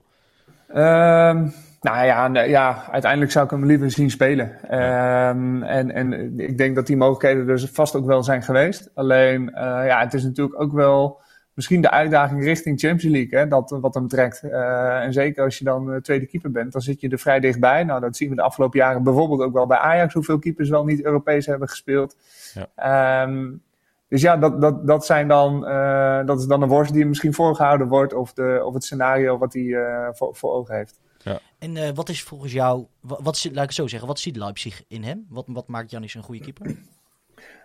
Um, 0.75 1.53
nou 1.84 2.06
ja, 2.06 2.43
ja, 2.43 2.84
uiteindelijk 2.91 3.32
zou 3.32 3.46
ik 3.46 3.52
hem 3.52 3.65
liever 3.65 3.91
zien 3.91 4.10
spelen. 4.10 4.46
Um, 4.80 5.63
en, 5.63 5.91
en 5.91 6.39
ik 6.39 6.58
denk 6.58 6.76
dat 6.76 6.88
die 6.88 6.98
mogelijkheden 6.98 7.50
er 7.50 7.69
vast 7.74 7.96
ook 7.96 8.06
wel 8.06 8.24
zijn 8.24 8.43
geweest. 8.43 8.91
Alleen, 8.93 9.41
uh, 9.41 9.60
ja, 9.62 10.00
het 10.00 10.13
is 10.13 10.24
natuurlijk 10.24 10.62
ook 10.62 10.72
wel 10.72 11.22
misschien 11.54 11.82
de 11.82 11.89
uitdaging 11.89 12.43
richting 12.43 12.80
Champions 12.80 13.15
League, 13.15 13.39
hè, 13.39 13.48
dat, 13.48 13.78
wat 13.82 13.93
hem 13.93 14.08
trekt. 14.08 14.43
Uh, 14.43 15.04
en 15.04 15.13
zeker 15.13 15.43
als 15.43 15.58
je 15.58 15.63
dan 15.63 16.02
tweede 16.02 16.26
keeper 16.26 16.52
bent, 16.52 16.72
dan 16.72 16.82
zit 16.82 17.02
je 17.02 17.10
er 17.10 17.19
vrij 17.19 17.39
dichtbij. 17.39 17.84
Nou, 17.84 18.00
dat 18.00 18.15
zien 18.15 18.30
we 18.30 18.36
de 18.36 18.41
afgelopen 18.41 18.80
jaren 18.80 19.04
bijvoorbeeld 19.04 19.41
ook 19.41 19.54
wel 19.54 19.67
bij 19.67 19.78
Ajax, 19.78 20.13
hoeveel 20.13 20.39
keepers 20.39 20.69
wel 20.69 20.84
niet 20.84 21.06
Europees 21.06 21.46
hebben 21.46 21.69
gespeeld. 21.69 22.15
Ja. 22.54 23.24
Um, 23.24 23.62
dus 24.08 24.22
ja, 24.22 24.38
dat, 24.38 24.62
dat, 24.62 24.88
dat, 24.88 25.06
zijn 25.06 25.28
dan, 25.28 25.69
uh, 25.69 26.26
dat 26.26 26.39
is 26.39 26.46
dan 26.46 26.62
een 26.62 26.69
worst 26.69 26.93
die 26.93 27.06
misschien 27.06 27.34
voorgehouden 27.34 27.88
wordt, 27.88 28.13
of, 28.13 28.34
de, 28.34 28.62
of 28.65 28.74
het 28.74 28.84
scenario 28.84 29.38
wat 29.38 29.54
hij 29.54 29.78
voor, 30.13 30.36
voor 30.36 30.52
ogen 30.54 30.76
heeft. 30.76 31.02
Ja. 31.23 31.39
En 31.59 31.75
uh, 31.75 31.89
wat 31.93 32.09
is 32.09 32.23
volgens 32.23 32.51
jou, 32.51 32.86
wat, 32.99 33.19
wat, 33.21 33.43
laat 33.43 33.53
ik 33.53 33.59
het 33.62 33.73
zo 33.73 33.88
zeggen, 33.88 34.07
wat 34.07 34.19
ziet 34.19 34.36
Leipzig 34.36 34.83
in 34.88 35.03
hem? 35.03 35.25
Wat, 35.29 35.45
wat 35.47 35.67
maakt 35.67 35.91
Janis 35.91 36.13
een 36.13 36.23
goede 36.23 36.41
keeper? 36.41 36.75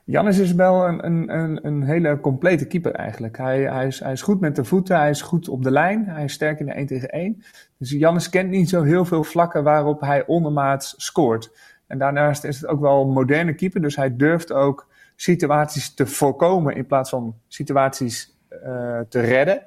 Janis 0.04 0.38
is 0.38 0.52
wel 0.52 0.86
een, 0.86 1.06
een, 1.06 1.34
een, 1.34 1.66
een, 1.66 1.82
hele 1.82 2.20
complete 2.20 2.66
keeper 2.66 2.92
eigenlijk. 2.92 3.36
Hij, 3.36 3.60
hij, 3.60 3.86
is, 3.86 4.00
hij 4.00 4.12
is 4.12 4.22
goed 4.22 4.40
met 4.40 4.56
de 4.56 4.64
voeten, 4.64 4.96
hij 4.96 5.10
is 5.10 5.22
goed 5.22 5.48
op 5.48 5.62
de 5.62 5.70
lijn, 5.70 6.06
hij 6.06 6.24
is 6.24 6.32
sterk 6.32 6.60
in 6.60 6.66
de 6.66 6.72
1 6.72 6.86
tegen 6.86 7.08
1. 7.08 7.42
Dus 7.78 7.90
Janis 7.90 8.28
kent 8.28 8.50
niet 8.50 8.68
zo 8.68 8.82
heel 8.82 9.04
veel 9.04 9.24
vlakken 9.24 9.62
waarop 9.62 10.00
hij 10.00 10.26
ondermaats 10.26 10.94
scoort. 10.96 11.50
En 11.86 11.98
daarnaast 11.98 12.44
is 12.44 12.60
het 12.60 12.66
ook 12.70 12.80
wel 12.80 13.02
een 13.02 13.12
moderne 13.12 13.54
keeper, 13.54 13.80
dus 13.80 13.96
hij 13.96 14.16
durft 14.16 14.52
ook 14.52 14.86
situaties 15.16 15.94
te 15.94 16.06
voorkomen 16.06 16.74
in 16.74 16.86
plaats 16.86 17.10
van 17.10 17.34
situaties 17.48 18.36
uh, 18.64 19.00
te 19.08 19.20
redden. 19.20 19.62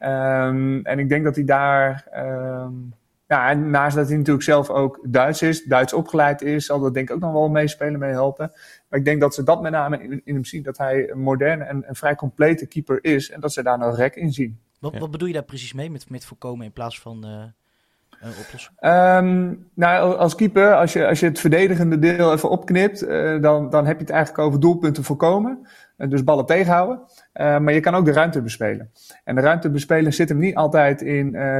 Um, 0.00 0.84
en 0.84 0.98
ik 0.98 1.08
denk 1.08 1.24
dat 1.24 1.34
hij 1.34 1.44
daar... 1.44 2.06
Um, 2.16 2.94
ja, 3.26 3.50
en 3.50 3.70
naast 3.70 3.96
dat 3.96 4.08
hij 4.08 4.16
natuurlijk 4.16 4.44
zelf 4.44 4.70
ook 4.70 4.98
Duits 5.02 5.42
is, 5.42 5.64
Duits 5.64 5.92
opgeleid 5.92 6.42
is, 6.42 6.66
zal 6.66 6.80
dat 6.80 6.94
denk 6.94 7.08
ik 7.08 7.14
ook 7.14 7.20
nog 7.20 7.32
wel 7.32 7.48
meespelen, 7.48 7.98
mee 7.98 8.10
helpen. 8.10 8.52
Maar 8.88 8.98
ik 8.98 9.04
denk 9.04 9.20
dat 9.20 9.34
ze 9.34 9.42
dat 9.42 9.62
met 9.62 9.72
name 9.72 10.02
in, 10.02 10.20
in 10.24 10.34
hem 10.34 10.44
zien, 10.44 10.62
dat 10.62 10.78
hij 10.78 11.10
een 11.10 11.20
moderne 11.20 11.64
en 11.64 11.84
een 11.86 11.94
vrij 11.94 12.14
complete 12.14 12.66
keeper 12.66 12.98
is 13.04 13.30
en 13.30 13.40
dat 13.40 13.52
ze 13.52 13.62
daar 13.62 13.78
nog 13.78 13.96
rek 13.96 14.14
in 14.14 14.32
zien. 14.32 14.58
Wat, 14.80 14.92
ja. 14.92 14.98
wat 14.98 15.10
bedoel 15.10 15.28
je 15.28 15.34
daar 15.34 15.42
precies 15.42 15.72
mee 15.72 15.90
met, 15.90 16.10
met 16.10 16.24
voorkomen 16.24 16.66
in 16.66 16.72
plaats 16.72 17.00
van 17.00 17.24
uh, 17.26 18.28
uh, 18.30 18.38
oplossen? 18.38 18.72
Um, 18.80 19.68
nou, 19.74 20.16
als 20.16 20.34
keeper, 20.34 20.74
als 20.74 20.92
je, 20.92 21.06
als 21.06 21.20
je 21.20 21.26
het 21.26 21.40
verdedigende 21.40 21.98
deel 21.98 22.32
even 22.32 22.50
opknipt, 22.50 23.02
uh, 23.02 23.42
dan, 23.42 23.70
dan 23.70 23.86
heb 23.86 23.96
je 23.96 24.04
het 24.04 24.12
eigenlijk 24.12 24.46
over 24.46 24.60
doelpunten 24.60 25.04
voorkomen. 25.04 25.66
Dus 25.96 26.24
ballen 26.24 26.46
tegenhouden. 26.46 27.00
Uh, 27.34 27.58
maar 27.58 27.72
je 27.72 27.80
kan 27.80 27.94
ook 27.94 28.04
de 28.04 28.12
ruimte 28.12 28.42
bespelen. 28.42 28.90
En 29.24 29.34
de 29.34 29.40
ruimte 29.40 29.70
bespelen 29.70 30.12
zit 30.12 30.28
hem 30.28 30.38
niet 30.38 30.54
altijd 30.54 31.02
in 31.02 31.34
uh, 31.34 31.58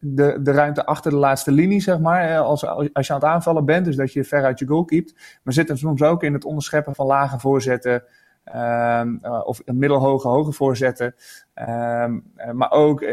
de, 0.00 0.38
de 0.42 0.52
ruimte 0.52 0.86
achter 0.86 1.10
de 1.10 1.16
laatste 1.16 1.52
linie, 1.52 1.80
zeg 1.80 1.98
maar. 1.98 2.38
Als, 2.38 2.66
als 2.66 3.06
je 3.06 3.12
aan 3.12 3.18
het 3.18 3.28
aanvallen 3.28 3.64
bent, 3.64 3.84
dus 3.84 3.96
dat 3.96 4.12
je 4.12 4.24
ver 4.24 4.44
uit 4.44 4.58
je 4.58 4.66
goal 4.66 4.84
keept. 4.84 5.14
Maar 5.42 5.54
zit 5.54 5.68
hem 5.68 5.76
soms 5.76 6.02
ook 6.02 6.22
in 6.22 6.32
het 6.32 6.44
onderscheppen 6.44 6.94
van 6.94 7.06
lage 7.06 7.38
voorzetten. 7.38 8.02
Um, 8.56 9.24
of 9.24 9.60
middelhoge, 9.64 10.28
hoge 10.28 10.52
voorzetten. 10.52 11.14
Um, 11.54 12.32
maar 12.52 12.70
ook 12.70 13.04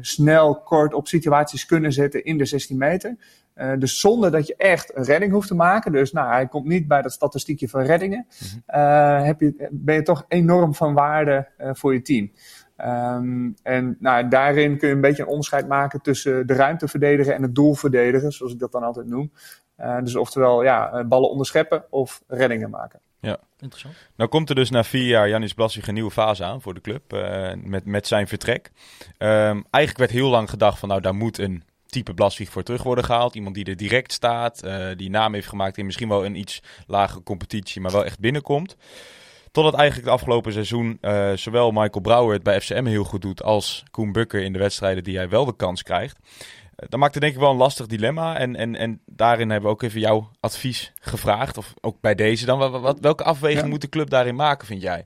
snel, 0.00 0.62
kort 0.62 0.94
op 0.94 1.08
situaties 1.08 1.66
kunnen 1.66 1.92
zetten 1.92 2.24
in 2.24 2.38
de 2.38 2.44
16 2.44 2.78
meter. 2.78 3.16
Uh, 3.56 3.72
dus 3.78 4.00
zonder 4.00 4.30
dat 4.30 4.46
je 4.46 4.56
echt 4.56 4.96
een 4.96 5.04
redding 5.04 5.32
hoeft 5.32 5.48
te 5.48 5.54
maken. 5.54 5.92
Dus 5.92 6.12
nou, 6.12 6.32
hij 6.32 6.46
komt 6.46 6.66
niet 6.66 6.88
bij 6.88 7.02
dat 7.02 7.12
statistiekje 7.12 7.68
van 7.68 7.82
reddingen. 7.82 8.26
Uh, 8.74 9.22
heb 9.24 9.40
je, 9.40 9.68
ben 9.70 9.94
je 9.94 10.02
toch 10.02 10.24
enorm 10.28 10.74
van 10.74 10.94
waarde 10.94 11.48
uh, 11.58 11.70
voor 11.72 11.92
je 11.92 12.02
team. 12.02 12.32
Um, 13.16 13.54
en 13.62 13.96
nou, 14.00 14.28
daarin 14.28 14.78
kun 14.78 14.88
je 14.88 14.94
een 14.94 15.00
beetje 15.00 15.22
een 15.22 15.28
onderscheid 15.28 15.68
maken 15.68 16.00
tussen 16.00 16.46
de 16.46 16.54
ruimte 16.54 16.88
verdedigen 16.88 17.34
en 17.34 17.42
het 17.42 17.54
doel 17.54 17.74
verdedigen, 17.74 18.32
zoals 18.32 18.52
ik 18.52 18.58
dat 18.58 18.72
dan 18.72 18.82
altijd 18.82 19.06
noem. 19.06 19.32
dus 20.02 20.16
oftewel, 20.16 20.62
ja, 20.62 21.04
ballen 21.04 21.30
onderscheppen 21.30 21.84
of 21.90 22.22
reddingen 22.26 22.70
maken. 22.70 23.00
Interessant. 23.62 23.94
Nou 24.16 24.30
komt 24.30 24.48
er 24.48 24.54
dus 24.54 24.70
na 24.70 24.84
vier 24.84 25.06
jaar 25.06 25.28
Janis 25.28 25.54
Blaswig 25.54 25.86
een 25.86 25.94
nieuwe 25.94 26.10
fase 26.10 26.44
aan 26.44 26.62
voor 26.62 26.74
de 26.74 26.80
club, 26.80 27.02
met, 27.62 27.84
met 27.84 28.06
zijn 28.06 28.28
vertrek. 28.28 28.70
Um, 29.18 29.64
eigenlijk 29.70 29.96
werd 29.96 30.10
heel 30.10 30.28
lang 30.28 30.50
gedacht 30.50 30.78
van, 30.78 30.88
nou, 30.88 31.00
daar 31.00 31.14
moet 31.14 31.38
een 31.38 31.62
type 31.92 32.14
Blaswig 32.14 32.50
voor 32.50 32.62
terug 32.62 32.82
worden 32.82 33.04
gehaald. 33.04 33.34
Iemand 33.34 33.54
die 33.54 33.64
er 33.64 33.76
direct 33.76 34.12
staat, 34.12 34.64
uh, 34.64 34.86
die 34.96 35.10
naam 35.10 35.34
heeft 35.34 35.48
gemaakt 35.48 35.78
in 35.78 35.86
misschien 35.86 36.08
wel 36.08 36.24
een 36.24 36.36
iets 36.36 36.62
lagere 36.86 37.22
competitie, 37.22 37.80
maar 37.80 37.92
wel 37.92 38.04
echt 38.04 38.18
binnenkomt. 38.18 38.76
Totdat 39.50 39.74
eigenlijk 39.74 40.08
het 40.08 40.18
afgelopen 40.18 40.52
seizoen 40.52 40.98
uh, 41.00 41.32
zowel 41.32 41.70
Michael 41.70 42.00
Brouwer 42.00 42.34
het 42.34 42.42
bij 42.42 42.60
FCM 42.60 42.84
heel 42.84 43.04
goed 43.04 43.22
doet 43.22 43.42
als 43.42 43.82
Koen 43.90 44.12
Bukker 44.12 44.42
in 44.42 44.52
de 44.52 44.58
wedstrijden 44.58 45.04
die 45.04 45.16
hij 45.16 45.28
wel 45.28 45.44
de 45.44 45.56
kans 45.56 45.82
krijgt. 45.82 46.18
Dat 46.88 47.00
maakt 47.00 47.14
het 47.14 47.22
denk 47.22 47.34
ik 47.34 47.40
wel 47.40 47.50
een 47.50 47.56
lastig 47.56 47.86
dilemma. 47.86 48.38
En, 48.38 48.56
en, 48.56 48.76
en 48.76 49.00
daarin 49.06 49.50
hebben 49.50 49.68
we 49.68 49.74
ook 49.74 49.82
even 49.82 50.00
jouw 50.00 50.30
advies 50.40 50.92
gevraagd. 51.00 51.58
Of 51.58 51.74
ook 51.80 52.00
bij 52.00 52.14
deze 52.14 52.46
dan. 52.46 52.58
Wat, 52.58 52.80
wat, 52.80 53.00
welke 53.00 53.24
afweging 53.24 53.62
ja. 53.62 53.68
moet 53.68 53.80
de 53.80 53.88
club 53.88 54.10
daarin 54.10 54.34
maken, 54.34 54.66
vind 54.66 54.82
jij? 54.82 55.04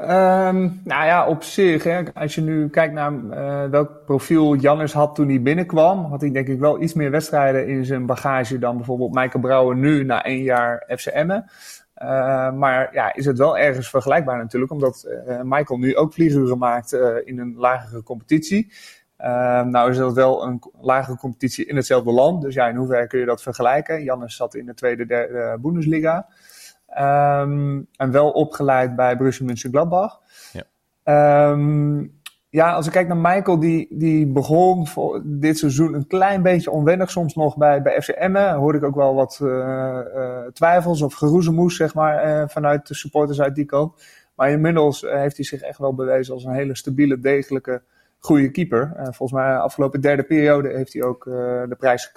Um, 0.00 0.80
nou 0.84 1.06
ja, 1.06 1.26
op 1.26 1.42
zich, 1.42 1.84
hè, 1.84 2.02
als 2.14 2.34
je 2.34 2.40
nu 2.40 2.68
kijkt 2.68 2.94
naar 2.94 3.12
uh, 3.12 3.64
welk 3.70 4.04
profiel 4.04 4.56
Jannes 4.56 4.92
had 4.92 5.14
toen 5.14 5.28
hij 5.28 5.42
binnenkwam, 5.42 6.04
had 6.04 6.20
hij 6.20 6.30
denk 6.30 6.48
ik 6.48 6.58
wel 6.58 6.82
iets 6.82 6.94
meer 6.94 7.10
wedstrijden 7.10 7.68
in 7.68 7.84
zijn 7.84 8.06
bagage 8.06 8.58
dan 8.58 8.76
bijvoorbeeld 8.76 9.14
Michael 9.14 9.42
Brouwer 9.42 9.76
nu 9.76 10.04
na 10.04 10.24
één 10.24 10.42
jaar 10.42 10.84
FCM'en. 10.96 11.44
Uh, 12.02 12.52
maar 12.52 12.88
ja, 12.92 13.14
is 13.14 13.24
het 13.24 13.38
wel 13.38 13.58
ergens 13.58 13.90
vergelijkbaar 13.90 14.36
natuurlijk, 14.36 14.72
omdat 14.72 15.06
uh, 15.28 15.40
Michael 15.42 15.78
nu 15.78 15.96
ook 15.96 16.12
vlieguren 16.12 16.58
maakt 16.58 16.92
in 17.24 17.38
een 17.38 17.54
lagere 17.56 18.02
competitie. 18.02 18.72
Uh, 19.20 19.62
nou 19.62 19.90
is 19.90 19.96
dat 19.96 20.14
wel 20.14 20.44
een 20.44 20.62
lagere 20.80 21.16
competitie 21.16 21.66
in 21.66 21.76
hetzelfde 21.76 22.12
land, 22.12 22.42
dus 22.42 22.54
ja, 22.54 22.68
in 22.68 22.76
hoeverre 22.76 23.06
kun 23.06 23.18
je 23.18 23.26
dat 23.26 23.42
vergelijken? 23.42 24.02
Jannes 24.02 24.36
zat 24.36 24.54
in 24.54 24.66
de 24.66 24.74
tweede 24.74 25.06
derde 25.06 25.58
Bundesliga. 25.60 26.26
Um, 26.98 27.86
en 27.96 28.10
wel 28.10 28.30
opgeleid 28.30 28.96
bij 28.96 29.16
Borussia 29.16 29.46
Mönchengladbach. 29.46 30.20
Ja. 30.52 31.50
Um, 31.50 32.14
ja, 32.48 32.72
als 32.72 32.86
ik 32.86 32.92
kijk 32.92 33.08
naar 33.08 33.16
Michael, 33.16 33.58
die, 33.58 33.86
die 33.90 34.26
begon 34.26 34.86
voor 34.86 35.22
dit 35.24 35.58
seizoen 35.58 35.94
een 35.94 36.06
klein 36.06 36.42
beetje 36.42 36.70
onwennig 36.70 37.10
soms 37.10 37.34
nog 37.34 37.56
bij, 37.56 37.82
bij 37.82 38.02
FC 38.02 38.08
Emmen. 38.08 38.54
Hoorde 38.54 38.78
ik 38.78 38.84
ook 38.84 38.94
wel 38.94 39.14
wat 39.14 39.38
uh, 39.42 39.48
uh, 39.48 40.46
twijfels 40.52 41.02
of 41.02 41.14
geroezemoes, 41.14 41.76
zeg 41.76 41.94
maar, 41.94 42.26
uh, 42.26 42.48
vanuit 42.48 42.86
de 42.86 42.94
supporters 42.94 43.40
uit 43.40 43.54
die 43.54 43.64
kant. 43.64 44.02
Maar 44.34 44.50
inmiddels 44.50 45.00
heeft 45.00 45.36
hij 45.36 45.44
zich 45.44 45.60
echt 45.60 45.78
wel 45.78 45.94
bewezen 45.94 46.34
als 46.34 46.44
een 46.44 46.52
hele 46.52 46.76
stabiele, 46.76 47.18
degelijke, 47.18 47.82
goede 48.18 48.50
keeper. 48.50 48.92
volgens 48.94 49.32
mij 49.32 49.52
de 49.52 49.58
afgelopen 49.58 50.00
derde 50.00 50.22
periode 50.22 50.68
heeft 50.68 50.92
hij 50.92 51.02
ook 51.02 51.24
de 51.24 51.76
prijs 51.78 52.12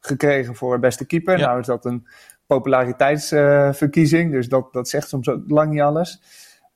gekregen 0.00 0.54
voor 0.54 0.78
beste 0.78 1.06
keeper. 1.06 1.38
Ja. 1.38 1.46
Nou 1.46 1.60
is 1.60 1.66
dat 1.66 1.84
een 1.84 2.06
populariteitsverkiezing. 2.46 4.32
Dus 4.32 4.48
dat, 4.48 4.72
dat 4.72 4.88
zegt 4.88 5.08
soms 5.08 5.28
ook 5.28 5.50
lang 5.50 5.70
niet 5.70 5.80
alles. 5.80 6.22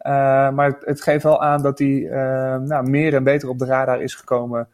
Uh, 0.06 0.12
maar 0.50 0.66
het, 0.66 0.84
het, 0.84 1.02
geeft 1.02 1.22
wel 1.22 1.42
aan 1.42 1.62
dat 1.62 1.78
hij 1.78 1.88
uh, 1.88 2.12
nou, 2.56 2.90
meer 2.90 3.14
en 3.14 3.24
beter 3.24 3.48
op 3.48 3.58
de 3.58 3.64
radar 3.64 4.02
is 4.02 4.14
gekomen 4.14 4.68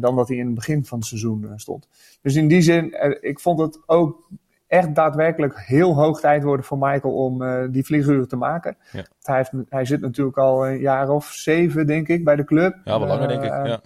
dan 0.00 0.16
dat 0.16 0.28
hij 0.28 0.36
in 0.36 0.46
het 0.46 0.54
begin 0.54 0.84
van 0.84 0.98
het 0.98 1.06
seizoen 1.06 1.52
stond. 1.56 1.88
Dus 2.22 2.34
in 2.34 2.48
die 2.48 2.62
zin, 2.62 2.96
ik 3.20 3.40
vond 3.40 3.60
het 3.60 3.78
ook 3.86 4.28
echt 4.66 4.94
daadwerkelijk 4.94 5.60
heel 5.60 5.94
hoog 5.94 6.20
tijd 6.20 6.42
worden 6.42 6.66
voor 6.66 6.78
Michael 6.78 7.14
om 7.14 7.42
die 7.70 7.84
vlieguren 7.84 8.28
te 8.28 8.36
maken. 8.36 8.76
Ja. 8.92 9.04
Hij, 9.22 9.36
heeft, 9.36 9.52
hij 9.68 9.84
zit 9.84 10.00
natuurlijk 10.00 10.38
al 10.38 10.66
een 10.66 10.78
jaar 10.78 11.08
of 11.08 11.26
zeven, 11.26 11.86
denk 11.86 12.08
ik, 12.08 12.24
bij 12.24 12.36
de 12.36 12.44
club. 12.44 12.76
Ja, 12.84 12.98
wel 12.98 13.08
langer, 13.08 13.28
denk 13.28 13.42
ik. 13.42 13.50
Ja. 13.50 13.80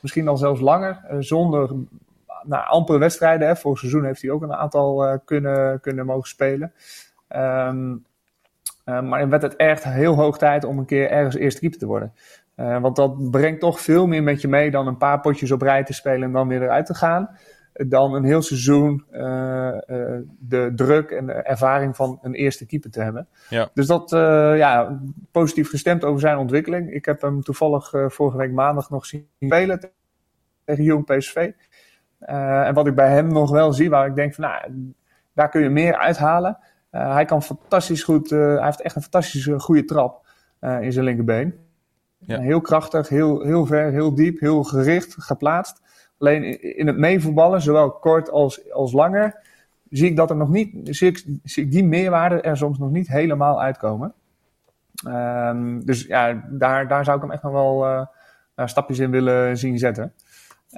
Misschien 0.00 0.28
al 0.28 0.36
zelfs 0.36 0.60
langer, 0.60 1.00
zonder 1.18 1.70
nou, 2.42 2.66
amper 2.66 2.98
wedstrijden. 2.98 3.48
Hè. 3.48 3.56
Vorig 3.56 3.78
seizoen 3.78 4.04
heeft 4.04 4.22
hij 4.22 4.30
ook 4.30 4.42
een 4.42 4.54
aantal 4.54 5.20
kunnen, 5.24 5.80
kunnen 5.80 6.06
mogen 6.06 6.28
spelen. 6.28 6.72
Um, 7.36 8.04
maar 8.84 9.28
werd 9.28 9.42
het 9.42 9.56
echt 9.56 9.84
heel 9.84 10.14
hoog 10.14 10.38
tijd 10.38 10.64
om 10.64 10.78
een 10.78 10.86
keer 10.86 11.10
ergens 11.10 11.34
eerste 11.34 11.60
keeper 11.60 11.78
te 11.78 11.86
worden. 11.86 12.12
Want 12.56 12.96
dat 12.96 13.30
brengt 13.30 13.60
toch 13.60 13.80
veel 13.80 14.06
meer 14.06 14.22
met 14.22 14.40
je 14.40 14.48
mee 14.48 14.70
dan 14.70 14.86
een 14.86 14.96
paar 14.96 15.20
potjes 15.20 15.50
op 15.50 15.62
rij 15.62 15.84
te 15.84 15.92
spelen 15.92 16.22
en 16.22 16.32
dan 16.32 16.48
weer 16.48 16.62
eruit 16.62 16.86
te 16.86 16.94
gaan. 16.94 17.38
Dan 17.76 18.14
een 18.14 18.24
heel 18.24 18.42
seizoen 18.42 19.04
uh, 19.12 19.20
uh, 19.20 20.18
de 20.38 20.72
druk 20.74 21.10
en 21.10 21.26
de 21.26 21.32
ervaring 21.32 21.96
van 21.96 22.18
een 22.22 22.34
eerste 22.34 22.66
keeper 22.66 22.90
te 22.90 23.00
hebben. 23.00 23.28
Ja. 23.48 23.70
Dus 23.74 23.86
dat, 23.86 24.10
ja, 24.56 25.00
positief 25.30 25.70
gestemd 25.70 26.04
over 26.04 26.20
zijn 26.20 26.38
ontwikkeling. 26.38 26.92
Ik 26.92 27.04
heb 27.04 27.20
hem 27.20 27.42
toevallig 27.42 27.90
vorige 28.06 28.36
week 28.36 28.52
maandag 28.52 28.90
nog 28.90 29.06
zien 29.06 29.28
spelen 29.40 29.90
tegen 30.64 30.84
Jong 30.84 31.04
PSV. 31.04 31.50
en 32.18 32.74
wat 32.74 32.86
ik 32.86 32.94
bij 32.94 33.10
hem 33.10 33.32
nog 33.32 33.50
wel 33.50 33.72
zie, 33.72 33.90
waar 33.90 34.06
ik 34.06 34.14
denk 34.14 34.34
van, 34.34 34.44
nou, 34.44 34.94
daar 35.34 35.48
kun 35.48 35.62
je 35.62 35.68
meer 35.68 35.96
uithalen. 35.96 36.58
hij 36.90 37.24
kan 37.24 37.42
fantastisch 37.42 38.02
goed, 38.02 38.30
hij 38.30 38.64
heeft 38.64 38.80
echt 38.80 38.96
een 38.96 39.02
fantastische 39.02 39.60
goede 39.60 39.84
trap 39.84 40.26
in 40.60 40.92
zijn 40.92 41.04
linkerbeen. 41.04 41.54
Ja. 42.18 42.40
Heel 42.40 42.60
krachtig, 42.60 43.08
heel, 43.08 43.40
heel 43.40 43.66
ver, 43.66 43.90
heel 43.90 44.14
diep, 44.14 44.40
heel 44.40 44.62
gericht 44.62 45.14
geplaatst. 45.18 45.82
Alleen 46.18 46.60
in 46.76 46.86
het 46.86 46.96
meevoetballen, 46.96 47.62
zowel 47.62 47.90
kort 47.90 48.30
als, 48.30 48.72
als 48.72 48.92
langer, 48.92 49.40
zie 49.90 50.10
ik 50.10 50.16
dat 50.16 50.30
er 50.30 50.36
nog 50.36 50.48
niet, 50.48 50.74
zie 50.82 51.08
ik, 51.08 51.24
zie 51.42 51.64
ik 51.64 51.70
die 51.70 51.84
meerwaarde 51.84 52.40
er 52.40 52.56
soms 52.56 52.78
nog 52.78 52.90
niet 52.90 53.08
helemaal 53.08 53.62
uitkomen. 53.62 54.12
Um, 55.08 55.84
dus 55.84 56.02
ja, 56.02 56.42
daar, 56.50 56.88
daar 56.88 57.04
zou 57.04 57.16
ik 57.16 57.22
hem 57.22 57.32
echt 57.32 57.42
nog 57.42 57.52
wel 57.52 57.86
uh, 57.86 58.06
stapjes 58.66 58.98
in 58.98 59.10
willen 59.10 59.58
zien 59.58 59.78
zetten. 59.78 60.12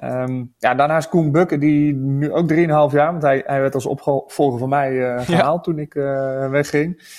Um, 0.03 0.53
ja, 0.57 0.75
daarnaast 0.75 1.09
Koen 1.09 1.31
Bukke, 1.31 1.57
die 1.57 1.93
nu 1.93 2.31
ook 2.31 2.53
3,5 2.53 2.57
jaar, 2.57 3.11
want 3.11 3.21
hij, 3.21 3.43
hij 3.45 3.61
werd 3.61 3.73
als 3.73 3.85
opvolger 3.85 4.59
van 4.59 4.69
mij 4.69 4.91
uh, 4.91 5.21
gehaald 5.21 5.65
ja. 5.65 5.71
toen 5.71 5.79
ik 5.79 5.95
uh, 5.95 6.49
wegging. 6.49 7.17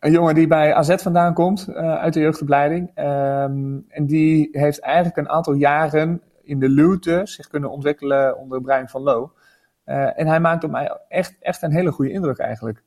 Een 0.00 0.12
jongen 0.12 0.34
die 0.34 0.46
bij 0.46 0.74
AZ 0.74 0.94
vandaan 0.96 1.34
komt, 1.34 1.74
uit 1.74 2.14
de 2.14 2.20
jeugdopleiding. 2.20 2.88
Um, 2.88 3.84
en 3.88 4.06
die 4.06 4.48
heeft 4.52 4.80
eigenlijk 4.80 5.16
een 5.16 5.28
aantal 5.28 5.54
jaren 5.54 6.22
in 6.46 6.60
de 6.60 6.68
luwte 6.68 7.20
zich 7.24 7.48
kunnen 7.48 7.70
ontwikkelen 7.70 8.38
onder 8.38 8.60
Brian 8.60 8.88
van 8.88 9.02
Loo. 9.02 9.32
Uh, 9.86 10.18
en 10.18 10.26
hij 10.26 10.40
maakt 10.40 10.64
op 10.64 10.70
mij 10.70 10.98
echt, 11.08 11.36
echt 11.40 11.62
een 11.62 11.72
hele 11.72 11.92
goede 11.92 12.10
indruk 12.10 12.38
eigenlijk. 12.38 12.82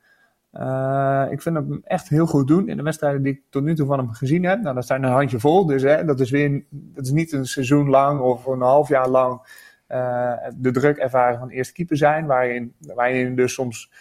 Uh, 0.54 1.26
ik 1.30 1.42
vind 1.42 1.56
hem 1.56 1.82
echt 1.84 2.10
heel 2.10 2.26
goed 2.26 2.48
doen 2.48 2.68
in 2.68 2.78
de 2.78 2.84
wedstrijden 2.84 3.24
die 3.24 3.34
ik 3.34 3.42
tot 3.50 3.64
nu 3.64 3.76
toe 3.76 3.88
van 3.88 3.98
hem 3.98 4.12
gezien 4.12 4.44
heb. 4.44 4.62
Nou, 4.62 4.76
dat 4.76 4.86
zijn 4.86 5.04
een 5.04 5.12
handje 5.12 5.40
vol, 5.40 5.66
dus 5.66 5.82
hè, 5.82 6.06
dat 6.06 6.20
is 6.20 6.30
weer 6.30 6.64
dat 6.70 7.06
is 7.06 7.12
niet 7.12 7.32
een 7.32 7.46
seizoen 7.46 7.90
lang 7.90 8.20
of 8.20 8.46
een 8.46 8.62
half 8.62 8.88
jaar 8.88 9.10
lang 9.10 9.42
uh, 9.90 10.34
de 10.56 10.72
druk 10.72 10.98
ervaren 10.98 11.40
van 11.40 11.50
eerste 11.50 11.74
keeper 11.74 11.98
zijn, 11.98 12.26
waarin, 12.26 12.74
waarin 12.80 13.36
dus 13.36 13.54
soms 13.54 13.92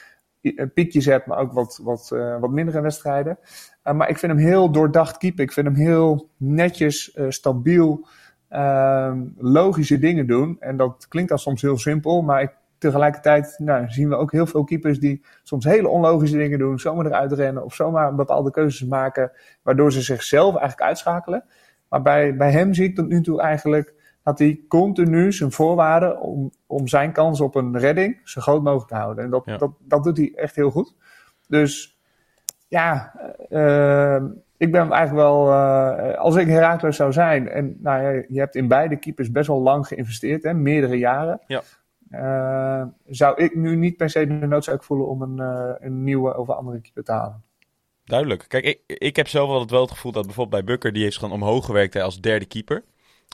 piekjes 0.75 1.05
hebt, 1.05 1.27
maar 1.27 1.39
ook 1.39 1.53
wat, 1.53 1.81
wat, 1.83 2.09
wat 2.41 2.51
mindere 2.51 2.81
wedstrijden. 2.81 3.39
maar 3.83 4.09
ik 4.09 4.19
vind 4.19 4.33
hem 4.33 4.41
heel 4.41 4.71
doordacht 4.71 5.17
keeper. 5.17 5.45
Ik 5.45 5.53
vind 5.53 5.67
hem 5.67 5.77
heel 5.77 6.31
netjes, 6.37 7.19
stabiel. 7.29 8.07
Uh, 8.51 9.13
logische 9.37 9.99
dingen 9.99 10.27
doen. 10.27 10.57
En 10.61 10.77
dat 10.77 11.07
klinkt 11.09 11.29
dan 11.29 11.39
soms 11.39 11.63
heel 11.63 11.79
simpel, 11.79 12.23
maar 12.23 12.43
ik, 12.43 12.57
tegelijkertijd 12.79 13.55
nou, 13.59 13.89
zien 13.89 14.09
we 14.09 14.17
ook 14.17 14.33
heel 14.33 14.47
veel 14.47 14.65
keepers 14.65 15.01
die 15.01 15.25
soms 15.43 15.65
hele 15.65 15.89
onlogische 15.89 16.37
dingen 16.37 16.59
doen, 16.59 16.79
zomaar 16.79 17.07
eruit 17.07 17.33
rennen 17.33 17.65
of 17.65 17.75
zomaar 17.75 18.15
bepaalde 18.15 18.51
keuzes 18.51 18.89
maken, 18.89 19.33
waardoor 19.63 19.93
ze 19.93 20.03
zichzelf 20.03 20.57
eigenlijk 20.57 20.89
uitschakelen. 20.89 21.45
Maar 21.89 22.03
bij, 22.03 22.37
bij 22.37 22.51
hem 22.51 22.75
zie 22.75 22.85
ik 22.89 22.95
tot 22.95 23.09
nu 23.09 23.23
toe 23.23 23.41
eigenlijk 23.41 23.95
dat 24.23 24.39
hij 24.39 24.61
continu 24.69 25.33
zijn 25.33 25.53
voorwaarden 25.53 26.21
om, 26.21 26.51
om 26.67 26.89
zijn 26.89 27.13
kans 27.13 27.41
op 27.41 27.55
een 27.55 27.79
redding 27.79 28.21
zo 28.25 28.41
groot 28.41 28.63
mogelijk 28.63 28.89
te 28.89 28.95
houden. 28.97 29.25
En 29.25 29.31
dat, 29.31 29.43
Ja. 29.45 29.57
dat, 29.57 29.71
dat 29.81 30.05
doet 30.05 30.17
hij 30.17 30.33
echt 30.35 30.57
heel 30.57 30.71
goed. 30.71 30.95
Dus 31.49 31.99
ja, 32.69 33.13
eh, 33.49 34.25
ik 34.59 34.73
ben 34.73 34.93
eigenlijk 34.93 35.27
wel, 35.27 35.53
eh, 35.53 36.19
als 36.19 36.37
ik 36.37 36.47
Herakles 36.47 36.97
zou 36.97 37.13
zijn, 37.13 37.49
en 37.49 37.77
nou 37.79 38.03
ja, 38.03 38.25
je 38.29 38.39
hebt 38.39 38.55
in 38.55 38.69
beide 38.69 38.97
keepers 38.97 39.31
best 39.31 39.47
wel 39.47 39.61
lang 39.61 39.87
geïnvesteerd, 39.87 40.43
hè, 40.43 40.55
meerdere 40.55 40.99
jaren. 40.99 41.41
Ja. 41.47 41.63
Eh, 42.11 42.87
zou 43.07 43.43
ik 43.43 43.55
nu 43.55 43.77
niet 43.77 43.97
per 43.97 44.11
se 44.11 44.27
de 44.27 44.47
noodzaak 44.47 44.85
voelen 44.85 45.09
om 45.09 45.23
een, 45.23 45.39
eh, 45.39 45.75
een 45.79 46.05
nieuwe 46.05 46.39
of 46.39 46.49
een 46.49 46.55
andere 46.55 46.81
keeper 46.81 47.05
te 47.05 47.13
halen. 47.13 47.43
Duidelijk. 48.05 48.45
Kijk, 48.49 48.65
ik, 48.65 48.81
ik 48.87 49.17
heb 49.17 49.29
zelf 49.29 49.51
altijd 49.51 49.71
wel 49.71 49.81
het 49.81 49.91
gevoel 49.91 50.13
dat 50.13 50.27
bijvoorbeeld 50.27 50.65
bij 50.65 50.75
Bukker, 50.75 50.93
die 50.93 51.03
heeft 51.03 51.19
gewoon 51.19 51.35
omhoog 51.35 51.65
gewerkt 51.65 51.95
hè, 51.95 52.03
als 52.03 52.21
derde 52.21 52.47
keeper. 52.47 52.85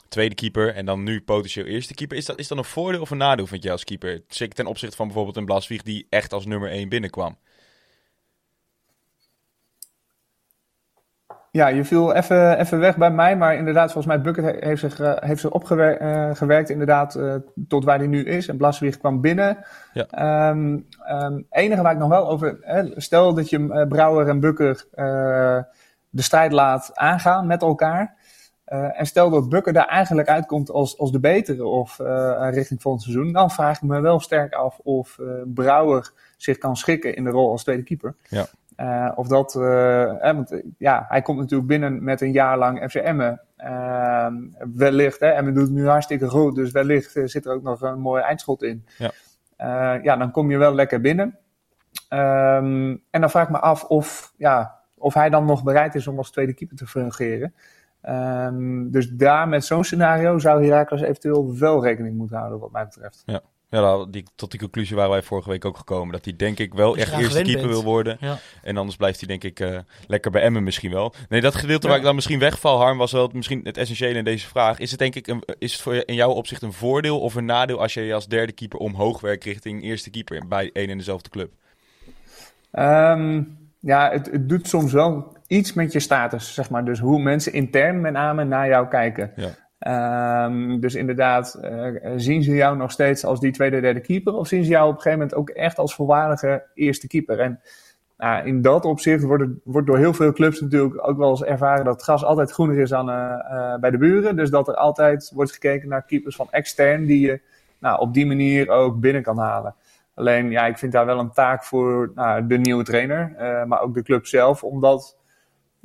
Tweede 0.07 0.35
keeper 0.35 0.73
en 0.73 0.85
dan 0.85 1.03
nu 1.03 1.21
potentieel 1.21 1.65
eerste 1.65 1.93
keeper. 1.93 2.17
Is 2.17 2.25
dat, 2.25 2.39
is 2.39 2.47
dat 2.47 2.57
een 2.57 2.63
voordeel 2.63 3.01
of 3.01 3.09
een 3.09 3.17
nadeel, 3.17 3.47
vind 3.47 3.63
jij 3.63 3.71
als 3.71 3.83
keeper? 3.83 4.21
Zeker 4.27 4.55
ten 4.55 4.65
opzichte 4.65 4.95
van 4.95 5.05
bijvoorbeeld 5.05 5.37
een 5.37 5.45
Blaswieg 5.45 5.81
die 5.81 6.07
echt 6.09 6.33
als 6.33 6.45
nummer 6.45 6.69
1 6.69 6.89
binnenkwam. 6.89 7.37
Ja, 11.55 11.67
je 11.67 11.85
viel 11.85 12.13
even, 12.13 12.59
even 12.59 12.79
weg 12.79 12.97
bij 12.97 13.11
mij, 13.11 13.37
maar 13.37 13.55
inderdaad, 13.55 13.91
volgens 13.91 14.15
mij 14.15 14.21
Bucket 14.23 14.43
he- 14.45 14.67
heeft 14.67 14.79
zich, 14.79 14.99
eh, 14.99 15.13
heeft 15.15 15.41
zich 15.41 15.51
opgewerkt 15.51 16.69
inderdaad 16.69 17.15
eh, 17.15 17.35
tot 17.67 17.83
waar 17.83 17.97
hij 17.97 18.07
nu 18.07 18.23
is. 18.25 18.47
En 18.47 18.57
Blaswieg 18.57 18.97
kwam 18.97 19.21
binnen. 19.21 19.57
Ja. 19.93 20.05
Ehm, 20.09 20.79
ehm, 21.05 21.41
enige 21.49 21.81
waar 21.81 21.91
ik 21.91 21.97
nog 21.97 22.09
wel 22.09 22.29
over, 22.29 22.57
hè, 22.61 22.83
stel 22.95 23.33
dat 23.33 23.49
je 23.49 23.67
eh, 23.69 23.87
Brouwer 23.87 24.27
en 24.27 24.39
Bukker 24.39 24.85
eh, 24.91 25.57
de 26.09 26.21
strijd 26.21 26.51
laat 26.51 26.91
aangaan 26.93 27.47
met 27.47 27.61
elkaar. 27.61 28.15
Eh, 28.65 28.99
en 28.99 29.05
stel 29.05 29.29
dat 29.29 29.49
Bukker 29.49 29.73
daar 29.73 29.87
eigenlijk 29.87 30.27
uitkomt 30.27 30.69
als, 30.71 30.97
als 30.99 31.11
de 31.11 31.19
betere 31.19 31.65
of 31.65 31.99
eh, 31.99 32.47
richting 32.51 32.81
volgend 32.81 33.03
seizoen, 33.03 33.31
dan 33.31 33.51
vraag 33.51 33.75
ik 33.75 33.81
me 33.83 33.99
wel 34.01 34.19
sterk 34.19 34.53
af 34.53 34.79
of 34.83 35.19
eh, 35.19 35.25
Brouwer 35.45 36.11
zich 36.37 36.57
kan 36.57 36.77
schikken 36.77 37.15
in 37.15 37.23
de 37.23 37.29
rol 37.29 37.51
als 37.51 37.63
tweede 37.63 37.83
keeper. 37.83 38.15
Ja. 38.27 38.45
Eh, 38.75 39.11
of 39.15 39.27
dat, 39.27 39.55
eh, 39.55 40.21
want 40.21 40.51
eh, 40.51 40.63
ja, 40.77 41.05
hij 41.09 41.21
komt 41.21 41.39
natuurlijk 41.39 41.69
binnen 41.69 42.03
met 42.03 42.21
een 42.21 42.31
jaar 42.31 42.57
lang 42.57 42.89
FC 42.89 42.95
Emmen. 42.95 43.41
Ehm, 43.57 44.35
wellicht, 44.75 45.19
hè, 45.19 45.27
Emmen 45.27 45.53
doet 45.53 45.63
het 45.63 45.71
nu 45.71 45.87
hartstikke 45.87 46.29
goed, 46.29 46.55
dus 46.55 46.71
wellicht 46.71 47.15
eh, 47.15 47.25
zit 47.25 47.45
er 47.45 47.53
ook 47.53 47.63
nog 47.63 47.81
een 47.81 47.99
mooi 47.99 48.21
eindschot 48.21 48.63
in. 48.63 48.85
Ja. 48.97 49.11
Eh, 49.55 50.03
ja, 50.03 50.15
dan 50.15 50.31
kom 50.31 50.51
je 50.51 50.57
wel 50.57 50.73
lekker 50.73 51.01
binnen. 51.01 51.37
Ehm, 52.09 52.95
en 53.09 53.21
dan 53.21 53.29
vraag 53.29 53.43
ik 53.43 53.51
me 53.51 53.59
af 53.59 53.83
of, 53.83 54.33
ja, 54.37 54.79
of 54.97 55.13
hij 55.13 55.29
dan 55.29 55.45
nog 55.45 55.63
bereid 55.63 55.95
is 55.95 56.07
om 56.07 56.17
als 56.17 56.31
tweede 56.31 56.53
keeper 56.53 56.77
te 56.77 56.87
fungeren. 56.87 57.53
Ehm, 58.01 58.89
dus 58.89 59.09
daar 59.09 59.47
met 59.47 59.65
zo'n 59.65 59.83
scenario 59.83 60.39
zou 60.39 60.63
Herakles 60.63 61.01
eventueel 61.01 61.57
wel 61.57 61.83
rekening 61.83 62.17
moeten 62.17 62.37
houden, 62.37 62.59
wat 62.59 62.71
mij 62.71 62.85
betreft. 62.85 63.23
Ja, 63.25 63.41
nou, 63.81 64.09
die, 64.09 64.23
tot 64.35 64.51
die 64.51 64.59
conclusie 64.59 64.95
waren 64.95 65.11
wij 65.11 65.21
vorige 65.21 65.49
week 65.49 65.65
ook 65.65 65.77
gekomen. 65.77 66.13
Dat 66.13 66.25
hij 66.25 66.35
denk 66.35 66.59
ik 66.59 66.73
wel 66.73 66.97
echt 66.97 67.11
eerste 67.11 67.41
keeper 67.41 67.61
bent. 67.61 67.73
wil 67.73 67.83
worden. 67.83 68.17
Ja. 68.19 68.37
En 68.63 68.77
anders 68.77 68.97
blijft 68.97 69.19
hij 69.19 69.27
denk 69.27 69.43
ik 69.43 69.59
eh, 69.59 69.79
lekker 70.07 70.31
bij 70.31 70.41
Emmen 70.41 70.63
misschien 70.63 70.91
wel. 70.91 71.13
Nee, 71.29 71.41
dat 71.41 71.55
gedeelte 71.55 71.83
Ja. 71.83 71.87
waar 71.89 71.97
ik 71.97 72.05
dan 72.05 72.15
misschien 72.15 72.39
wegval, 72.39 72.77
Harm, 72.77 72.97
was 72.97 73.11
wel 73.11 73.23
het- 73.23 73.33
misschien 73.33 73.61
het 73.63 73.77
essentiële 73.77 74.17
in 74.17 74.23
deze 74.23 74.47
vraag. 74.47 74.79
Is 74.79 74.89
het 74.91 74.99
denk 74.99 75.15
ik 75.15 75.27
een, 75.27 75.43
is 75.57 75.71
het 75.73 75.81
voor 75.81 75.95
je, 75.95 76.05
in 76.05 76.15
jouw 76.15 76.31
opzicht 76.31 76.61
een 76.61 76.73
voordeel 76.73 77.19
of 77.19 77.35
een 77.35 77.45
nadeel 77.45 77.81
als 77.81 77.93
je 77.93 78.01
je 78.01 78.13
als 78.13 78.27
derde 78.27 78.51
keeper 78.51 78.79
omhoog 78.79 79.21
werkt 79.21 79.43
richting 79.43 79.83
eerste 79.83 80.09
keeper 80.09 80.47
bij 80.47 80.69
één 80.73 80.89
en 80.89 80.97
dezelfde 80.97 81.29
club? 81.29 81.51
Ehm, 82.71 83.41
ja, 83.79 84.11
het, 84.11 84.25
het 84.31 84.49
doet 84.49 84.67
soms 84.67 84.91
wel 84.93 85.37
iets 85.47 85.73
met 85.73 85.91
je 85.91 85.99
status, 85.99 86.53
zeg 86.53 86.69
maar. 86.69 86.85
Dus 86.85 86.99
hoe 86.99 87.21
mensen 87.21 87.53
intern 87.53 88.01
met 88.01 88.13
name 88.13 88.43
naar 88.43 88.67
jou 88.67 88.87
kijken. 88.87 89.31
Ja. 89.35 89.49
Ehm, 89.85 90.79
dus 90.79 90.95
inderdaad, 90.95 91.53
eh, 91.53 92.11
zien 92.15 92.43
ze 92.43 92.55
jou 92.55 92.77
nog 92.77 92.91
steeds 92.91 93.25
als 93.25 93.39
die 93.39 93.51
tweede, 93.51 93.81
derde 93.81 93.99
keeper? 93.99 94.33
Of 94.33 94.47
zien 94.47 94.63
ze 94.63 94.69
jou 94.69 94.83
op 94.83 94.95
een 94.95 95.01
gegeven 95.01 95.19
moment 95.19 95.37
ook 95.37 95.49
echt 95.49 95.77
als 95.77 95.95
volwaardige 95.95 96.63
eerste 96.73 97.07
keeper? 97.07 97.39
En 97.39 97.59
nou, 98.17 98.45
in 98.45 98.61
dat 98.61 98.85
opzicht 98.85 99.23
wordt, 99.23 99.43
wordt 99.63 99.87
door 99.87 99.97
heel 99.97 100.13
veel 100.13 100.31
clubs 100.31 100.61
natuurlijk 100.61 101.07
ook 101.07 101.17
wel 101.17 101.29
eens 101.29 101.43
ervaren 101.43 101.85
dat 101.85 102.01
gras 102.01 102.23
altijd 102.23 102.51
groener 102.51 102.77
is 102.77 102.93
aan, 102.93 103.09
eh, 103.09 103.73
eh, 103.73 103.79
bij 103.79 103.91
de 103.91 103.97
buren. 103.97 104.35
Dus 104.35 104.49
dat 104.49 104.67
er 104.67 104.75
altijd 104.75 105.31
wordt 105.35 105.51
gekeken 105.51 105.89
naar 105.89 106.05
keepers 106.05 106.35
van 106.35 106.47
extern 106.51 107.05
die 107.05 107.19
je 107.19 107.41
nou, 107.79 107.99
op 107.99 108.13
die 108.13 108.25
manier 108.25 108.69
ook 108.69 108.99
binnen 108.99 109.23
kan 109.23 109.37
halen. 109.37 109.75
Alleen, 110.13 110.51
ja, 110.51 110.65
ik 110.65 110.77
vind 110.77 110.91
daar 110.91 111.05
wel 111.05 111.19
een 111.19 111.31
taak 111.31 111.63
voor 111.63 112.11
nou, 112.15 112.47
de 112.47 112.57
nieuwe 112.57 112.83
trainer, 112.83 113.33
maar 113.67 113.81
ook 113.81 113.93
de 113.93 114.03
club 114.03 114.25
zelf, 114.25 114.63
om 114.63 114.81
dat 114.81 115.17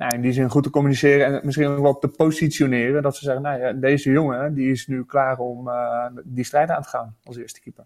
nou, 0.01 0.14
in 0.14 0.20
die 0.20 0.32
zin 0.32 0.51
goed 0.51 0.62
te 0.62 0.70
communiceren 0.70 1.26
en 1.26 1.32
het 1.32 1.44
misschien 1.44 1.66
ook 1.66 1.82
wel 1.82 1.98
te 1.98 2.09
positioneren. 2.09 3.03
Dat 3.03 3.16
ze 3.16 3.24
zeggen, 3.24 3.42
nou 3.42 3.61
ja, 3.61 3.72
deze 3.72 4.11
jongen 4.11 4.55
die 4.55 4.70
is 4.70 4.86
nu 4.86 5.05
klaar 5.05 5.38
om 5.38 5.68
eh, 5.68 6.07
die 6.24 6.44
strijd 6.44 6.70
aan 6.70 6.82
te 6.82 6.88
gaan 6.88 7.16
als 7.24 7.36
eerste 7.36 7.61
keeper. 7.61 7.84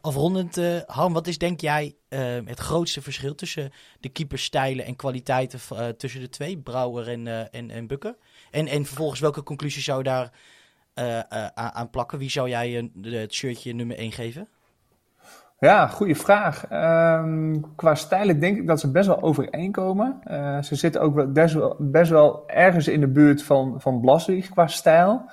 Afrondend, 0.00 0.56
eh 0.56 0.80
Harm, 0.86 1.12
wat 1.12 1.26
is 1.26 1.38
denk 1.38 1.60
jij 1.60 1.96
eh, 2.08 2.20
het 2.44 2.58
grootste 2.58 3.02
verschil 3.02 3.34
tussen 3.34 3.70
de 4.00 4.08
keeperstijlen 4.08 4.84
en 4.84 4.96
kwaliteiten 4.96 5.60
tussen 5.96 6.20
de 6.20 6.28
twee, 6.28 6.58
Brouwer 6.58 7.08
en, 7.08 7.26
eh 7.26 7.40
en, 7.50 7.70
en 7.70 7.86
Bukker? 7.86 8.16
En, 8.50 8.66
en 8.66 8.84
vervolgens, 8.84 9.20
welke 9.20 9.42
conclusie 9.42 9.82
zou 9.82 9.98
je 9.98 10.04
daar 10.04 10.32
eh, 10.94 11.18
eh, 11.18 11.46
aan, 11.54 11.90
plakken? 11.90 12.18
Wie 12.18 12.30
zou 12.30 12.48
jij 12.48 12.90
het 13.02 13.34
shirtje 13.34 13.72
nummer 13.72 13.96
1 13.96 14.12
geven? 14.12 14.48
Ja, 15.58 15.86
goede 15.86 16.14
vraag. 16.14 16.66
Ehm, 16.68 17.60
qua 17.76 17.94
stijlen 17.94 18.40
denk 18.40 18.56
ik 18.56 18.66
dat 18.66 18.80
ze 18.80 18.90
best 18.90 19.06
wel 19.06 19.22
overeenkomen. 19.22 20.20
Eh, 20.24 20.62
ze 20.62 20.74
zitten 20.74 21.00
ook 21.00 21.14
wel- 21.14 21.32
best 21.32 21.54
wel, 21.54 21.76
best 21.78 22.10
wel 22.10 22.48
ergens 22.48 22.88
in 22.88 23.00
de 23.00 23.08
buurt 23.08 23.42
van, 23.42 23.80
van 23.80 24.20
qua 24.50 24.66
stijl. 24.66 25.30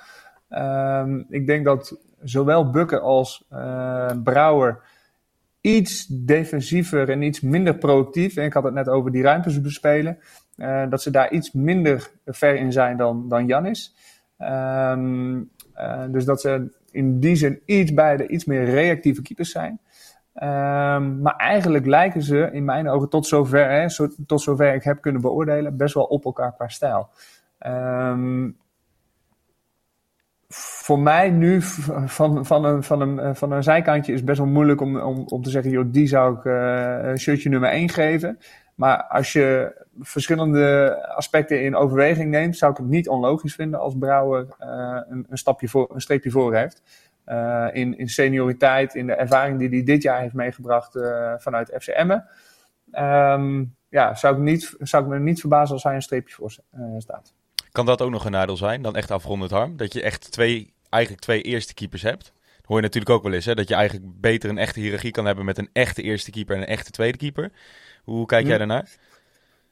Ehm, 0.48 1.22
ik 1.28 1.46
denk 1.46 1.64
dat 1.64 1.98
zowel 2.22 2.70
Bukker 2.70 3.00
als 3.00 3.46
eh, 3.48 4.10
Brouwer 4.22 4.80
iets 5.60 6.06
defensiever 6.06 7.10
en 7.10 7.22
iets 7.22 7.40
minder 7.40 7.74
productief. 7.74 8.36
En 8.36 8.44
ik 8.44 8.52
had 8.52 8.64
het 8.64 8.74
net 8.74 8.88
over 8.88 9.12
die 9.12 9.22
ruimtes 9.22 9.60
bespelen. 9.60 10.18
Eh, 10.56 10.82
dat 10.88 11.02
ze 11.02 11.10
daar 11.10 11.32
iets 11.32 11.52
minder 11.52 12.10
ver 12.26 12.56
in 12.56 12.72
zijn 12.72 12.96
dan, 12.96 13.28
dan 13.28 13.46
Janis. 13.46 13.94
Ehm, 14.38 15.40
eh, 15.74 16.04
dus 16.08 16.24
dat 16.24 16.40
ze 16.40 16.72
in 16.90 17.20
die 17.20 17.36
zin 17.36 17.60
iets 17.64 17.94
beide 17.94 18.28
iets 18.28 18.44
meer 18.44 18.64
reactieve 18.64 19.22
keepers 19.22 19.50
zijn. 19.50 19.80
Ehm, 20.34 21.20
maar 21.20 21.36
eigenlijk 21.36 21.86
lijken 21.86 22.22
ze 22.22 22.48
in 22.52 22.64
mijn 22.64 22.88
ogen 22.88 23.08
tot 23.08 23.26
zover, 23.26 23.70
hè, 23.70 23.86
tot 24.26 24.40
zover 24.40 24.74
ik 24.74 24.82
heb 24.82 25.00
kunnen 25.00 25.20
beoordelen, 25.20 25.76
best 25.76 25.94
wel 25.94 26.04
op 26.04 26.24
elkaar 26.24 26.54
qua 26.54 26.68
stijl. 26.68 27.08
Ehm, 27.58 28.50
voor 30.82 30.98
mij 30.98 31.30
nu 31.30 31.62
van, 31.62 32.08
van, 32.46 32.64
een, 32.64 32.82
van, 32.82 33.00
een, 33.00 33.36
van 33.36 33.52
een 33.52 33.62
zijkantje 33.62 34.12
is 34.12 34.24
best 34.24 34.38
wel 34.38 34.46
moeilijk 34.46 34.80
om, 34.80 34.96
om, 35.26 35.42
te 35.42 35.50
zeggen, 35.50 35.70
joh, 35.70 35.84
die 35.86 36.06
zou 36.06 36.36
ik 36.36 36.44
uh, 36.44 37.14
shirtje 37.16 37.48
nummer 37.48 37.70
1 37.70 37.88
geven. 37.88 38.38
Maar 38.74 39.02
als 39.04 39.32
je 39.32 39.74
verschillende 40.00 40.96
aspecten 41.16 41.64
in 41.64 41.76
overweging 41.76 42.30
neemt, 42.30 42.56
zou 42.56 42.72
ik 42.72 42.76
het 42.76 42.86
niet 42.86 43.08
onlogisch 43.08 43.54
vinden 43.54 43.80
als 43.80 43.96
Brouwer 43.98 44.46
uh, 44.60 45.00
een, 45.08 45.26
een, 45.28 45.38
stapje 45.38 45.68
voor, 45.68 45.90
een 45.94 46.00
streepje 46.00 46.30
voor 46.30 46.54
heeft. 46.54 46.82
Uh, 47.26 47.68
in, 47.72 47.98
in 47.98 48.08
senioriteit, 48.08 48.94
in 48.94 49.06
de 49.06 49.14
ervaring 49.14 49.58
die 49.58 49.68
hij 49.68 49.82
dit 49.82 50.02
jaar 50.02 50.20
heeft 50.20 50.34
meegebracht 50.34 50.96
uh, 50.96 51.32
vanuit 51.36 51.76
FCM. 51.78 52.18
Um, 52.92 53.76
ja, 53.88 54.14
zou 54.14 54.34
ik, 54.34 54.40
niet, 54.40 54.74
zou 54.78 55.02
ik 55.02 55.08
me 55.08 55.18
niet 55.18 55.40
verbazen 55.40 55.74
als 55.74 55.82
hij 55.82 55.94
een 55.94 56.02
streepje 56.02 56.34
voor 56.34 56.52
staat. 56.98 57.34
Kan 57.72 57.86
dat 57.86 58.02
ook 58.02 58.10
nog 58.10 58.24
een 58.24 58.30
nadeel 58.30 58.56
zijn, 58.56 58.82
dan 58.82 58.96
echt 58.96 59.10
afrondend 59.10 59.50
harm? 59.50 59.76
Dat 59.76 59.92
je 59.92 60.02
echt 60.02 60.32
twee, 60.32 60.74
eigenlijk 60.88 61.22
twee 61.22 61.42
eerste 61.42 61.74
keepers 61.74 62.02
hebt? 62.02 62.24
Dat 62.56 62.66
hoor 62.66 62.76
je 62.76 62.82
natuurlijk 62.82 63.14
ook 63.14 63.22
wel 63.22 63.32
eens, 63.32 63.44
hè? 63.44 63.54
dat 63.54 63.68
je 63.68 63.74
eigenlijk 63.74 64.20
beter 64.20 64.50
een 64.50 64.58
echte 64.58 64.80
hiërarchie 64.80 65.10
kan 65.10 65.24
hebben 65.24 65.44
met 65.44 65.58
een 65.58 65.68
echte 65.72 66.02
eerste 66.02 66.30
keeper 66.30 66.56
en 66.56 66.62
een 66.62 66.68
echte 66.68 66.90
tweede 66.90 67.18
keeper. 67.18 67.52
Hoe 68.02 68.26
kijk 68.26 68.46
jij 68.46 68.58
daarnaar? 68.58 68.88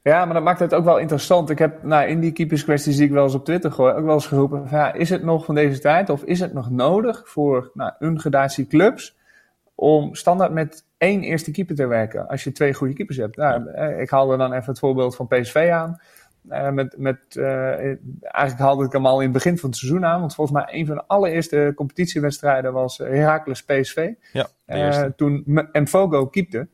Ja, 0.02 0.24
maar 0.24 0.34
dat 0.34 0.42
maakt 0.42 0.60
het 0.60 0.74
ook 0.74 0.84
wel 0.84 0.98
interessant. 0.98 1.50
Ik 1.50 1.58
heb 1.58 1.82
nou, 1.82 2.08
in 2.08 2.20
die 2.20 2.32
keeperskwesties 2.32 2.96
die 2.96 3.06
ik 3.06 3.12
wel 3.12 3.24
eens 3.24 3.34
op 3.34 3.44
Twitter 3.44 3.72
gooi, 3.72 3.94
ook 3.94 4.04
wel 4.04 4.14
eens 4.14 4.26
geroepen: 4.26 4.68
van, 4.68 4.78
ja, 4.78 4.92
is 4.92 5.10
het 5.10 5.22
nog 5.22 5.44
van 5.44 5.54
deze 5.54 5.80
tijd 5.80 6.10
of 6.10 6.22
is 6.22 6.40
het 6.40 6.52
nog 6.52 6.70
nodig 6.70 7.22
voor 7.28 7.70
nou, 7.74 7.92
een 7.98 8.20
gradatie 8.20 8.66
clubs 8.66 9.18
om 9.74 10.14
standaard 10.14 10.52
met 10.52 10.84
één 10.98 11.22
eerste 11.22 11.50
keeper 11.50 11.74
te 11.74 11.86
werken 11.86 12.28
als 12.28 12.44
je 12.44 12.52
twee 12.52 12.74
goede 12.74 12.94
keepers 12.94 13.16
hebt? 13.16 13.36
Nou, 13.36 13.70
ik 14.00 14.10
haalde 14.10 14.36
dan 14.36 14.52
even 14.52 14.70
het 14.70 14.78
voorbeeld 14.78 15.16
van 15.16 15.26
PSV 15.26 15.68
aan. 15.72 16.00
Uh, 16.48 16.70
met, 16.70 16.94
met, 16.98 17.18
uh, 17.36 17.78
eigenlijk 18.20 18.58
haalde 18.58 18.84
ik 18.84 18.92
hem 18.92 19.06
al 19.06 19.18
in 19.18 19.24
het 19.24 19.32
begin 19.32 19.58
van 19.58 19.68
het 19.68 19.78
seizoen 19.78 20.04
aan. 20.04 20.20
Want 20.20 20.34
volgens 20.34 20.56
mij 20.56 20.78
een 20.78 20.86
van 20.86 20.94
de 20.94 21.04
allereerste 21.06 21.72
competitiewedstrijden 21.76 22.72
was 22.72 22.98
Heracles 22.98 23.64
PSV. 23.64 24.10
Ja, 24.32 24.48
uh, 24.66 25.02
toen 25.02 25.42
Mfogo 25.72 26.26
keepte. 26.26 26.68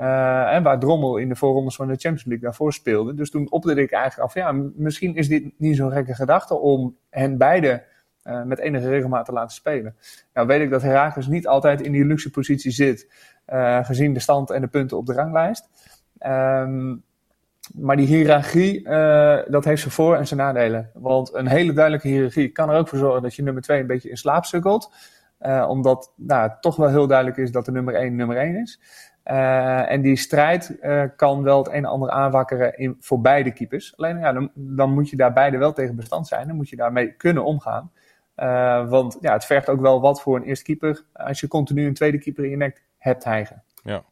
Uh, 0.00 0.54
en 0.54 0.62
waar 0.62 0.78
Drommel 0.78 1.16
in 1.16 1.28
de 1.28 1.36
voorrondes 1.36 1.76
van 1.76 1.86
de 1.86 1.92
Champions 1.92 2.24
League 2.24 2.44
daarvoor 2.44 2.72
speelde. 2.72 3.14
Dus 3.14 3.30
toen 3.30 3.50
opderde 3.50 3.82
ik 3.82 3.92
eigenlijk 3.92 4.28
af, 4.28 4.34
ja, 4.34 4.52
misschien 4.74 5.14
is 5.14 5.28
dit 5.28 5.52
niet 5.56 5.76
zo'n 5.76 5.92
gekke 5.92 6.14
gedachte 6.14 6.54
om 6.54 6.96
hen 7.10 7.38
beide 7.38 7.84
uh, 8.24 8.42
met 8.42 8.58
enige 8.58 8.88
regelmaat 8.88 9.24
te 9.24 9.32
laten 9.32 9.54
spelen. 9.54 9.96
Nou 10.34 10.46
weet 10.46 10.60
ik 10.60 10.70
dat 10.70 10.82
Herakles 10.82 11.26
niet 11.26 11.46
altijd 11.46 11.80
in 11.80 11.92
die 11.92 12.04
luxe 12.04 12.30
positie 12.30 12.70
zit, 12.70 13.12
uh, 13.48 13.84
gezien 13.84 14.12
de 14.12 14.20
stand 14.20 14.50
en 14.50 14.60
de 14.60 14.66
punten 14.66 14.96
op 14.96 15.06
de 15.06 15.12
ranglijst. 15.12 15.68
Um, 16.26 17.02
maar 17.74 17.96
die 17.96 18.06
hiërarchie, 18.06 18.82
dat 19.48 19.64
heeft 19.64 19.80
zijn 19.80 19.92
voor- 19.92 20.16
en 20.16 20.26
zijn 20.26 20.40
nadelen. 20.40 20.90
Want 20.94 21.34
een 21.34 21.46
hele 21.46 21.72
duidelijke 21.72 22.08
hiërarchie 22.08 22.48
kan 22.48 22.70
er 22.70 22.76
ook 22.76 22.88
voor 22.88 22.98
zorgen 22.98 23.22
dat 23.22 23.34
je 23.34 23.42
nummer 23.42 23.62
2 23.62 23.80
een 23.80 23.86
beetje 23.86 24.10
in 24.10 24.16
slaap 24.16 24.44
sukkelt. 24.44 24.92
omdat 25.68 26.12
nou, 26.16 26.50
toch 26.60 26.76
wel 26.76 26.88
heel 26.88 27.06
duidelijk 27.06 27.36
is 27.36 27.52
dat 27.52 27.64
de 27.64 27.72
nummer 27.72 27.94
1 27.94 28.16
nummer 28.16 28.36
1 28.36 28.56
is. 28.56 28.80
Uh, 29.30 29.90
en 29.90 30.02
die 30.02 30.16
strijd 30.16 30.76
uh, 30.82 31.02
kan 31.16 31.42
wel 31.42 31.58
het 31.58 31.66
een 31.66 31.72
en 31.72 31.84
ander 31.84 32.10
aanwakkeren 32.10 32.78
in, 32.78 32.96
voor 33.00 33.20
beide 33.20 33.50
keepers. 33.52 33.96
Alleen 33.96 34.18
ja, 34.18 34.32
dan, 34.32 34.50
dan, 34.54 34.92
moet 34.92 35.10
je 35.10 35.16
daar 35.16 35.32
beide 35.32 35.56
wel 35.56 35.72
tegen 35.72 35.96
bestand 35.96 36.26
zijn. 36.26 36.46
Dan 36.46 36.56
moet 36.56 36.68
je 36.68 36.76
daarmee 36.76 37.12
kunnen 37.12 37.44
omgaan. 37.44 37.92
Uh, 38.36 38.88
want 38.88 39.18
ja, 39.20 39.32
het 39.32 39.44
vergt 39.44 39.68
ook 39.68 39.80
wel 39.80 40.00
wat 40.00 40.22
voor 40.22 40.36
een 40.36 40.42
eerste 40.42 40.64
keeper 40.64 41.04
als 41.12 41.40
je 41.40 41.48
continu 41.48 41.86
een 41.86 41.94
tweede 41.94 42.18
keeper 42.18 42.44
in 42.44 42.50
je 42.50 42.56
nek 42.56 42.82
hebt 42.98 43.24
hijgen. 43.24 43.62
Ja, 43.82 44.02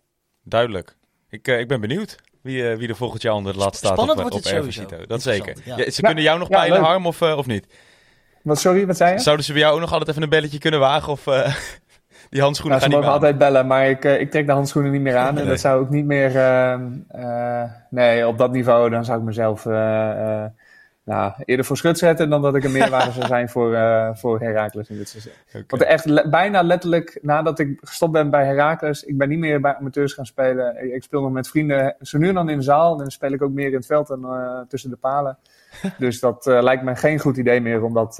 duidelijk. 0.42 0.96
Ik, 1.28 1.48
ik 1.48 1.68
ben 1.68 1.80
benieuwd 1.80 2.16
wie, 2.42 2.76
wie 2.76 2.88
er 2.88 2.96
volgend 2.96 3.22
jaar 3.22 3.34
onder 3.34 3.52
het 3.52 3.62
laatste 3.62 3.86
staat 3.86 3.98
Spannend 3.98 4.18
op, 4.18 4.24
wordt 4.24 4.46
op 4.46 4.52
het 4.52 4.62
sowieso. 4.74 5.06
Dat 5.06 5.22
zeker. 5.22 5.56
Ja. 5.64 5.76
Ja, 5.76 5.90
ze 5.90 6.02
kunnen 6.02 6.22
jou 6.22 6.38
nog 6.38 6.48
leuk. 6.48 6.76
Harm, 6.76 7.06
of, 7.06 7.22
of 7.22 7.46
niet? 7.46 7.66
Wat, 8.42 8.58
sorry, 8.58 8.86
wat 8.86 8.96
zei 8.96 9.12
je? 9.12 9.18
Zouden 9.18 9.44
ze 9.44 9.52
bij 9.52 9.60
jou 9.60 9.74
ook 9.74 9.80
nog 9.80 9.90
altijd 9.90 10.10
even 10.10 10.22
een 10.22 10.28
belletje 10.28 10.58
kunnen 10.58 10.80
wagen? 10.80 11.12
Of 11.12 11.26
die 12.30 12.40
handschoenen 12.40 12.78
Nou, 12.78 12.90
gaan 12.90 13.00
niet 13.00 13.08
meer 13.08 13.18
altijd 13.18 13.38
bellen, 13.38 13.66
maar 13.66 13.88
ik, 13.88 14.04
uh, 14.04 14.20
ik 14.20 14.30
trek 14.30 14.46
de 14.46 14.52
handschoenen 14.52 14.92
niet 14.92 15.00
meer 15.00 15.16
aan. 15.16 15.34
Nee. 15.34 15.42
En 15.42 15.48
dat 15.48 15.60
zou 15.60 15.80
ook 15.80 15.90
niet 15.90 16.04
meer. 16.04 16.30
Uh, 16.34 16.76
uh, 17.16 17.62
nee, 17.90 18.26
op 18.26 18.38
dat 18.38 18.52
niveau 18.52 18.90
dan 18.90 19.04
zou 19.04 19.18
ik 19.18 19.24
mezelf 19.24 19.64
nou, 21.04 21.32
eerder 21.44 21.64
voor 21.64 21.76
schut 21.76 21.98
zetten 21.98 22.30
dan 22.30 22.42
dat 22.42 22.54
ik 22.54 22.64
een 22.64 22.72
meerwaarde 22.72 23.12
zou 23.12 23.26
zijn 23.26 23.48
voor, 23.48 23.78
voor 24.14 24.40
Herakles 24.40 24.88
in 24.88 24.96
dit 24.96 25.08
seizoen. 25.08 25.32
Okay. 25.48 25.64
Want 25.68 25.82
echt 25.82 26.04
le 26.04 26.28
bijna 26.28 26.62
letterlijk 26.62 27.18
nadat 27.22 27.58
ik 27.58 27.78
gestopt 27.80 28.12
ben 28.12 28.30
bij 28.30 28.46
Herakles, 28.46 29.04
ik 29.04 29.18
ben 29.18 29.28
niet 29.28 29.38
meer 29.38 29.60
bij 29.60 29.76
amateurs 29.76 30.12
gaan 30.12 30.26
spelen. 30.26 30.94
Ik 30.94 31.02
speel 31.02 31.22
nog 31.22 31.32
met 31.32 31.48
vrienden, 31.48 31.96
zo 32.00 32.18
nu 32.18 32.28
en 32.28 32.34
dan 32.34 32.48
in 32.48 32.56
de 32.56 32.62
zaal. 32.62 32.92
En 32.92 32.98
dan 32.98 33.10
speel 33.10 33.32
ik 33.32 33.42
ook 33.42 33.52
meer 33.52 33.68
in 33.68 33.74
het 33.74 33.86
veld 33.86 34.06
dan 34.06 34.26
tussen 34.68 34.90
de 34.90 34.96
palen. 34.96 35.38
dus 35.98 36.20
dat 36.20 36.46
lijkt 36.46 36.82
me 36.82 36.96
geen 36.96 37.18
goed 37.18 37.36
idee 37.36 37.60
meer 37.60 37.82
om 37.82 37.94
dat, 37.94 38.18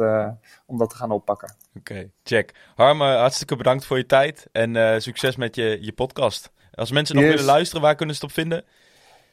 om 0.66 0.78
dat 0.78 0.90
te 0.90 0.96
gaan 0.96 1.10
oppakken. 1.10 1.54
Oké, 1.76 1.92
okay, 1.92 2.10
check. 2.22 2.52
Harm, 2.74 3.00
uh, 3.00 3.16
hartstikke 3.16 3.56
bedankt 3.56 3.84
voor 3.86 3.96
je 3.98 4.06
tijd 4.06 4.48
en 4.52 4.74
uh, 4.74 4.94
succes 4.98 5.36
met 5.36 5.54
je, 5.54 5.78
je 5.80 5.92
podcast. 5.92 6.52
Als 6.74 6.90
mensen 6.90 7.14
nog 7.14 7.24
Yes. 7.24 7.32
willen 7.32 7.46
luisteren, 7.46 7.82
waar 7.82 7.94
kunnen 7.94 8.14
ze 8.14 8.20
het 8.20 8.30
op 8.30 8.36
vinden? 8.36 8.64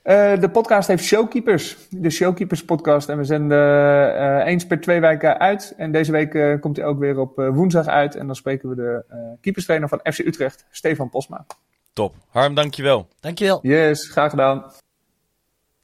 Uh, 0.04 0.40
de 0.40 0.50
podcast 0.50 0.88
heeft 0.88 1.04
Showkeepers, 1.04 1.78
de 1.90 2.10
Showkeepers 2.10 2.66
podcast. 2.66 3.10
En 3.10 3.18
we 3.18 3.24
zenden 3.24 3.58
uh, 4.16 4.46
eens 4.46 4.68
per 4.68 4.82
twee 4.82 5.00
weken 5.00 5.40
uit. 5.40 5.74
En 5.78 5.92
deze 5.92 6.12
week 6.12 6.34
uh, 6.34 6.60
komt 6.60 6.78
hij 6.78 6.86
ook 6.86 7.00
weer 7.00 7.20
op 7.20 7.36
woensdag 7.36 7.88
uit. 7.88 8.16
En 8.16 8.26
dan 8.26 8.36
spreken 8.36 8.70
we 8.70 8.76
de 8.76 9.04
keeperstrainer 9.42 9.90
van 9.90 10.00
FC 10.04 10.20
Utrecht, 10.20 10.66
Stefan 10.72 11.10
Posma. 11.10 11.46
Top. 11.94 12.16
Harm, 12.30 12.54
dankjewel. 12.56 13.08
Dankjewel. 13.20 13.60
Yes, 13.62 14.10
graag 14.10 14.30
gedaan. 14.30 14.72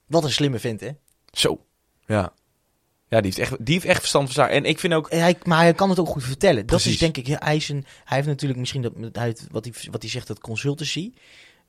Wat 0.06 0.24
een 0.24 0.32
slimme 0.32 0.60
vent, 0.60 0.80
hè? 0.80 0.90
Zo, 1.32 1.60
ja. 2.10 2.34
Ja, 3.08 3.22
die 3.22 3.34
heeft 3.36 3.38
echt, 3.52 3.66
die 3.66 3.74
heeft 3.74 3.86
echt 3.86 4.00
verstand 4.00 4.26
van 4.26 4.34
zaken. 4.34 4.56
En 4.56 4.66
ik 4.66 4.80
vind 4.80 4.94
ook... 4.94 5.12
Hij, 5.12 5.38
maar 5.44 5.60
hij 5.60 5.74
kan 5.74 5.90
het 5.90 6.00
ook 6.00 6.08
goed 6.08 6.24
vertellen. 6.24 6.66
Precies. 6.66 6.84
Dat 6.86 6.94
is 6.94 7.00
denk 7.00 7.18
ik, 7.28 7.40
hij, 7.44 7.56
is 7.56 7.70
een, 7.70 7.86
hij 8.04 8.16
heeft 8.18 8.28
natuurlijk 8.30 8.60
misschien, 8.60 8.82
dat, 8.82 8.94
hij, 9.12 9.24
heeft- 9.24 9.48
wat, 9.52 9.64
hij, 9.66 9.74
wat 9.92 10.02
hij 10.02 10.12
zegt, 10.12 10.28
dat 10.28 10.40
consultancy. 10.40 11.14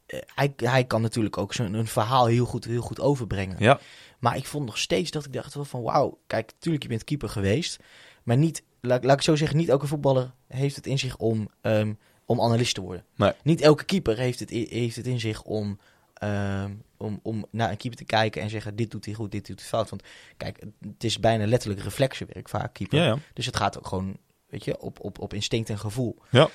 Eh, 0.06 0.20
hij, 0.34 0.52
hij 0.56 0.84
kan 0.84 1.02
natuurlijk 1.02 1.38
ook 1.38 1.54
zo'n 1.54 1.74
een 1.74 1.86
verhaal 1.86 2.26
heel 2.26 2.44
goed, 2.44 2.64
heel 2.64 2.80
goed 2.80 3.00
overbrengen. 3.00 3.56
Ja, 3.58 3.80
Maar 4.18 4.36
ik 4.36 4.44
vond 4.46 4.66
nog 4.66 4.78
steeds 4.78 5.10
dat 5.10 5.24
ik 5.24 5.32
dacht 5.32 5.54
wel 5.54 5.64
van 5.64 5.82
wauw, 5.82 6.18
kijk, 6.26 6.52
natuurlijk 6.52 6.82
je 6.82 6.88
bent 6.88 7.04
keeper 7.04 7.28
geweest. 7.28 7.78
Maar 8.22 8.36
niet, 8.36 8.62
laat, 8.80 9.04
laat 9.04 9.16
ik 9.16 9.22
zo 9.22 9.36
zeggen, 9.36 9.56
niet 9.56 9.68
elke 9.68 9.86
voetballer 9.86 10.32
heeft 10.48 10.76
het 10.76 10.86
in 10.86 10.98
zich 10.98 11.16
om, 11.16 11.48
ehm, 11.60 11.92
om 12.24 12.40
analist 12.40 12.74
te 12.74 12.80
worden. 12.80 13.04
Nee. 13.16 13.32
Niet 13.42 13.60
elke 13.60 13.84
keeper 13.84 14.16
heeft 14.18 14.40
het, 14.40 14.50
heeft 14.50 14.96
het 14.96 15.06
in 15.06 15.20
zich 15.20 15.42
om, 15.42 15.78
ehm, 16.20 16.72
om, 16.96 17.20
om 17.22 17.46
naar 17.50 17.70
een 17.70 17.76
keeper 17.76 17.98
te 17.98 18.04
kijken 18.04 18.42
en 18.42 18.50
zeggen 18.50 18.76
dit 18.76 18.90
doet 18.90 19.04
hij 19.04 19.14
goed, 19.14 19.32
dit 19.32 19.46
doet 19.46 19.60
hij 19.60 19.68
fout. 19.68 19.90
Want 19.90 20.02
kijk, 20.36 20.64
het 20.80 21.04
is 21.04 21.20
bijna 21.20 21.46
letterlijk 21.46 21.82
reflexenwerk 21.82 22.48
vaak, 22.48 22.74
keeper. 22.74 22.98
ja, 22.98 23.04
ja. 23.04 23.18
Dus 23.34 23.46
het 23.46 23.56
gaat 23.56 23.78
ook 23.78 23.86
gewoon, 23.86 24.16
weet 24.48 24.64
je, 24.64 24.80
op, 24.80 25.00
op, 25.00 25.18
op 25.18 25.34
instinct 25.34 25.70
en 25.70 25.78
gevoel. 25.78 26.18
Ja. 26.30 26.48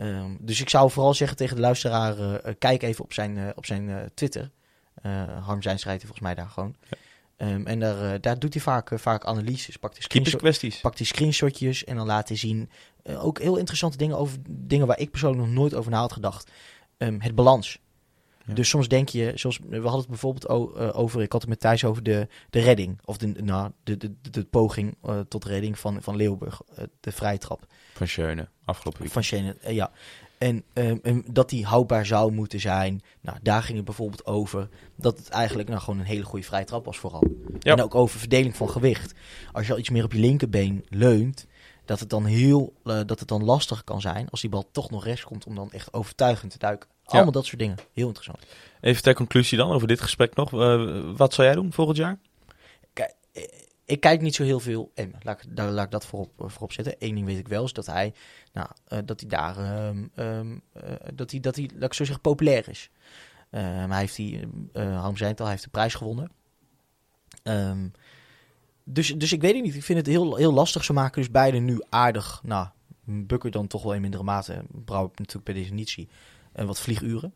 Ehm, 0.00 0.36
dus 0.38 0.60
ik 0.60 0.68
zou 0.68 0.90
vooral 0.90 1.14
zeggen 1.14 1.36
tegen 1.36 1.56
de 1.56 1.62
luisteraar, 1.62 2.18
eh, 2.18 2.34
eh, 2.34 2.54
kijk 2.58 2.82
even 2.82 3.04
op 3.04 3.12
zijn, 3.12 3.38
eh, 3.38 3.48
op 3.54 3.66
zijn 3.66 4.10
Twitter. 4.14 4.50
Harm 5.40 5.62
zijn 5.62 5.78
schrijft 5.78 6.02
hij 6.02 6.10
volgens 6.10 6.20
mij 6.20 6.34
daar 6.34 6.48
gewoon. 6.48 6.76
Ehm, 7.36 7.66
en 7.66 7.80
daar, 7.80 8.20
daar 8.20 8.38
doet 8.38 8.52
hij 8.52 8.62
vaak, 8.62 8.90
vaak 8.94 9.24
analyses. 9.24 9.76
Pakt 9.76 9.94
hij, 9.94 10.02
screenshot, 10.02 10.80
pakt 10.80 10.98
hij 10.98 11.06
screenshotjes 11.06 11.84
en 11.84 11.96
dan 11.96 12.06
laat 12.06 12.28
hij 12.28 12.36
zien. 12.36 12.70
ook 13.04 13.38
heel 13.38 13.56
interessante 13.56 13.96
dingen 13.96 14.18
over 14.18 14.38
dingen 14.48 14.86
waar 14.86 14.98
ik 14.98 15.10
persoonlijk 15.10 15.42
nog 15.42 15.54
nooit 15.54 15.74
over 15.74 15.90
na 15.90 15.98
had 15.98 16.12
gedacht. 16.12 16.50
Het 16.98 17.34
balans. 17.34 17.78
Ja. 18.50 18.56
Dus 18.56 18.68
soms 18.68 18.88
denk 18.88 19.08
je, 19.08 19.32
zoals 19.34 19.58
we 19.68 19.80
hadden 19.80 20.00
het 20.00 20.08
bijvoorbeeld 20.08 20.44
eh, 20.44 20.98
over, 20.98 21.22
ik 21.22 21.32
had 21.32 21.40
het 21.40 21.50
met 21.50 21.60
Thijs 21.60 21.84
over 21.84 22.02
de, 22.02 22.28
de 22.50 22.60
redding. 22.60 22.98
Of 23.04 23.16
de, 23.16 23.26
nou, 23.26 23.70
de, 23.82 23.96
de, 23.96 24.14
de, 24.22 24.30
de 24.30 24.44
poging 24.44 24.96
eh, 25.02 25.20
tot 25.28 25.44
redding 25.44 25.78
van, 25.78 26.02
van 26.02 26.16
Leeuwburg. 26.16 26.60
eh, 26.74 26.84
de 27.00 27.12
vrijtrap 27.12 27.66
Van 27.94 28.08
Schöne, 28.08 28.48
afgelopen 28.64 29.02
week. 29.02 29.12
van 29.12 29.22
eh, 29.60 29.74
ja. 29.74 29.90
En, 30.38 30.62
ehm, 30.72 30.96
en 31.02 31.24
dat 31.30 31.48
die 31.48 31.64
houdbaar 31.64 32.06
zou 32.06 32.32
moeten 32.32 32.60
zijn. 32.60 33.02
Nou, 33.20 33.38
daar 33.42 33.62
ging 33.62 33.76
het 33.76 33.86
bijvoorbeeld 33.86 34.26
over. 34.26 34.68
Dat 34.96 35.18
het 35.18 35.28
eigenlijk 35.28 35.68
nou, 35.68 35.80
gewoon 35.80 36.00
een 36.00 36.06
hele 36.06 36.24
goede 36.24 36.46
vrije 36.46 36.64
trap 36.64 36.84
was 36.84 36.98
vooral. 36.98 37.24
Ja. 37.58 37.72
En 37.72 37.82
ook 37.82 37.94
over 37.94 38.18
verdeling 38.18 38.56
van 38.56 38.70
gewicht. 38.70 39.14
Als 39.52 39.66
je 39.66 39.72
al 39.72 39.78
iets 39.78 39.90
meer 39.90 40.04
op 40.04 40.12
je 40.12 40.18
linkerbeen 40.18 40.84
leunt. 40.88 41.46
Dat 41.84 42.00
het 42.00 42.10
dan 42.10 42.24
heel 42.24 42.72
dat 42.82 43.18
het 43.18 43.28
dan 43.28 43.44
lastig 43.44 43.84
kan 43.84 44.00
zijn. 44.00 44.28
Als 44.30 44.40
die 44.40 44.50
bal 44.50 44.68
toch 44.72 44.90
nog 44.90 45.04
rechts 45.04 45.24
komt. 45.24 45.46
Om 45.46 45.54
dan 45.54 45.72
echt 45.72 45.92
overtuigend 45.92 46.52
te 46.52 46.58
duiken. 46.58 46.88
Allemaal 47.12 47.32
dat 47.32 47.46
soort 47.46 47.58
dingen. 47.58 47.76
Heel 47.92 48.06
interessant. 48.06 48.38
Even 48.80 49.02
ter 49.02 49.14
conclusie 49.14 49.58
dan, 49.58 49.70
over 49.70 49.88
dit 49.88 50.00
gesprek 50.00 50.34
nog. 50.34 50.52
Eh, 50.52 51.00
wat 51.16 51.34
zou 51.34 51.46
jij 51.46 51.56
doen 51.56 51.72
volgend 51.72 51.96
jaar? 51.96 52.18
Kijk, 52.92 53.14
eh, 53.32 53.42
ik 53.84 54.00
kijk 54.00 54.20
niet 54.20 54.34
zo 54.34 54.42
heel 54.42 54.60
veel 54.60 54.90
Emmen. 54.94 55.18
Laat, 55.22 55.42
ik- 55.42 55.56
daar, 55.56 55.70
laat 55.70 55.84
ik 55.84 55.90
dat 55.90 56.06
voorop, 56.06 56.30
eh, 56.40 56.48
voorop 56.48 56.72
zetten. 56.72 56.94
Eén 56.98 57.14
ding 57.14 57.26
weet 57.26 57.38
ik 57.38 57.48
wel, 57.48 57.64
is 57.64 57.72
dat 57.72 57.86
hij, 57.86 58.14
nou, 58.52 58.68
dat 59.04 59.20
hij 59.20 59.28
daar, 59.28 59.56
ehm, 59.56 60.06
ehm, 60.14 60.58
eh, 60.72 60.92
dat 61.14 61.30
hij, 61.30 61.40
dat 61.40 61.56
hij, 61.56 61.70
laat 61.74 61.82
ik 61.88 61.94
zo 61.94 62.04
zeggen, 62.04 62.22
populair 62.22 62.68
is. 62.68 62.90
Ehm, 63.50 63.90
hij 63.90 63.98
heeft 64.00 64.16
die, 64.16 64.40
eh 64.72 65.00
Harm 65.00 65.14
hij 65.16 65.34
heeft 65.38 65.62
de 65.62 65.70
prijs 65.70 65.94
gewonnen. 65.94 66.30
Dus, 68.84 69.14
dus 69.14 69.32
ik 69.32 69.40
weet 69.40 69.54
het 69.54 69.62
niet. 69.64 69.74
Ik 69.74 69.82
vind 69.84 69.98
het 69.98 70.06
heel, 70.06 70.36
heel 70.36 70.52
lastig. 70.52 70.84
Ze 70.84 70.92
maken 70.92 71.22
dus 71.22 71.30
beide 71.30 71.58
nu 71.58 71.82
aardig. 71.88 72.40
Nou, 72.44 72.68
Bukker 73.04 73.50
dan 73.50 73.66
toch 73.66 73.82
wel 73.82 73.94
in 73.94 74.00
mindere 74.00 74.22
mate. 74.22 74.62
Brouw 74.84 75.02
natuurlijk 75.14 75.44
per 75.44 75.54
definitie. 75.54 76.08
En 76.52 76.66
wat 76.66 76.80
vlieguren. 76.80 77.34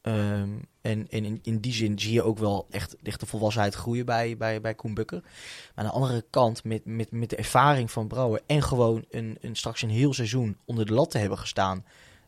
Ehm, 0.00 0.48
en 0.80 1.06
en 1.10 1.24
in, 1.24 1.38
in 1.42 1.58
die 1.58 1.72
zin 1.72 1.98
zie 1.98 2.12
je 2.12 2.22
ook 2.22 2.38
wel 2.38 2.66
echt, 2.70 2.96
echt 3.02 3.20
de 3.20 3.26
volwassenheid 3.26 3.74
groeien 3.74 4.06
bij, 4.06 4.36
bij, 4.36 4.60
bij 4.60 4.74
Koen 4.74 4.94
Bukker. 4.94 5.20
Maar 5.22 5.30
aan 5.74 5.84
de 5.84 5.90
andere 5.90 6.24
kant, 6.30 6.64
met, 6.64 6.84
met, 6.84 7.10
met 7.10 7.30
de 7.30 7.36
ervaring 7.36 7.90
van 7.90 8.06
Brouwer 8.08 8.40
en 8.46 8.62
gewoon 8.62 9.04
een, 9.10 9.38
een, 9.40 9.56
straks 9.56 9.82
een 9.82 9.90
heel 9.90 10.12
seizoen 10.14 10.56
onder 10.64 10.86
de 10.86 10.92
lat 10.92 11.10
te 11.10 11.18
hebben 11.18 11.38
gestaan 11.38 11.84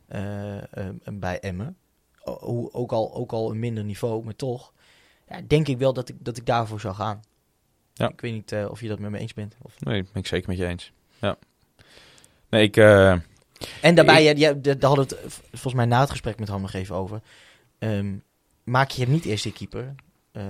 eh, 0.07 0.73
ehm, 0.77 0.95
bij 1.13 1.39
Emmen. 1.39 1.77
O- 2.23 2.69
ook, 2.71 2.91
al, 2.91 3.13
ook 3.15 3.31
al 3.31 3.51
een 3.51 3.59
minder 3.59 3.83
niveau, 3.83 4.23
maar 4.23 4.35
toch. 4.35 4.73
Ja, 5.29 5.41
denk 5.47 5.67
ik 5.67 5.77
wel 5.77 5.93
dat 5.93 6.09
ik, 6.09 6.15
dat 6.19 6.37
ik 6.37 6.45
daarvoor 6.45 6.79
zou 6.79 6.95
gaan. 6.95 7.21
Ja. 7.93 8.09
Ik 8.09 8.21
weet 8.21 8.33
niet 8.33 8.51
eh, 8.51 8.67
of 8.69 8.81
je 8.81 8.87
dat 8.87 8.99
met 8.99 9.11
me 9.11 9.17
eens 9.17 9.33
bent. 9.33 9.55
Of... 9.61 9.79
Nee, 9.79 10.03
ben 10.03 10.11
ik 10.13 10.27
zeker 10.27 10.49
met 10.49 10.57
je 10.57 10.65
eens. 10.65 10.91
Ja. 11.19 11.37
Nee, 12.49 12.63
ik... 12.63 12.77
eh, 12.77 13.17
En 13.81 13.95
daarbij, 13.95 14.25
Ik- 14.25 14.37
ja, 14.37 14.53
daar 14.53 14.75
hadden 14.79 15.07
we 15.07 15.15
het 15.21 15.39
volgens 15.51 15.73
mij 15.73 15.85
na 15.85 15.99
het 15.99 16.09
gesprek 16.09 16.39
met 16.39 16.47
Han 16.47 16.61
nog 16.61 16.73
even 16.73 16.95
over. 16.95 17.21
Ehm, 17.79 18.13
maak 18.63 18.89
je 18.91 19.03
hem 19.03 19.11
niet 19.11 19.25
eerst 19.25 19.43
de 19.43 19.51
keeper? 19.51 19.95
Ehm, 20.31 20.43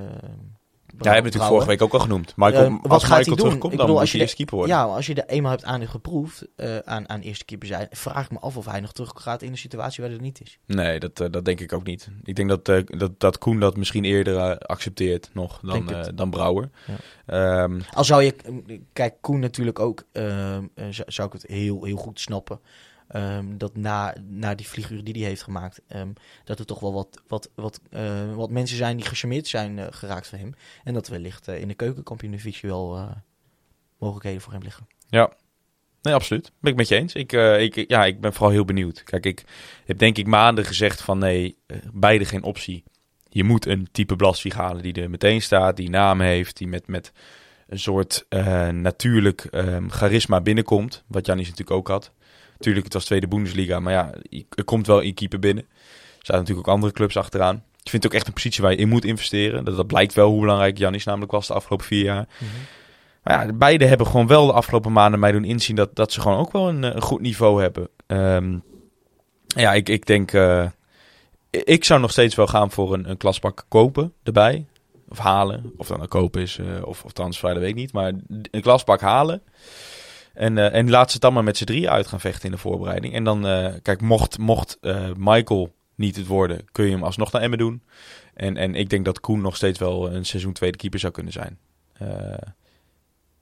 ja, 0.97 1.03
hebben 1.11 1.23
natuurlijk 1.23 1.51
vorige 1.51 1.67
week 1.67 1.81
ook 1.81 1.93
al 1.93 1.99
genoemd. 1.99 2.33
Michael, 2.35 2.63
Ehm, 2.65 2.73
wat 2.81 2.91
als 2.91 3.01
gaat 3.03 3.09
hij 3.09 3.17
Michael 3.19 3.35
doen? 3.35 3.45
terugkomt, 3.45 3.71
Ik 3.73 3.77
dan 3.77 3.87
bedoel, 3.87 4.01
als 4.01 4.09
hij 4.11 4.19
je 4.19 4.25
eerst 4.25 4.37
keeper 4.37 4.55
worden. 4.57 4.75
Ja, 4.75 4.83
als 4.83 5.05
je 5.05 5.13
er 5.13 5.27
eenmaal 5.27 5.51
hebt 5.51 5.63
aan 5.63 5.87
geproefd 5.87 6.45
eh, 6.55 6.77
aan, 6.77 7.09
aan 7.09 7.19
eerste 7.21 7.45
keeper 7.45 7.67
zijn, 7.67 7.87
vraag 7.91 8.25
ik 8.25 8.31
me 8.31 8.39
af 8.39 8.57
of 8.57 8.65
hij 8.65 8.79
nog 8.79 8.91
terug 8.91 9.11
gaat 9.15 9.41
in 9.41 9.51
een 9.51 9.57
situatie 9.57 10.03
waar 10.03 10.11
het 10.11 10.21
niet 10.21 10.41
is. 10.41 10.57
Nee, 10.65 10.99
dat, 10.99 11.19
eh, 11.19 11.27
dat 11.31 11.45
denk 11.45 11.59
ik 11.59 11.73
ook 11.73 11.83
niet. 11.85 12.09
Ik 12.23 12.35
denk 12.35 12.49
dat, 12.49 12.69
eh, 12.69 12.81
dat, 12.85 13.19
dat 13.19 13.37
Koen 13.37 13.59
dat 13.59 13.77
misschien 13.77 14.03
eerder 14.05 14.57
accepteert 14.57 15.29
nog 15.33 15.59
dan, 15.63 15.89
dan 16.15 16.29
Brouwer. 16.29 16.69
Ja. 17.25 17.69
Al 17.93 18.03
zou 18.03 18.23
je, 18.23 18.35
eh, 18.67 18.79
kijk, 18.93 19.13
Koen 19.21 19.39
natuurlijk 19.39 19.79
ook, 19.79 20.03
zou, 20.13 21.11
zou 21.11 21.27
ik 21.27 21.33
het 21.33 21.45
heel, 21.47 21.83
heel 21.83 21.97
goed 21.97 22.19
snappen. 22.19 22.59
Ehm, 23.07 23.57
dat 23.57 23.75
na, 23.75 24.15
na 24.27 24.55
die 24.55 24.67
vlieguur 24.67 25.03
die 25.03 25.13
hij 25.13 25.23
heeft 25.23 25.43
gemaakt, 25.43 25.81
ehm, 25.87 26.09
dat 26.43 26.59
er 26.59 26.65
toch 26.65 26.79
wel 26.79 26.93
wat, 26.93 27.21
wat, 27.27 27.49
wat, 27.55 27.81
eh, 27.89 28.35
wat 28.35 28.49
mensen 28.49 28.77
zijn 28.77 28.97
die 28.97 29.05
gecharmeerd 29.05 29.47
zijn 29.47 29.79
eh, 29.79 29.87
geraakt 29.89 30.27
van 30.27 30.39
hem. 30.39 30.55
En 30.83 30.93
dat 30.93 31.07
wellicht 31.07 31.47
eh, 31.47 31.59
in 31.59 31.67
de 31.67 31.73
keukenkampioen-divisie 31.73 32.69
wel 32.69 33.09
mogelijkheden 33.97 34.41
voor 34.41 34.53
hem 34.53 34.61
liggen. 34.61 34.87
Nee, 36.01 36.13
absoluut. 36.13 36.51
Ben 36.59 36.71
ik 36.71 36.77
met 36.77 36.87
je 36.87 36.95
eens. 36.95 37.13
Ik, 37.13 37.31
ik, 37.31 37.89
ja, 37.89 38.05
ik 38.05 38.21
ben 38.21 38.33
vooral 38.33 38.51
heel 38.51 38.65
benieuwd. 38.65 39.03
Kijk, 39.03 39.25
ik 39.25 39.43
heb 39.85 39.97
denk 39.97 40.17
ik 40.17 40.27
maanden 40.27 40.65
gezegd 40.65 41.01
van 41.01 41.17
nee, 41.17 41.57
beide 41.93 42.25
geen 42.25 42.43
optie. 42.43 42.83
Je 43.29 43.43
moet 43.43 43.65
een 43.65 43.87
type 43.91 44.15
Blasvig 44.15 44.53
halen 44.53 44.83
die 44.83 44.93
er 44.93 45.09
meteen 45.09 45.41
staat, 45.41 45.77
die 45.77 45.89
naam 45.89 46.21
heeft, 46.21 46.57
die 46.57 46.67
met, 46.67 46.87
met 46.87 47.11
een 47.67 47.79
soort 47.79 48.25
natuurlijk 48.71 49.41
ehm, 49.41 49.89
charisma 49.89 50.41
binnenkomt. 50.41 51.03
Wat 51.07 51.25
Janis 51.25 51.49
natuurlijk 51.49 51.77
ook 51.77 51.87
had. 51.87 52.11
Tuurlijk, 52.59 52.85
het 52.85 52.93
was 52.93 53.05
tweede 53.05 53.27
Bundesliga, 53.27 53.79
maar 53.79 53.93
ja, 53.93 54.13
er 54.49 54.63
komt 54.63 54.87
wel 54.87 54.99
in 54.99 55.13
keeper 55.13 55.39
binnen. 55.39 55.63
Er 55.63 56.31
zaten 56.31 56.39
natuurlijk 56.41 56.67
ook 56.67 56.73
andere 56.73 56.93
clubs 56.93 57.17
achteraan. 57.17 57.55
Ik 57.55 57.89
vind 57.91 58.03
het 58.03 58.11
ook 58.11 58.17
echt 58.17 58.27
een 58.27 58.33
positie 58.33 58.61
waar 58.61 58.71
je 58.71 58.77
in 58.77 58.89
moet 58.89 59.05
investeren. 59.05 59.65
Dat, 59.65 59.75
dat 59.75 59.87
blijkt 59.87 60.13
wel 60.13 60.29
hoe 60.29 60.39
belangrijk 60.39 60.77
Janis 60.77 61.03
namelijk 61.03 61.31
was 61.31 61.47
de 61.47 61.53
afgelopen 61.53 61.85
vier 61.85 62.03
jaar. 62.03 62.27
Maar 63.23 63.45
ja, 63.45 63.53
beide 63.53 63.85
hebben 63.85 64.07
gewoon 64.07 64.27
wel 64.27 64.45
de 64.45 64.53
afgelopen 64.53 64.91
maanden 64.91 65.19
mij 65.19 65.31
doen 65.31 65.43
inzien 65.43 65.75
dat, 65.75 65.95
dat 65.95 66.11
ze 66.11 66.21
gewoon 66.21 66.37
ook 66.37 66.51
wel 66.51 66.69
een, 66.69 66.83
eh, 66.83 66.95
een 66.95 67.01
goed 67.01 67.21
niveau 67.21 67.61
hebben. 67.61 67.89
Ehm, 68.07 68.57
ja, 69.47 69.73
ik, 69.73 69.89
ik 69.89 70.05
denk, 70.05 70.31
eh, 70.33 70.65
ik 71.49 71.83
zou 71.83 71.99
nog 71.99 72.11
steeds 72.11 72.35
wel 72.35 72.47
gaan 72.47 72.71
voor 72.71 72.93
een, 72.93 73.09
een 73.09 73.17
klaspak 73.17 73.65
kopen 73.67 74.13
erbij. 74.23 74.65
Of 75.09 75.17
halen. 75.17 75.73
Of 75.77 75.87
dan 75.87 76.01
een 76.01 76.07
kopen 76.07 76.41
is, 76.41 76.57
eh, 76.57 76.65
of, 76.83 77.03
of 77.03 77.11
transfer, 77.11 77.49
dat 77.49 77.59
weet 77.59 77.69
ik 77.69 77.75
niet. 77.75 77.93
Maar 77.93 78.13
een 78.51 78.61
klaspak 78.61 79.01
halen. 79.01 79.41
En, 80.35 80.57
eh, 80.57 80.73
en 80.73 80.89
laat 80.89 81.07
ze 81.07 81.13
het 81.13 81.21
dan 81.21 81.33
maar 81.33 81.43
met 81.43 81.57
z'n 81.57 81.63
drieën 81.63 81.89
uit 81.89 82.07
gaan 82.07 82.19
vechten 82.19 82.45
in 82.45 82.51
de 82.51 82.57
voorbereiding. 82.57 83.13
En 83.13 83.23
dan, 83.23 83.47
eh, 83.47 83.73
kijk, 83.81 84.01
mocht, 84.01 84.37
mocht 84.37 84.77
eh, 84.81 85.09
Michael 85.17 85.73
niet 85.95 86.15
het 86.15 86.27
worden, 86.27 86.65
kun 86.71 86.85
je 86.85 86.91
hem 86.91 87.03
alsnog 87.03 87.31
naar 87.31 87.41
Emmen 87.41 87.59
doen. 87.59 87.83
En, 88.33 88.57
en 88.57 88.75
ik 88.75 88.89
denk 88.89 89.05
dat 89.05 89.19
Koen 89.19 89.41
nog 89.41 89.55
steeds 89.55 89.79
wel 89.79 90.11
een 90.11 90.25
seizoen 90.25 90.53
tweede 90.53 90.77
keeper 90.77 90.99
zou 90.99 91.13
kunnen 91.13 91.33
zijn. 91.33 91.57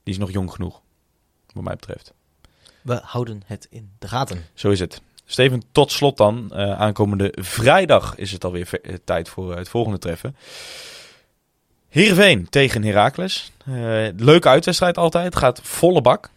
Die 0.03 0.13
is 0.13 0.17
nog 0.17 0.31
jong 0.31 0.51
genoeg, 0.51 0.81
wat 1.53 1.63
mij 1.63 1.75
betreft. 1.75 2.13
We 2.81 2.99
houden 3.03 3.41
het 3.45 3.67
in 3.69 3.91
de 3.99 4.07
gaten. 4.07 4.45
Zo 4.53 4.69
is 4.69 4.79
het. 4.79 5.01
Steven, 5.25 5.63
tot 5.71 5.91
slot 5.91 6.17
dan. 6.17 6.53
aankomende 6.53 7.33
vrijdag 7.41 8.15
is 8.15 8.31
het 8.31 8.43
alweer 8.43 8.69
tijd 9.03 9.29
voor 9.29 9.55
het 9.55 9.69
volgende 9.69 9.97
treffen. 9.97 10.35
Heerenveen 11.89 12.49
tegen 12.49 12.83
Heracles. 12.83 13.51
Leuke 14.15 14.49
uitwedstrijd 14.49 14.97
altijd. 14.97 15.35
Gaat 15.35 15.59
volle 15.63 16.01
bak. 16.01 16.29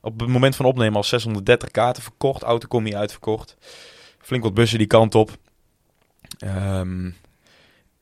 Op 0.00 0.20
het 0.20 0.28
moment 0.28 0.56
van 0.56 0.66
opnemen 0.66 0.96
al 0.96 1.04
630 1.04 1.70
kaarten 1.70 2.02
verkocht. 2.02 2.42
Autocombi 2.42 2.94
uitverkocht. 2.94 3.56
Flink 4.18 4.42
wat 4.42 4.54
bussen 4.54 4.78
die 4.78 4.86
kant 4.86 5.14
op. 5.14 5.36
Ehm, 6.38 7.10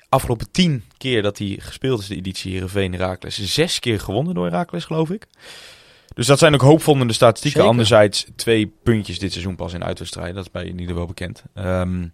afgelopen 0.08 0.50
tien 0.50 0.84
keer 0.96 1.22
dat 1.22 1.38
hij 1.38 1.56
gespeeld 1.60 2.00
is, 2.00 2.06
de 2.06 2.16
editie 2.16 2.52
Heerenveen 2.52 2.92
Heracles. 2.92 3.54
Zes 3.54 3.78
keer 3.78 4.00
gewonnen 4.00 4.34
door 4.34 4.44
Heracles, 4.44 4.84
geloof 4.84 5.10
ik. 5.10 5.26
Dus 6.14 6.26
dat 6.26 6.38
zijn 6.38 6.54
ook 6.54 6.60
hoopvondende 6.60 7.12
statistieken. 7.12 7.60
Zeker. 7.60 7.74
Anderzijds 7.74 8.26
twee 8.36 8.72
puntjes 8.82 9.18
dit 9.18 9.32
seizoen 9.32 9.56
pas 9.56 9.72
in 9.72 9.84
uitwedstrijden. 9.84 10.34
Dat 10.34 10.44
is 10.44 10.50
bij 10.50 10.64
in 10.64 10.78
ieder 10.78 10.88
geval 10.88 11.06
bekend. 11.06 11.42
Ehm, 11.54 12.06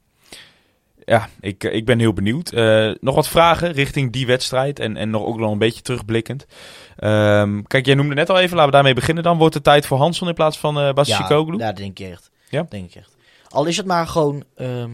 ja, 1.12 1.28
ik, 1.40 1.64
ik 1.64 1.84
ben 1.84 1.98
heel 1.98 2.12
benieuwd. 2.12 2.52
Eh, 2.52 2.90
nog 3.00 3.14
wat 3.14 3.28
vragen 3.28 3.72
richting 3.72 4.12
die 4.12 4.26
wedstrijd. 4.26 4.78
En, 4.78 4.96
en 4.96 5.10
nog 5.10 5.22
ook 5.24 5.38
nog 5.38 5.52
een 5.52 5.58
beetje 5.58 5.82
terugblikkend. 5.82 6.46
Ehm, 6.96 7.62
kijk, 7.62 7.86
jij 7.86 7.94
noemde 7.94 8.14
net 8.14 8.30
al 8.30 8.38
even. 8.38 8.50
Laten 8.50 8.66
we 8.66 8.74
daarmee 8.74 8.94
beginnen 8.94 9.24
dan. 9.24 9.38
Wordt 9.38 9.54
het 9.54 9.64
tijd 9.64 9.86
voor 9.86 9.98
Hanson 9.98 10.28
in 10.28 10.34
plaats 10.34 10.58
van 10.58 10.78
eh 10.80 10.92
Bas 10.92 11.08
Ja, 11.08 11.16
Chicoglu? 11.16 11.58
ja, 11.58 11.66
dat 11.66 11.76
denk 11.76 11.98
ik 11.98 12.10
echt. 12.10 12.30
Ja? 12.48 12.66
Denk 12.68 12.84
ik 12.88 12.94
echt. 12.94 13.16
Al 13.48 13.64
is 13.64 13.76
het 13.76 13.86
maar 13.86 14.06
gewoon... 14.06 14.44
ehm, 14.54 14.90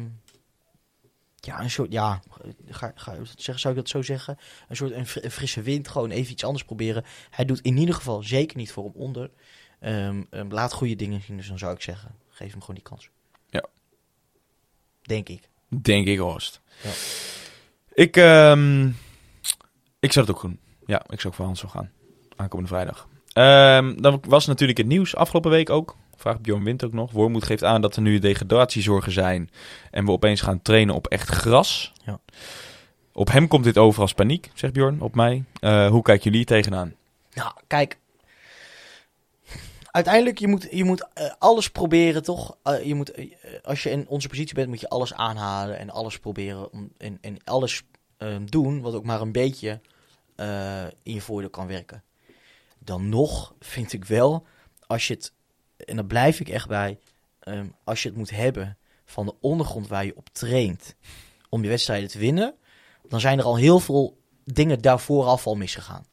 ja, 1.36 1.60
een 1.60 1.70
soort... 1.70 1.92
Ja, 1.92 2.20
ga, 2.68 2.92
ga, 2.94 3.14
zou 3.36 3.68
ik 3.74 3.74
dat 3.80 3.88
zo 3.88 4.02
zeggen? 4.02 4.38
Een 4.68 4.76
soort 4.76 4.92
een, 4.92 5.06
fri- 5.06 5.20
een 5.24 5.30
frisse 5.30 5.62
wind. 5.62 5.88
Gewoon 5.88 6.10
even 6.10 6.32
iets 6.32 6.44
anders 6.44 6.64
proberen. 6.64 7.04
Hij 7.30 7.44
doet 7.44 7.60
in 7.60 7.76
ieder 7.76 7.94
geval 7.94 8.22
zeker 8.22 8.56
niet 8.56 8.72
voor 8.72 8.84
hem 8.84 8.92
onder. 8.94 9.30
Ehm, 9.80 10.22
laat 10.48 10.72
goede 10.72 10.96
dingen 10.96 11.20
zien. 11.22 11.36
Dus 11.36 11.48
dan 11.48 11.58
zou 11.58 11.74
ik 11.74 11.80
zeggen, 11.82 12.10
geef 12.28 12.50
hem 12.50 12.60
gewoon 12.60 12.74
die 12.76 12.84
kans. 12.84 13.10
Ja. 13.50 13.64
Denk 15.02 15.28
ik. 15.28 15.48
Denk 15.68 16.06
ik, 16.06 16.18
Horst. 16.18 16.60
Ja. 16.82 16.90
Ik, 17.92 18.16
ehm, 18.16 18.86
ik 20.00 20.12
zou 20.12 20.26
het 20.26 20.34
ook 20.34 20.42
doen. 20.42 20.58
Ja, 20.86 21.02
ik 21.08 21.20
zou 21.20 21.26
ook 21.26 21.34
voor 21.34 21.44
Hanson 21.44 21.70
gaan. 21.70 21.90
Aankomende 22.36 22.70
vrijdag. 22.70 23.08
Ehm, 23.32 24.00
dan 24.00 24.20
was 24.28 24.46
natuurlijk 24.46 24.78
het 24.78 24.86
nieuws 24.86 25.16
afgelopen 25.16 25.50
week 25.50 25.70
ook. 25.70 25.96
Vraagt 26.16 26.42
Bjorn 26.42 26.64
Wind 26.64 26.84
ook 26.84 26.92
nog. 26.92 27.12
Wormoed 27.12 27.44
geeft 27.44 27.64
aan 27.64 27.80
dat 27.80 27.96
er 27.96 28.02
nu 28.02 28.18
degradatiezorgen 28.18 29.12
zijn. 29.12 29.50
En 29.90 30.04
we 30.04 30.10
opeens 30.10 30.40
gaan 30.40 30.62
trainen 30.62 30.94
op 30.94 31.06
echt 31.06 31.28
gras. 31.28 31.92
Ja. 32.04 32.20
Op 33.12 33.30
hem 33.30 33.48
komt 33.48 33.64
dit 33.64 33.78
over 33.78 34.02
als 34.02 34.14
paniek, 34.14 34.50
zegt 34.54 34.72
Bjorn. 34.72 35.00
Op 35.00 35.14
mij. 35.14 35.44
Eh, 35.60 35.88
hoe 35.88 36.02
kijken 36.02 36.30
jullie 36.30 36.46
tegenaan? 36.46 36.94
Nou, 37.32 37.52
kijk. 37.66 37.98
Uiteindelijk, 39.91 40.39
je 40.39 40.49
moet, 40.49 40.68
je 40.70 40.84
moet 40.84 41.09
eh, 41.14 41.32
alles 41.39 41.70
proberen, 41.70 42.22
toch? 42.22 42.57
Eh, 42.62 42.84
je 42.84 42.95
moet, 42.95 43.11
eh, 43.11 43.26
als 43.62 43.82
je 43.82 43.91
in 43.91 44.09
onze 44.09 44.28
positie 44.28 44.55
bent, 44.55 44.68
moet 44.68 44.80
je 44.80 44.89
alles 44.89 45.14
aanhalen 45.14 45.78
en 45.78 45.91
alles 45.91 46.18
proberen. 46.18 46.72
Om, 46.72 46.93
en, 46.99 47.18
en 47.20 47.36
alles 47.45 47.82
ehm, 48.16 48.45
doen 48.45 48.80
wat 48.80 48.95
ook 48.95 49.05
maar 49.05 49.20
een 49.20 49.32
beetje 49.32 49.80
in 51.03 51.14
je 51.14 51.20
voordeel 51.20 51.51
kan 51.51 51.66
werken. 51.66 52.03
Dan 52.78 53.09
nog 53.09 53.55
vind 53.61 53.93
ik 53.93 54.05
wel, 54.05 54.47
als 54.86 55.07
je 55.07 55.14
het, 55.14 55.32
en 55.76 55.97
daar 55.97 56.05
blijf 56.05 56.41
ik 56.41 56.49
echt 56.49 56.68
bij, 56.68 56.99
ehm, 57.41 57.66
als 57.84 58.03
je 58.03 58.09
het 58.09 58.18
moet 58.18 58.30
hebben 58.30 58.76
van 59.05 59.26
de 59.26 59.34
ondergrond 59.41 59.89
waar 59.89 60.05
je 60.05 60.16
op 60.16 60.28
traint 60.32 60.95
om 61.49 61.62
je 61.62 61.68
wedstrijden 61.68 62.09
te 62.09 62.18
winnen, 62.18 62.55
dan 63.09 63.20
zijn 63.20 63.39
er 63.39 63.45
al 63.45 63.57
heel 63.57 63.80
veel 63.80 64.18
dingen 64.45 64.80
daarvoor 64.80 65.24
al 65.24 65.57
misgegaan. 65.57 66.05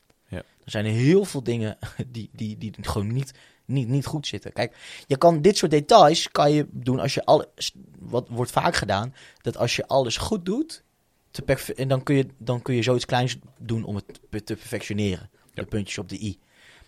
Er 0.66 0.72
zijn 0.72 0.86
heel 0.86 1.26
veel 1.26 1.44
dingen 1.44 1.78
die, 2.08 2.30
die, 2.34 2.58
die 2.58 2.74
gewoon 2.82 3.14
niet, 3.14 3.34
niet, 3.66 3.88
niet 3.88 4.06
goed 4.06 4.28
zitten. 4.28 4.54
Kijk, 4.54 4.76
je 5.08 5.18
kan 5.18 5.42
dit 5.42 5.58
soort 5.58 5.72
details 5.72 6.32
kan 6.32 6.52
je 6.52 6.68
doen 6.72 7.00
als 7.00 7.14
je 7.14 7.26
alles. 7.26 7.74
Wat 8.00 8.28
wordt 8.30 8.52
vaak 8.52 8.76
gedaan, 8.76 9.14
dat 9.42 9.58
als 9.58 9.76
je 9.76 9.88
alles 9.88 10.18
goed 10.18 10.46
doet, 10.46 10.84
te 11.32 11.74
en 11.76 11.88
dan 11.88 12.04
kun, 12.04 12.16
je, 12.16 12.28
dan 12.38 12.62
kun 12.62 12.76
je 12.76 12.84
zoiets 12.84 13.06
kleins 13.06 13.38
doen 13.58 13.84
om 13.84 13.96
het 13.96 14.06
te 14.46 14.56
perfectioneren. 14.56 15.30
Ja. 15.54 15.62
De 15.62 15.68
puntjes 15.68 15.98
op 15.98 16.10
de 16.10 16.20
i. 16.20 16.40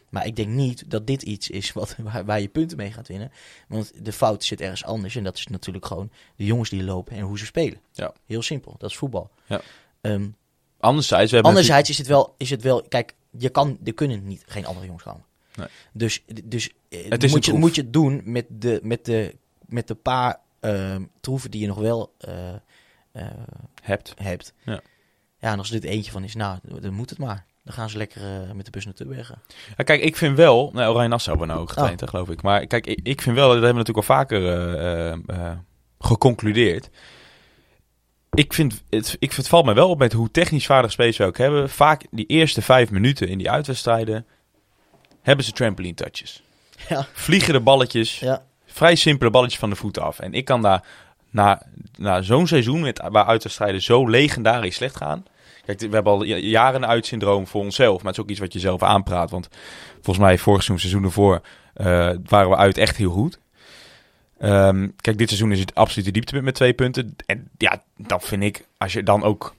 Maar 0.09 0.25
ik 0.25 0.35
denk 0.35 0.49
niet 0.49 0.91
dat 0.91 1.07
dit 1.07 1.21
iets 1.21 1.49
is 1.49 1.73
wat, 1.73 1.95
waar, 2.11 2.25
waar 2.25 2.41
je 2.41 2.47
punten 2.47 2.77
mee 2.77 2.91
gaat 2.91 3.07
winnen. 3.07 3.31
Want 3.67 4.05
de 4.05 4.11
fout 4.11 4.43
zit 4.43 4.61
ergens 4.61 4.83
anders. 4.83 5.15
En 5.15 5.23
dat 5.23 5.37
is 5.37 5.47
natuurlijk 5.47 5.85
gewoon 5.85 6.09
de 6.35 6.45
jongens 6.45 6.69
die 6.69 6.83
lopen 6.83 7.15
en 7.15 7.21
hoe 7.21 7.37
ze 7.37 7.45
spelen. 7.45 7.81
Ja. 7.93 8.13
Heel 8.25 8.41
simpel. 8.41 8.75
Dat 8.77 8.89
is 8.89 8.97
voetbal. 8.97 9.29
Ja. 9.45 9.61
Ehm, 10.01 10.27
Anderzijds, 10.79 11.29
we 11.29 11.35
hebben 11.35 11.51
Anderzijds 11.51 11.89
is 11.89 11.97
het 11.97 12.07
wel, 12.07 12.33
is 12.37 12.49
het 12.49 12.61
wel, 12.61 12.81
kijk, 12.81 13.15
je 13.37 13.49
kan, 13.49 13.77
er 13.83 13.93
kunnen 13.93 14.27
niet 14.27 14.43
geen 14.47 14.65
andere 14.65 14.85
jongens 14.85 15.03
komen. 15.03 15.25
Nee. 15.57 15.67
Dus, 15.93 16.23
dus 16.43 16.69
eh, 16.89 17.09
Het 17.09 17.23
is 17.23 17.29
een 17.29 17.35
moet, 17.35 17.45
je, 17.45 17.53
moet 17.53 17.75
je 17.75 17.81
het 17.81 17.93
doen 17.93 18.21
met 18.25 18.45
de, 18.49 18.79
met 18.83 19.05
de, 19.05 19.35
met 19.65 19.87
de 19.87 19.95
paar 19.95 20.39
ehm, 20.59 21.03
troeven 21.19 21.51
die 21.51 21.61
je 21.61 21.67
nog 21.67 21.77
wel 21.77 22.13
eh, 22.17 22.53
eh, 23.11 23.27
hebt. 23.81 24.13
hebt. 24.17 24.53
Ja. 24.63 24.81
Ja, 25.39 25.51
en 25.51 25.57
als 25.57 25.69
dit 25.69 25.83
eentje 25.83 26.11
van 26.11 26.23
is, 26.23 26.35
nou, 26.35 26.59
dan 26.81 26.93
moet 26.93 27.09
het 27.09 27.19
maar. 27.19 27.45
Dan 27.63 27.73
gaan 27.73 27.89
ze 27.89 27.97
lekker 27.97 28.21
met 28.55 28.65
de 28.65 28.71
bus 28.71 28.85
naar 28.85 28.93
Tubbergen. 28.93 29.41
Ja, 29.77 29.83
kijk, 29.83 30.01
ik 30.01 30.15
vind 30.15 30.37
wel... 30.37 30.71
Nou, 30.73 30.91
Oranje 30.91 31.09
Nassau 31.09 31.37
hebben 31.37 31.55
nou 31.55 31.67
ook 31.67 31.69
getraind, 31.73 32.01
Oh. 32.01 32.07
hè, 32.07 32.07
geloof 32.07 32.29
ik. 32.29 32.41
Maar 32.41 32.67
kijk, 32.67 32.87
ik, 32.87 32.99
ik 33.03 33.21
vind 33.21 33.35
wel... 33.35 33.45
Dat 33.45 33.63
hebben 33.63 33.83
we 33.83 33.91
natuurlijk 33.91 34.09
al 34.09 34.15
vaker 34.15 35.61
geconcludeerd. 35.99 36.89
Ik 38.37 38.53
vind, 38.53 38.83
het, 38.89 39.15
ik 39.19 39.33
het 39.33 39.47
valt 39.47 39.65
me 39.65 39.73
wel 39.73 39.89
op 39.89 39.99
met 39.99 40.13
hoe 40.13 40.31
technisch 40.31 40.65
vaardig 40.65 40.91
spelers 40.91 41.17
we 41.17 41.25
ook 41.25 41.37
hebben. 41.37 41.69
Vaak 41.69 42.05
die 42.11 42.25
eerste 42.25 42.61
vijf 42.61 42.91
minuten 42.91 43.27
in 43.27 43.37
die 43.37 43.51
uitwedstrijden... 43.51 44.25
hebben 45.27 45.45
ze 45.45 45.51
trampoline 45.51 45.93
touches. 45.93 46.41
Ja. 46.89 47.07
Vliegen 47.13 47.53
de 47.53 47.59
balletjes. 47.59 48.19
Ja, 48.19 48.45
Vrij 48.65 48.95
simpele 48.95 49.29
balletjes 49.29 49.59
van 49.59 49.69
de 49.69 49.75
voeten 49.75 50.03
af. 50.03 50.19
En 50.19 50.33
ik 50.33 50.45
kan 50.45 50.61
daar 50.61 50.83
na, 51.29 51.61
na 51.97 52.21
zo'n 52.21 52.47
seizoen... 52.47 52.79
Met, 52.81 53.01
waar 53.11 53.25
uitwedstrijden 53.25 53.81
zo 53.81 54.09
legendarisch 54.09 54.75
slecht 54.75 54.97
gaan... 54.97 55.25
Kijk, 55.65 55.79
we 55.79 55.89
hebben 55.89 56.13
al 56.13 56.23
ja- 56.23 56.37
jaren 56.37 56.83
een 56.83 56.89
uitsyndroom 56.89 57.47
voor 57.47 57.61
onszelf. 57.61 57.97
Maar 57.97 58.05
het 58.05 58.17
is 58.17 58.23
ook 58.23 58.29
iets 58.29 58.39
wat 58.39 58.53
je 58.53 58.59
zelf 58.59 58.83
aanpraat. 58.83 59.29
Want 59.29 59.49
volgens 59.93 60.17
mij 60.17 60.37
vorig 60.37 60.63
seizoen, 60.63 60.89
seizoen 60.89 61.03
ervoor, 61.03 61.41
eh, 61.73 61.85
waren 62.25 62.49
we 62.49 62.55
uit 62.55 62.77
echt 62.77 62.97
heel 62.97 63.11
goed. 63.11 63.39
Ehm, 64.39 64.87
kijk, 65.01 65.17
dit 65.17 65.27
seizoen 65.27 65.51
is 65.51 65.59
het 65.59 65.75
absolute 65.75 66.11
dieptepunt 66.11 66.43
met 66.43 66.55
twee 66.55 66.73
punten. 66.73 67.15
En 67.25 67.49
ja, 67.57 67.83
dan 67.97 68.21
vind 68.21 68.43
ik, 68.43 68.65
als 68.77 68.93
je 68.93 69.03
dan 69.03 69.23
ook 69.23 69.55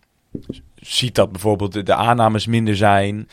ziet 0.74 1.14
dat 1.14 1.32
bijvoorbeeld 1.32 1.86
de 1.86 1.94
aannames 1.94 2.46
minder 2.46 2.76
zijn... 2.76 3.28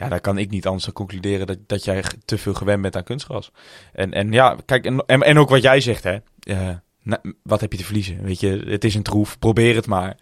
Ja, 0.00 0.08
dan 0.08 0.20
kan 0.20 0.38
ik 0.38 0.50
niet 0.50 0.66
anders 0.66 0.84
dan 0.84 0.94
concluderen 0.94 1.46
dat, 1.46 1.58
dat 1.66 1.84
jij 1.84 2.04
te 2.24 2.38
veel 2.38 2.54
gewend 2.54 2.82
bent 2.82 2.96
aan 2.96 3.04
kunstgras. 3.04 3.50
En, 3.92 4.12
en 4.12 4.32
ja, 4.32 4.56
kijk, 4.64 4.84
en, 4.84 5.04
en, 5.06 5.22
en 5.22 5.38
ook 5.38 5.48
wat 5.48 5.62
jij 5.62 5.80
zegt, 5.80 6.04
hè. 6.04 6.16
Eh, 6.40 6.68
nou, 7.02 7.34
wat 7.42 7.60
heb 7.60 7.72
je 7.72 7.78
te 7.78 7.84
verliezen? 7.84 8.22
Weet 8.22 8.40
je, 8.40 8.64
het 8.66 8.84
is 8.84 8.94
een 8.94 9.02
troef, 9.02 9.38
probeer 9.38 9.74
het 9.74 9.86
maar. 9.86 10.16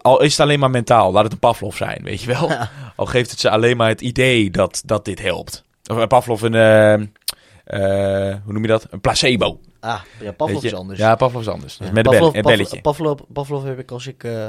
Al 0.00 0.22
is 0.22 0.30
het 0.30 0.40
alleen 0.40 0.58
maar 0.58 0.70
mentaal, 0.70 1.12
laat 1.12 1.24
het 1.24 1.32
een 1.32 1.38
Pavlov 1.38 1.76
zijn, 1.76 2.02
weet 2.02 2.22
je 2.22 2.26
wel. 2.26 2.50
Al 2.96 3.06
geeft 3.06 3.30
het 3.30 3.40
ze 3.40 3.50
alleen 3.50 3.76
maar 3.76 3.88
het 3.88 4.00
idee 4.00 4.50
dat, 4.50 4.82
dat 4.84 5.04
dit 5.04 5.22
helpt. 5.22 5.64
Of 5.90 5.96
een 5.96 6.08
Pavlov 6.08 6.42
een, 6.42 6.54
eh, 6.54 6.92
eh, 6.94 8.36
hoe 8.44 8.52
noem 8.52 8.62
je 8.62 8.68
dat? 8.68 8.86
Een 8.90 9.00
placebo. 9.00 9.60
ah, 9.80 10.00
ja 10.20 10.32
Pavlov 10.32 10.64
is 10.64 10.74
anders. 10.74 10.98
Ja, 10.98 11.14
Pavlov 11.14 11.42
is 11.42 11.48
anders. 11.48 11.76
Ja. 11.80 11.92
met 11.92 12.04
Pavlov, 12.04 12.34
een 12.34 12.42
belletje. 12.42 12.80
Pavlov, 12.80 13.20
Pavlov 13.32 13.64
heb 13.64 13.78
ik 13.78 13.90
als 13.90 14.06
ik, 14.06 14.24
eh, 14.24 14.46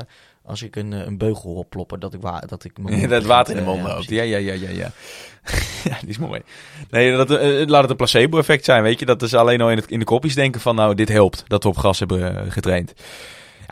als 0.48 0.62
ik 0.62 0.76
een, 0.76 0.93
eh, 0.93 1.06
een 1.06 1.18
beugel 1.18 1.54
hoor 1.54 1.66
ploppen, 1.66 2.00
dat 2.00 2.14
ik, 2.14 2.22
wa 2.22 2.39
dat 2.39 2.64
ik 2.64 2.74
dat 3.10 3.24
water 3.24 3.56
in 3.58 3.60
de 3.60 3.66
mond 3.70 3.86
eh, 3.88 3.93
loopt. 3.95 4.10
ja, 4.10 4.24
Ja, 4.24 4.38
ja, 4.38 4.54
ja, 4.54 4.70
ja, 4.70 4.91
ja. 5.84 5.98
die 6.00 6.10
is 6.10 6.18
mooi. 6.18 6.41
Nee, 6.89 7.12
dat, 7.12 7.32
eh, 7.32 7.68
laat 7.68 7.82
het 7.82 7.89
een 7.91 7.95
placebo-effect 7.95 8.66
zijn, 8.66 8.84
weet 8.84 9.00
je. 9.00 9.06
Dat 9.06 9.22
is 9.22 9.34
alleen 9.34 9.62
al 9.62 9.72
in, 9.72 9.78
het, 9.78 9.91
in 9.91 10.00
de 10.00 10.06
kopjes 10.06 10.36
denken 10.36 10.62
van, 10.62 10.76
nou, 10.76 10.95
dit 10.95 11.10
helpt. 11.10 11.43
Dat 11.48 11.64
we 11.64 11.70
op 11.70 11.78
gas 11.78 12.00
hebben 12.00 12.38
eh, 12.45 12.52
getraind. 12.52 12.93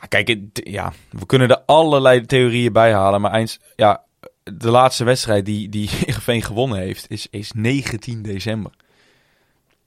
Ja, 0.02 0.08
kijk, 0.08 0.28
het- 0.28 0.62
ja, 0.64 0.94
we 1.10 1.26
kunnen 1.26 1.50
er 1.50 1.62
allerlei 1.66 2.26
theorieën 2.26 2.74
bij 2.74 2.94
halen. 2.94 3.22
Maar 3.22 3.34
eens, 3.34 3.60
ja, 3.76 4.04
de 4.44 4.70
laatste 4.72 5.04
wedstrijd 5.04 5.46
die, 5.46 5.70
die 5.70 5.90
Heerenveen 6.06 6.42
gewonnen 6.42 6.78
heeft, 6.80 7.06
is, 7.10 7.28
is 7.30 7.52
19 7.56 8.22
december. 8.22 8.72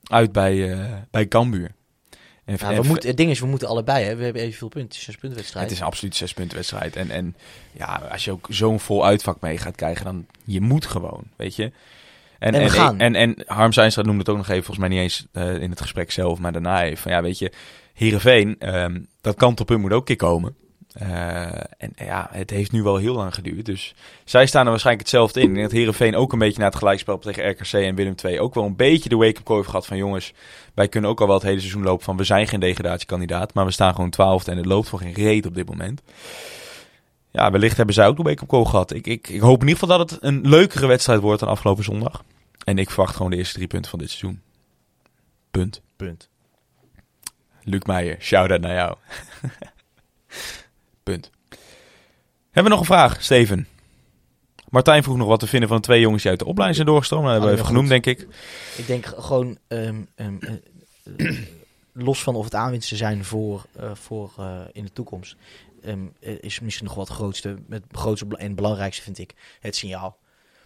Uit 0.03 0.31
bij, 0.31 0.71
eh 0.71 0.85
bij 1.11 1.27
Cambuur. 1.27 1.71
En, 2.49 2.55
Ja, 2.59 2.69
en- 2.75 2.81
we 2.81 2.87
moeten, 2.87 3.09
het 3.09 3.17
ding 3.17 3.29
is, 3.31 3.39
we 3.39 3.45
moeten 3.45 3.67
allebei. 3.67 4.05
Hè. 4.05 4.15
We 4.15 4.23
hebben 4.23 4.41
evenveel 4.41 4.67
punten. 4.67 4.89
Het 4.89 4.99
is 4.99 5.07
een 5.07 5.11
zes-puntenwedstrijd. 5.13 5.65
het 5.65 5.73
is 5.73 5.79
een 5.79 5.85
absoluut 5.85 6.15
zes 6.15 6.33
punten 6.33 6.57
wedstrijd. 6.57 6.95
En, 6.95 7.11
en 7.11 7.35
ja, 7.71 8.01
als 8.11 8.25
je 8.25 8.31
ook 8.31 8.47
zo'n 8.49 8.79
vol 8.79 9.05
uitvak 9.05 9.41
mee 9.41 9.57
gaat 9.57 9.75
krijgen, 9.75 10.05
dan 10.05 10.25
je 10.43 10.61
moet 10.61 10.85
gewoon, 10.85 11.23
weet 11.35 11.55
je. 11.55 11.71
En, 12.39 12.53
En 12.53 12.63
we 12.63 12.69
gaan. 12.69 12.99
En, 12.99 13.15
en 13.15 13.35
Harm 13.45 13.73
Zijnstra 13.73 14.03
noemde 14.03 14.19
het 14.19 14.29
ook 14.29 14.37
nog 14.37 14.47
even, 14.49 14.63
volgens 14.63 14.87
mij 14.87 14.95
niet 14.97 15.03
eens 15.03 15.27
eh, 15.31 15.61
in 15.61 15.69
het 15.69 15.81
gesprek 15.81 16.11
zelf, 16.11 16.39
maar 16.39 16.51
daarna 16.51 16.83
even. 16.83 16.97
Van 16.97 17.11
ja, 17.11 17.21
weet 17.21 17.39
je, 17.39 17.51
Heerenveen, 17.93 18.55
ehm 18.59 18.99
dat 19.21 19.35
kantelpunt 19.35 19.81
moet 19.81 19.91
ook 19.91 19.99
een 19.99 20.05
keer 20.05 20.27
komen. 20.27 20.55
Eh, 20.93 21.43
en 21.77 21.91
ja, 21.95 22.27
het 22.31 22.49
heeft 22.49 22.71
nu 22.71 22.83
wel 22.83 22.97
heel 22.97 23.15
lang 23.15 23.33
geduurd. 23.33 23.65
Dus 23.65 23.93
zij 24.23 24.45
staan 24.45 24.63
er 24.63 24.69
waarschijnlijk 24.69 25.07
hetzelfde 25.07 25.41
in. 25.41 25.53
Denk 25.53 25.65
dat 25.65 25.77
Heerenveen 25.77 26.15
ook 26.15 26.33
een 26.33 26.39
beetje 26.39 26.59
na 26.59 26.65
het 26.65 26.75
gelijkspel 26.75 27.19
tegen 27.19 27.49
RKC 27.49 27.73
en 27.73 27.95
Willem 27.95 28.15
II 28.23 28.39
ook 28.39 28.53
wel 28.53 28.65
een 28.65 28.75
beetje 28.75 29.09
de 29.09 29.15
wake-up 29.15 29.43
call 29.43 29.55
heeft 29.55 29.69
gehad 29.69 29.85
van 29.85 29.97
jongens, 29.97 30.33
wij 30.73 30.87
kunnen 30.87 31.09
ook 31.09 31.21
al 31.21 31.25
wel 31.25 31.35
het 31.35 31.45
hele 31.45 31.59
seizoen 31.59 31.83
lopen 31.83 32.05
van 32.05 32.17
we 32.17 32.23
zijn 32.23 32.47
geen 32.47 32.59
degradatiekandidaat, 32.59 33.53
maar 33.53 33.65
we 33.65 33.71
staan 33.71 33.95
gewoon 33.95 34.09
twaalfde 34.09 34.51
en 34.51 34.57
het 34.57 34.65
loopt 34.65 34.89
voor 34.89 34.99
geen 34.99 35.13
reet 35.13 35.45
op 35.45 35.55
dit 35.55 35.69
moment. 35.69 36.01
Ja, 37.31 37.51
wellicht 37.51 37.77
hebben 37.77 37.95
zij 37.95 38.07
ook 38.07 38.17
de 38.17 38.23
wake-up 38.23 38.47
call 38.47 38.65
gehad. 38.65 38.93
Ik, 38.93 39.07
ik, 39.07 39.29
ik 39.29 39.41
hoop 39.41 39.61
in 39.61 39.67
ieder 39.67 39.79
geval 39.79 39.97
dat 39.97 40.09
het 40.09 40.23
een 40.23 40.49
leukere 40.49 40.87
wedstrijd 40.87 41.21
wordt 41.21 41.39
dan 41.39 41.49
afgelopen 41.49 41.83
zondag. 41.83 42.23
En 42.63 42.77
ik 42.77 42.89
verwacht 42.89 43.15
gewoon 43.15 43.31
de 43.31 43.37
eerste 43.37 43.55
drie 43.55 43.67
punten 43.67 43.89
van 43.89 43.99
dit 43.99 44.09
seizoen. 44.09 44.41
Punt. 45.51 45.81
Punt. 45.95 46.29
Luc 47.63 47.81
Meijer, 47.81 48.15
shout-out 48.19 48.61
naar 48.61 48.73
jou. 48.73 48.95
Punt. 51.09 51.29
Hebben 52.51 52.63
we 52.63 52.69
nog 52.69 52.79
een 52.79 52.85
vraag, 52.85 53.23
Steven? 53.23 53.67
Martijn 54.69 55.03
vroeg 55.03 55.17
nog 55.17 55.27
wat 55.27 55.39
te 55.39 55.47
vinden 55.47 55.69
van 55.69 55.77
de 55.77 55.83
twee 55.83 56.01
jongens 56.01 56.21
die 56.21 56.31
uit 56.31 56.39
de 56.39 56.45
opleiding 56.45 56.75
zijn 56.75 56.87
doorgestroomd. 56.87 57.23
Dat 57.23 57.33
hebben 57.33 57.49
we 57.49 57.55
even 57.55 57.67
Allemaal 57.67 57.87
genoemd, 57.87 58.03
denk 58.05 58.19
ik. 58.19 58.35
Ik 58.77 58.87
denk 58.87 59.05
gewoon, 59.05 59.57
ehm, 59.67 60.01
ehm, 60.15 60.35
eh, 60.39 60.53
eh, 61.17 61.37
los 61.93 62.23
van 62.23 62.35
of 62.35 62.43
het 62.43 62.55
aanwinsten 62.55 62.97
zijn 62.97 63.25
voor, 63.25 63.65
eh, 63.75 63.95
voor 63.95 64.33
in 64.71 64.83
de 64.83 64.93
toekomst, 64.93 65.35
ehm, 65.81 65.99
eh, 66.19 66.41
is 66.41 66.59
misschien 66.59 66.85
nog 66.85 66.95
wat 66.95 67.07
het 67.07 67.17
grootste, 67.17 67.57
het 67.69 67.83
grootste 67.91 68.25
bela- 68.25 68.41
en 68.41 68.55
belangrijkste 68.55 69.03
vind 69.03 69.17
ik 69.17 69.33
het 69.59 69.75
signaal. 69.75 70.17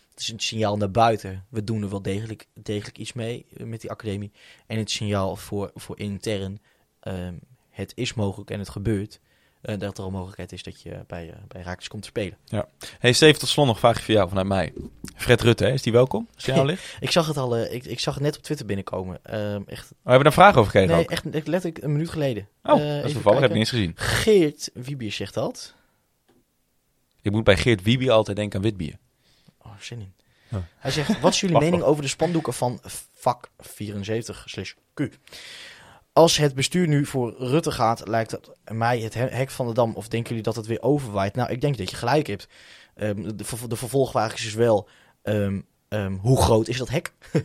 Het 0.09 0.19
is 0.19 0.29
een 0.29 0.39
signaal 0.39 0.77
naar 0.77 0.91
buiten. 0.91 1.45
We 1.49 1.63
doen 1.63 1.81
er 1.81 1.89
wel 1.89 2.01
degelijk, 2.01 2.47
degelijk 2.53 2.97
iets 2.97 3.13
mee 3.13 3.45
met 3.57 3.81
die 3.81 3.91
academie. 3.91 4.31
En 4.67 4.77
het 4.77 4.91
signaal 4.91 5.35
voor, 5.35 5.71
voor 5.75 5.99
intern, 5.99 6.61
het 7.69 7.91
is 7.95 8.13
mogelijk 8.13 8.49
en 8.49 8.59
het 8.59 8.69
gebeurt. 8.69 9.19
Eh, 9.63 9.79
dat 9.79 9.97
er 9.97 10.03
een 10.03 10.11
mogelijkheid 10.11 10.51
is 10.51 10.63
dat 10.63 10.81
je 10.81 11.03
bij, 11.07 11.29
eh 11.29 11.35
bij 11.47 11.61
Raakles 11.61 11.87
komt 11.87 12.01
te 12.01 12.07
spelen. 12.07 12.37
Hey 12.99 13.13
Steven, 13.13 13.39
tot 13.39 13.49
slot 13.49 13.65
nog 13.65 13.75
een 13.75 13.81
vraagje 13.81 14.03
voor 14.03 14.13
jou 14.13 14.27
vanuit 14.29 14.47
mij. 14.47 14.73
Fred 15.15 15.41
Rutte, 15.41 15.63
hè, 15.63 15.71
is 15.71 15.81
die 15.81 15.93
welkom? 15.93 16.27
Die 16.35 16.53
nou 16.53 16.65
ligt? 16.71 16.95
Ik 16.99 17.11
zag 17.11 17.27
het 17.27 17.37
al, 17.37 17.55
eh, 17.55 17.73
ik, 17.73 17.85
ik 17.85 17.99
zag 17.99 18.13
het 18.13 18.23
net 18.23 18.37
op 18.37 18.43
Twitter 18.43 18.65
binnenkomen. 18.65 19.19
Ehm, 19.23 19.61
echt, 19.65 19.91
Oh, 19.91 19.97
hebben 19.97 20.17
we 20.17 20.23
daar 20.23 20.33
vragen 20.33 20.59
over 20.59 20.71
gekregen 20.71 20.95
nee, 20.95 21.03
ook? 21.03 21.11
echt, 21.11 21.23
letterlijk 21.47 21.83
een 21.83 21.91
minuut 21.91 22.09
geleden. 22.09 22.47
Oh, 22.63 22.77
dat 22.77 23.05
is 23.05 23.11
toevallig, 23.11 23.39
heb 23.39 23.49
ik 23.49 23.55
niet 23.55 23.65
eens 23.65 23.69
gezien. 23.69 23.93
Geert 23.95 24.69
Wiebier 24.73 25.11
zegt 25.11 25.33
dat. 25.33 25.73
Ik 27.21 27.31
moet 27.31 27.43
bij 27.43 27.57
Geert 27.57 27.81
Wiebe 27.81 28.11
altijd 28.11 28.37
denken 28.37 28.57
aan 28.57 28.65
witbier. 28.65 28.97
Oh, 29.57 29.71
zin 29.79 29.99
in. 29.99 30.13
Ja. 30.47 30.67
Hij 30.77 30.91
zegt, 30.91 31.19
wat 31.19 31.33
is 31.33 31.39
jullie 31.39 31.59
mening 31.69 31.83
over 31.83 32.01
de 32.03 32.09
spandoeken 32.09 32.53
van 32.53 32.81
vak 33.13 33.49
74-Q? 33.61 35.09
Als 36.13 36.37
het 36.37 36.55
bestuur 36.55 36.87
nu 36.87 37.05
voor 37.05 37.35
Rutte 37.37 37.71
gaat, 37.71 38.07
lijkt 38.07 38.31
het 38.31 38.49
mij 38.71 38.99
het 38.99 39.13
he- 39.13 39.27
hek 39.27 39.49
van 39.49 39.67
de 39.67 39.73
dam. 39.73 39.93
Of 39.95 40.07
denken 40.07 40.29
jullie 40.29 40.43
dat 40.43 40.55
het 40.55 40.65
weer 40.65 40.81
overwaait? 40.81 41.35
Nou, 41.35 41.51
ik 41.51 41.61
denk 41.61 41.77
dat 41.77 41.89
je 41.89 41.95
gelijk 41.95 42.27
hebt. 42.27 42.47
Ehm, 42.95 43.35
de, 43.35 43.43
ver- 43.43 43.69
de 43.69 43.75
vervolgvraag 43.75 44.33
is 44.33 44.41
dus 44.43 44.53
wel, 44.53 44.87
ehm, 45.21 45.61
ehm, 45.89 46.13
hoe 46.13 46.41
groot 46.41 46.67
is 46.67 46.77
dat 46.77 46.89
hek? 46.89 47.13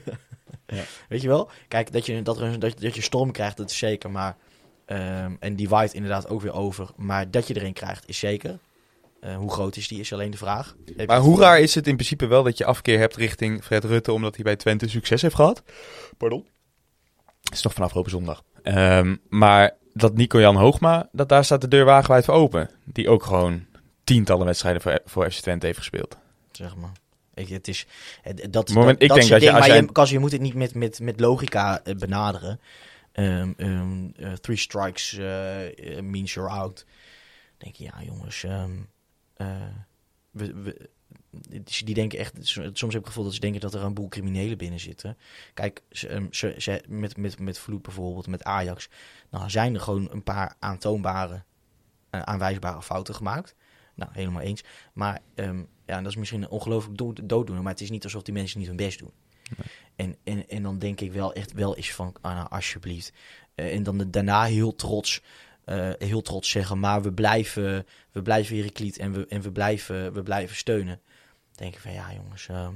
Ja. 0.66 0.82
Weet 1.08 1.22
je 1.22 1.28
wel? 1.28 1.50
Kijk, 1.68 1.92
dat 1.92 2.06
je, 2.06 2.22
dat, 2.22 2.36
er 2.36 2.42
een- 2.42 2.58
dat, 2.60 2.80
dat 2.80 2.94
je 2.94 3.02
storm 3.02 3.30
krijgt, 3.32 3.56
dat 3.56 3.70
is 3.70 3.78
zeker. 3.78 4.10
Maar, 4.10 4.36
ehm, 4.84 5.32
en 5.40 5.56
die 5.56 5.68
waait 5.68 5.94
inderdaad 5.94 6.28
ook 6.28 6.40
weer 6.40 6.52
over. 6.52 6.88
Maar 6.96 7.30
dat 7.30 7.46
je 7.48 7.56
erin 7.56 7.72
krijgt, 7.72 8.08
is 8.08 8.18
zeker. 8.18 8.58
Eh, 9.20 9.36
hoe 9.36 9.52
groot 9.52 9.76
is 9.76 9.88
die, 9.88 10.00
is 10.00 10.12
alleen 10.12 10.30
de 10.30 10.36
vraag. 10.36 10.76
Heb 10.96 11.06
Maar 11.06 11.16
het 11.16 11.24
hoe 11.26 11.40
raar 11.40 11.60
is 11.60 11.74
het 11.74 11.86
in 11.86 11.94
principe 11.94 12.26
wel 12.26 12.42
dat 12.42 12.58
je 12.58 12.64
afkeer 12.64 12.98
hebt 12.98 13.16
richting 13.16 13.64
Fred 13.64 13.84
Rutte 13.84 14.12
omdat 14.12 14.34
hij 14.34 14.44
bij 14.44 14.56
Twente 14.56 14.88
succes 14.88 15.22
heeft 15.22 15.34
gehad? 15.34 15.62
Pardon? 16.16 16.46
Dat 17.42 17.52
is 17.52 17.62
nog 17.62 17.72
van 17.74 17.82
afgelopen 17.84 18.10
zondag. 18.10 18.42
Ehm, 18.62 19.16
maar 19.28 19.76
dat 19.94 20.14
Nico-Jan 20.14 20.56
Hoogma, 20.56 21.08
dat 21.12 21.28
daar 21.28 21.44
staat 21.44 21.60
de 21.60 21.68
deur 21.68 21.84
wagenwijd 21.84 22.24
voor 22.24 22.34
open. 22.34 22.70
Die 22.84 23.08
ook 23.08 23.22
gewoon 23.22 23.66
tientallen 24.04 24.46
wedstrijden 24.46 24.82
voor, 24.82 25.00
voor 25.04 25.30
FC 25.30 25.40
Twente 25.40 25.66
heeft 25.66 25.78
gespeeld. 25.78 26.16
zeg 26.52 26.76
maar. 26.76 26.92
Ik, 27.34 27.48
het 27.48 27.68
is, 27.68 27.86
het- 28.22 28.46
dat, 28.52 28.68
Moment, 28.68 28.92
dat, 29.00 29.02
ik 29.02 29.08
dat 29.08 29.16
denk 29.16 29.22
is 29.22 29.28
dat 29.28 29.42
je 29.42 29.50
maar 29.50 29.66
jij- 29.66 30.06
je, 30.06 30.12
je 30.12 30.18
moet 30.18 30.32
het 30.32 30.40
niet 30.40 30.54
met, 30.54 30.74
met, 30.74 31.00
met 31.00 31.20
logica 31.20 31.80
eh, 31.84 31.94
benaderen. 31.94 32.60
Ehm, 33.12 33.52
ehm, 33.56 34.06
eh, 34.16 34.32
three 34.32 34.56
strikes 34.56 35.18
eh, 35.18 35.96
eh, 35.96 36.02
means 36.02 36.34
you're 36.34 36.50
out. 36.50 36.84
Dan 36.86 37.56
denk 37.58 37.74
je, 37.74 37.84
ja 37.84 38.02
jongens, 38.04 38.44
eh, 38.44 38.64
we, 40.30 40.52
we, 40.62 40.88
die 41.84 41.94
denken 41.94 42.18
echt, 42.18 42.32
soms 42.42 42.80
heb 42.80 42.88
ik 42.88 42.94
het 42.94 43.06
gevoel 43.06 43.24
dat 43.24 43.34
ze 43.34 43.40
denken 43.40 43.60
dat 43.60 43.74
er 43.74 43.82
een 43.82 43.94
boel 43.94 44.08
criminelen 44.08 44.58
binnen 44.58 44.80
zitten. 44.80 45.16
Kijk, 45.54 45.82
ze, 45.90 46.08
ehm, 46.08 46.26
ze, 46.30 46.54
ze, 46.58 46.82
met, 46.88 47.16
met, 47.16 47.38
met 47.38 47.58
Vloed 47.58 47.82
bijvoorbeeld, 47.82 48.26
met 48.26 48.44
Ajax, 48.44 48.88
nou 49.30 49.50
zijn 49.50 49.74
er 49.74 49.80
gewoon 49.80 50.08
een 50.10 50.22
paar 50.22 50.54
aantoonbare, 50.58 51.42
eh, 52.10 52.20
aanwijsbare 52.20 52.82
fouten 52.82 53.14
gemaakt. 53.14 53.54
Nou, 53.94 54.10
helemaal 54.14 54.42
eens. 54.42 54.64
Maar 54.92 55.20
ehm, 55.34 55.62
ja, 55.86 56.00
dat 56.00 56.10
is 56.10 56.16
misschien 56.16 56.42
een 56.42 56.48
ongelooflijk 56.48 56.98
dooddoener, 57.28 57.62
maar 57.62 57.72
het 57.72 57.80
is 57.80 57.90
niet 57.90 58.04
alsof 58.04 58.22
die 58.22 58.34
mensen 58.34 58.58
niet 58.58 58.68
hun 58.68 58.76
best 58.76 58.98
doen. 58.98 59.12
En, 59.96 60.16
en, 60.24 60.48
en 60.48 60.62
dan 60.62 60.78
denk 60.78 61.00
ik 61.00 61.12
wel 61.12 61.32
echt 61.32 61.52
wel 61.52 61.76
eens 61.76 61.92
van, 61.92 62.14
ah, 62.20 62.34
nou, 62.34 62.48
alsjeblieft. 62.50 63.12
Eh, 63.54 63.74
en 63.74 63.82
dan 63.82 63.98
de- 63.98 64.10
daarna 64.10 64.44
heel 64.44 64.74
trots, 64.74 65.22
eh, 65.64 65.90
heel 65.98 66.22
trots 66.22 66.50
zeggen, 66.50 66.78
maar 66.78 67.02
we 67.02 67.12
blijven, 67.12 67.86
we 68.12 68.22
blijven 68.22 68.56
Heracliet 68.56 68.98
en 68.98 69.12
we, 69.12 69.26
en 69.26 69.40
we 69.40 69.52
blijven, 69.52 70.12
we 70.12 70.22
blijven 70.22 70.56
steunen. 70.56 71.00
Denk 71.58 71.74
ik 71.74 71.80
van, 71.80 71.92
ja 71.92 72.14
jongens, 72.14 72.48
ehm, 72.48 72.74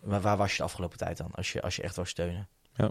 waar, 0.00 0.20
waar 0.20 0.36
was 0.36 0.50
je 0.50 0.56
de 0.56 0.62
afgelopen 0.62 0.98
tijd 0.98 1.16
dan, 1.16 1.30
als 1.32 1.52
je, 1.52 1.62
als 1.62 1.76
je 1.76 1.82
echt 1.82 1.94
wou 1.94 2.08
steunen? 2.08 2.48
Ja. 2.74 2.90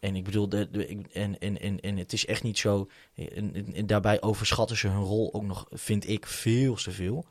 En, 0.00 0.16
ik 0.16 0.24
bedoel, 0.24 0.48
de, 0.48 0.70
de, 0.70 0.86
ik- 0.86 1.06
en, 1.06 1.38
en, 1.38 1.60
en, 1.60 1.80
en 1.80 1.96
het 1.96 2.12
is 2.12 2.26
echt 2.26 2.42
niet 2.42 2.58
zo. 2.58 2.88
En, 3.14 3.54
en- 3.54 3.74
en 3.74 3.86
daarbij 3.86 4.22
overschatten 4.22 4.76
ze 4.76 4.88
hun 4.88 5.02
rol 5.02 5.34
ook 5.34 5.42
nog, 5.42 5.66
vind 5.70 6.08
ik, 6.08 6.26
veel 6.26 6.74
te 6.74 6.90
veel. 6.90 7.26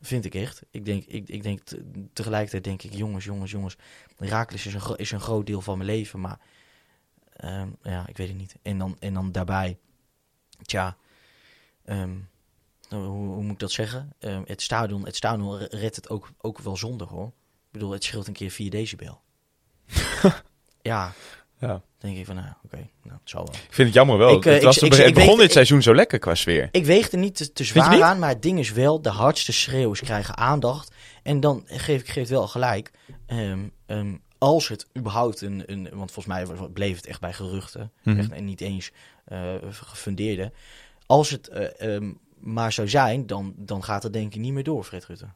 Vind 0.00 0.24
ik 0.24 0.34
echt. 0.34 0.62
Ik 0.70 0.84
denk, 0.84 1.04
ik, 1.04 1.28
ik 1.28 1.42
denk 1.42 1.60
te- 1.60 2.08
tegelijkertijd 2.12 2.64
denk 2.64 2.82
ik, 2.82 2.92
jongens, 2.94 3.24
jongens, 3.24 3.50
jongens. 3.50 3.76
Herakles 4.16 4.66
is 4.66 4.74
een, 4.74 4.96
is 4.96 5.10
een 5.10 5.20
groot 5.20 5.46
deel 5.46 5.60
van 5.60 5.78
mijn 5.78 5.90
leven, 5.90 6.20
maar 6.20 6.40
ehm, 7.32 7.68
ja, 7.82 8.06
ik 8.06 8.16
weet 8.16 8.28
het 8.28 8.36
niet. 8.36 8.56
En 8.62 8.78
dan, 8.78 8.96
en 9.00 9.14
dan 9.14 9.32
daarbij, 9.32 9.78
tja, 10.62 10.96
ehm, 11.84 12.16
nou, 12.88 13.04
hoe, 13.06 13.26
hoe 13.34 13.42
moet 13.42 13.52
ik 13.52 13.58
dat 13.58 13.70
zeggen? 13.72 14.12
Ehm, 14.18 14.42
het 14.44 14.62
stadion, 14.62 15.04
het 15.04 15.16
stadion 15.16 15.58
redt 15.58 15.96
het 15.96 16.08
ook, 16.08 16.30
ook 16.40 16.58
wel 16.58 16.76
zonder 16.76 17.06
hoor. 17.06 17.26
Ik 17.26 17.72
bedoel, 17.72 17.90
het 17.90 18.04
scheelt 18.04 18.26
een 18.26 18.32
keer 18.32 18.50
4 18.50 18.70
decibel. 18.70 19.20
ja, 20.82 21.12
Ja. 21.60 21.82
denk 21.98 22.16
ik 22.16 22.26
van, 22.26 22.34
nou, 22.34 22.48
oké, 22.64 22.76
nou, 23.02 23.18
het 23.20 23.30
zal 23.30 23.44
wel. 23.44 23.54
Ik 23.54 23.74
vind 23.74 23.88
het 23.88 23.96
jammer 23.96 24.18
wel. 24.18 24.36
Ik, 24.36 24.46
eh, 24.46 24.52
het, 24.54 24.62
was 24.62 24.78
ik- 24.78 24.92
het 24.92 25.14
begon 25.14 25.28
weet- 25.28 25.38
dit 25.38 25.52
seizoen 25.52 25.82
zo 25.82 25.94
lekker 25.94 26.18
qua 26.18 26.34
sfeer. 26.34 26.68
Ik 26.70 26.84
weeg 26.84 27.10
er 27.12 27.18
niet 27.18 27.54
te, 27.54 27.64
zwaar 27.64 27.90
niet? 27.90 28.00
aan, 28.00 28.18
maar 28.18 28.28
het 28.28 28.42
ding 28.42 28.58
is 28.58 28.72
wel, 28.72 29.02
de 29.02 29.08
hardste 29.08 29.52
schreeuwers 29.52 30.00
krijgen 30.00 30.36
aandacht. 30.36 30.92
En 31.22 31.40
dan 31.40 31.62
geef 31.66 32.00
ik 32.00 32.06
geef 32.08 32.22
het 32.22 32.28
wel 32.28 32.48
gelijk. 32.48 32.90
ehm, 33.26 33.68
ehm, 33.86 34.16
als 34.38 34.68
het 34.68 34.86
überhaupt 34.98 35.40
een, 35.40 35.62
een... 35.66 35.82
Want 35.92 36.12
volgens 36.12 36.26
mij 36.26 36.46
bleef 36.72 36.96
het 36.96 37.06
echt 37.06 37.20
bij 37.20 37.32
geruchten. 37.32 37.92
Mhm. 38.02 38.18
echt, 38.18 38.30
en 38.30 38.44
niet 38.44 38.60
eens 38.60 38.90
eh, 39.24 39.54
gefundeerde. 39.70 40.52
Als 41.06 41.30
het 41.30 41.48
eh, 41.48 41.96
maar 42.40 42.72
zou 42.72 42.88
zijn, 42.88 43.26
dan, 43.26 43.54
dan 43.56 43.84
gaat 43.84 44.02
het 44.02 44.12
denk 44.12 44.34
ik 44.34 44.40
niet 44.40 44.52
meer 44.52 44.64
door, 44.64 44.84
Fred 44.84 45.06
Rutte. 45.06 45.26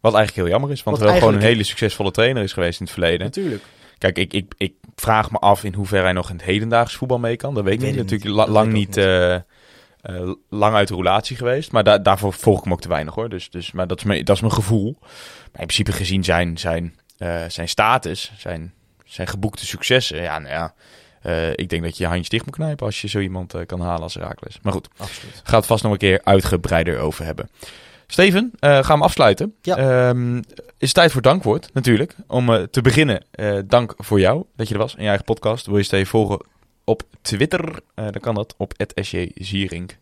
Wat 0.00 0.14
eigenlijk 0.14 0.34
heel 0.46 0.48
jammer 0.58 0.70
is, 0.70 0.82
want 0.82 0.96
Wat 0.96 1.04
hij 1.08 1.14
wel 1.18 1.28
gewoon 1.28 1.40
een 1.42 1.48
hele 1.48 1.62
succesvolle 1.62 2.10
trainer 2.10 2.42
is 2.42 2.52
geweest 2.52 2.78
in 2.80 2.84
het 2.84 2.94
verleden. 2.94 3.26
Natuurlijk. 3.26 3.62
Kijk, 3.98 4.18
ik, 4.18 4.32
ik, 4.32 4.54
ik 4.56 4.74
vraag 4.94 5.30
me 5.30 5.38
af 5.38 5.64
in 5.64 5.74
hoeverre 5.74 6.02
hij 6.04 6.12
nog 6.12 6.28
in 6.30 6.36
het 6.36 6.44
hedendaags 6.44 6.94
voetbal 6.96 7.18
mee 7.18 7.36
kan. 7.36 7.54
Dat 7.54 7.64
weet 7.64 7.82
ik 7.82 7.88
niet. 7.88 7.96
Natuurlijk 7.96 8.30
la- 8.30 8.46
lang 8.48 8.72
niet, 8.72 8.96
eh, 8.96 9.34
eh, 9.34 9.42
lang 10.48 10.74
uit 10.74 10.88
de 10.88 10.94
relatie 10.94 11.36
geweest. 11.36 11.72
Maar 11.72 11.84
da- 11.84 11.98
daarvoor 11.98 12.32
volg 12.32 12.58
ik 12.58 12.64
hem 12.64 12.72
ook 12.72 12.80
te 12.80 12.88
weinig 12.88 13.14
hoor. 13.14 13.28
Dus, 13.28 13.50
dus, 13.50 13.72
maar 13.72 13.86
dat 13.86 13.98
is, 13.98 14.04
mijn, 14.04 14.24
dat 14.24 14.34
is 14.36 14.40
mijn 14.42 14.52
gevoel. 14.54 14.96
Maar 15.00 15.60
in 15.60 15.66
principe 15.66 15.92
gezien 15.92 16.24
zijn, 16.24 16.58
zijn, 16.58 16.98
eh, 17.18 17.44
zijn 17.48 17.68
status, 17.68 18.32
zijn, 18.36 18.74
zijn 19.04 19.28
geboekte 19.28 19.66
successen. 19.66 20.22
Ja, 20.22 20.38
nou 20.38 20.54
ja. 20.54 20.74
Eh, 21.20 21.50
ik 21.50 21.68
denk 21.68 21.82
dat 21.82 21.96
je 21.96 22.02
je 22.02 22.08
handjes 22.08 22.28
dicht 22.28 22.44
moet 22.44 22.54
knijpen 22.54 22.86
als 22.86 23.00
je 23.00 23.08
zo 23.08 23.18
iemand 23.18 23.54
eh, 23.54 23.66
kan 23.66 23.80
halen 23.80 24.02
als 24.02 24.14
Herakles. 24.14 24.58
Maar 24.62 24.72
goed, 24.72 24.88
Absoluut. 24.96 25.40
gaat 25.44 25.56
het 25.56 25.66
vast 25.66 25.82
nog 25.82 25.92
een 25.92 25.98
keer 25.98 26.20
uitgebreider 26.24 26.98
over 26.98 27.24
hebben. 27.24 27.50
Steven, 28.06 28.52
eh, 28.58 28.84
gaan 28.84 28.98
we 28.98 29.04
afsluiten. 29.04 29.54
Ja. 29.62 29.76
Ehm, 29.76 30.36
is 30.36 30.44
het 30.78 30.94
tijd 30.94 31.12
voor 31.12 31.22
dankwoord, 31.22 31.70
natuurlijk. 31.72 32.14
Om 32.26 32.68
te 32.70 32.80
beginnen, 32.80 33.24
dank 33.66 33.94
voor 33.96 34.20
jou 34.20 34.44
dat 34.56 34.68
je 34.68 34.74
er 34.74 34.80
was 34.80 34.94
in 34.94 35.02
je 35.02 35.08
eigen 35.08 35.24
podcast. 35.24 35.66
Wil 35.66 35.76
je 35.76 35.82
Steven 35.82 36.06
volgen 36.06 36.44
op 36.84 37.02
Twitter? 37.20 37.80
Dan 37.94 38.20
kan 38.20 38.34
dat 38.34 38.54
op 38.56 38.72
@sjzierink. 39.02 39.98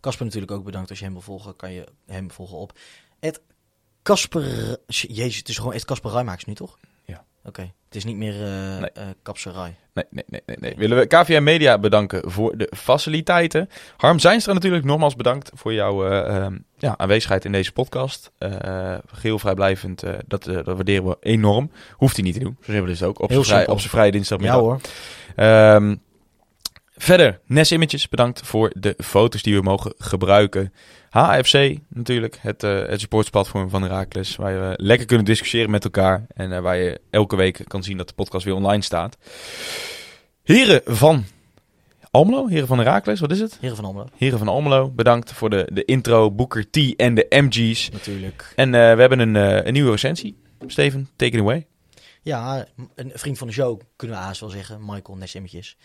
Casper 0.00 0.24
natuurlijk 0.24 0.52
ook 0.52 0.64
bedankt. 0.64 0.90
Als 0.90 0.98
je 0.98 1.04
hem 1.04 1.14
wil 1.14 1.22
volgen, 1.22 1.56
kan 1.56 1.72
je 1.72 1.84
hem 2.06 2.30
volgen 2.30 2.56
op 2.56 2.72
het 3.20 3.40
Casper... 4.02 4.78
Jezus, 4.86 5.36
het 5.36 5.48
is 5.48 5.58
gewoon 5.58 5.72
het 5.72 5.84
Casper 5.84 6.36
nu, 6.46 6.54
toch? 6.54 6.78
Ja. 7.04 7.24
Oké, 7.44 7.72
het 7.94 8.04
is 8.04 8.10
niet 8.10 8.18
meer 8.18 8.34
eh 8.44 8.78
Nee. 8.80 8.90
eh, 8.90 9.04
Kapserij. 9.22 9.74
Nee, 9.94 10.04
nee, 10.10 10.24
nee, 10.26 10.42
nee, 10.46 10.56
nee. 10.60 10.74
Willen 10.76 10.98
we 10.98 11.06
KVM 11.06 11.42
Media 11.42 11.78
bedanken 11.78 12.30
voor 12.30 12.56
de 12.56 12.72
faciliteiten. 12.76 13.68
Harm 13.96 14.18
Zijnstra 14.18 14.52
natuurlijk 14.52 14.84
nogmaals 14.84 15.16
bedankt 15.16 15.50
voor 15.54 15.72
jouw 15.72 16.06
eh, 16.06 16.36
ehm, 16.36 16.58
ja, 16.78 16.94
aanwezigheid 16.96 17.44
in 17.44 17.52
deze 17.52 17.72
podcast. 17.72 18.32
Eh 18.38 18.94
geheel 19.06 19.38
vrijblijvend, 19.38 20.02
eh, 20.02 20.12
dat, 20.26 20.44
dat 20.44 20.64
waarderen 20.64 21.04
we 21.04 21.16
enorm. 21.20 21.70
Hoeft 21.92 22.16
hij 22.16 22.24
niet 22.24 22.34
te 22.34 22.40
doen, 22.40 22.56
zo 22.60 22.72
hebben 22.72 22.90
we 22.90 22.98
dus 22.98 23.02
ook. 23.02 23.20
Op 23.20 23.44
zijn 23.44 23.64
vrij, 23.64 23.78
vrije 23.78 24.10
dinsdagmiddag. 24.10 24.58
Ja 24.58 24.62
hoor. 24.62 24.80
Ehm, 25.36 25.96
verder, 26.96 27.40
Nes 27.46 27.72
Images, 27.72 28.08
bedankt 28.08 28.40
voor 28.46 28.72
de 28.76 28.94
foto's 28.98 29.42
die 29.42 29.54
we 29.56 29.62
mogen 29.62 29.94
gebruiken. 29.98 30.72
HFC 31.10 31.78
natuurlijk, 31.88 32.38
het, 32.40 32.62
eh 32.62 32.86
het 32.86 33.00
supportsplatform 33.00 33.68
van 33.70 33.82
Herakles, 33.82 34.36
waar 34.36 34.68
we 34.68 34.74
lekker 34.76 35.06
kunnen 35.06 35.24
discussiëren 35.24 35.70
met 35.70 35.84
elkaar. 35.84 36.26
En 36.34 36.52
eh, 36.52 36.60
waar 36.60 36.76
je 36.76 37.00
elke 37.10 37.36
week 37.36 37.60
kan 37.66 37.82
zien 37.82 37.96
dat 37.96 38.08
de 38.08 38.14
podcast 38.14 38.44
weer 38.44 38.54
online 38.54 38.82
staat. 38.82 39.16
Heren 40.42 40.80
van 40.84 41.24
Almelo, 42.10 42.46
heren 42.46 42.66
van 42.66 42.78
Herakles, 42.78 43.20
wat 43.20 43.30
is 43.30 43.40
het? 43.40 43.58
Heren 43.60 43.76
van 43.76 43.84
Almelo, 43.84 44.08
Heren 44.16 44.38
van 44.38 44.48
Almelo, 44.48 44.90
bedankt 44.90 45.32
voor 45.32 45.50
de, 45.50 45.68
de 45.72 45.84
intro, 45.84 46.30
Booker 46.30 46.70
T 46.70 46.96
en 46.96 47.14
de 47.14 47.26
MG's. 47.28 47.90
natuurlijk. 47.90 48.52
En 48.56 48.74
eh, 48.74 48.94
we 48.94 49.00
hebben 49.00 49.18
een, 49.18 49.36
eh, 49.36 49.66
een 49.66 49.72
nieuwe 49.72 49.90
recensie. 49.90 50.36
Steven, 50.66 51.08
take 51.16 51.32
it 51.32 51.40
away. 51.40 51.66
Ja, 52.22 52.66
een 52.94 53.12
vriend 53.14 53.38
van 53.38 53.46
de 53.46 53.52
show, 53.52 53.80
kunnen 53.96 54.16
we 54.16 54.22
haast 54.22 54.40
wel 54.40 54.48
zeggen, 54.48 54.80
Michael 54.80 55.18
Nesemmetjes. 55.18 55.76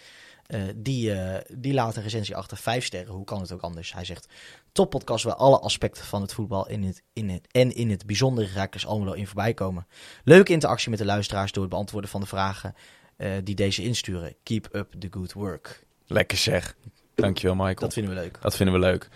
Eh 0.49 0.61
die, 0.75 1.13
eh, 1.13 1.57
die 1.57 1.73
laat 1.73 1.95
een 1.95 2.03
recensie 2.03 2.35
achter, 2.35 2.57
vijf 2.57 2.85
sterren. 2.85 3.13
Hoe 3.13 3.25
kan 3.25 3.41
het 3.41 3.51
ook 3.51 3.61
anders? 3.61 3.93
Hij 3.93 4.05
zegt, 4.05 4.27
top 4.71 4.89
podcast 4.89 5.23
waar 5.23 5.35
alle 5.35 5.59
aspecten 5.59 6.03
van 6.03 6.21
het 6.21 6.33
voetbal 6.33 6.67
in 6.67 6.83
het, 6.83 7.03
in 7.13 7.29
het, 7.29 7.47
en 7.51 7.75
in 7.75 7.89
het 7.89 8.05
bijzondere 8.05 8.53
Raakles 8.53 8.85
Almelo 8.85 9.11
in 9.11 9.25
voorbij 9.27 9.53
komen. 9.53 9.87
Leuke 10.23 10.51
interactie 10.51 10.89
met 10.89 10.99
de 10.99 11.05
luisteraars 11.05 11.51
door 11.51 11.63
het 11.63 11.71
beantwoorden 11.71 12.09
van 12.09 12.21
de 12.21 12.27
vragen 12.27 12.73
eh, 13.15 13.31
die 13.43 13.55
deze 13.55 13.83
insturen. 13.83 14.35
Keep 14.43 14.69
up 14.71 14.93
the 14.99 15.07
good 15.11 15.33
work. 15.33 15.85
Lekker 16.07 16.37
zeg. 16.37 16.75
Dankjewel 17.15 17.55
Michael. 17.55 17.75
Dat 17.75 17.93
vinden 17.93 18.13
we 18.13 18.19
leuk. 18.19 18.37
Dat 18.41 18.55
vinden 18.55 18.75
we 18.75 18.81
leuk. 18.81 19.09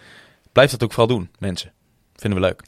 Blijf 0.52 0.72
dat 0.72 0.84
ook 0.84 0.94
vooral 0.94 1.16
doen, 1.18 1.30
mensen. 1.40 1.74
Vinden 2.16 2.42
we 2.42 2.46
leuk. 2.46 2.64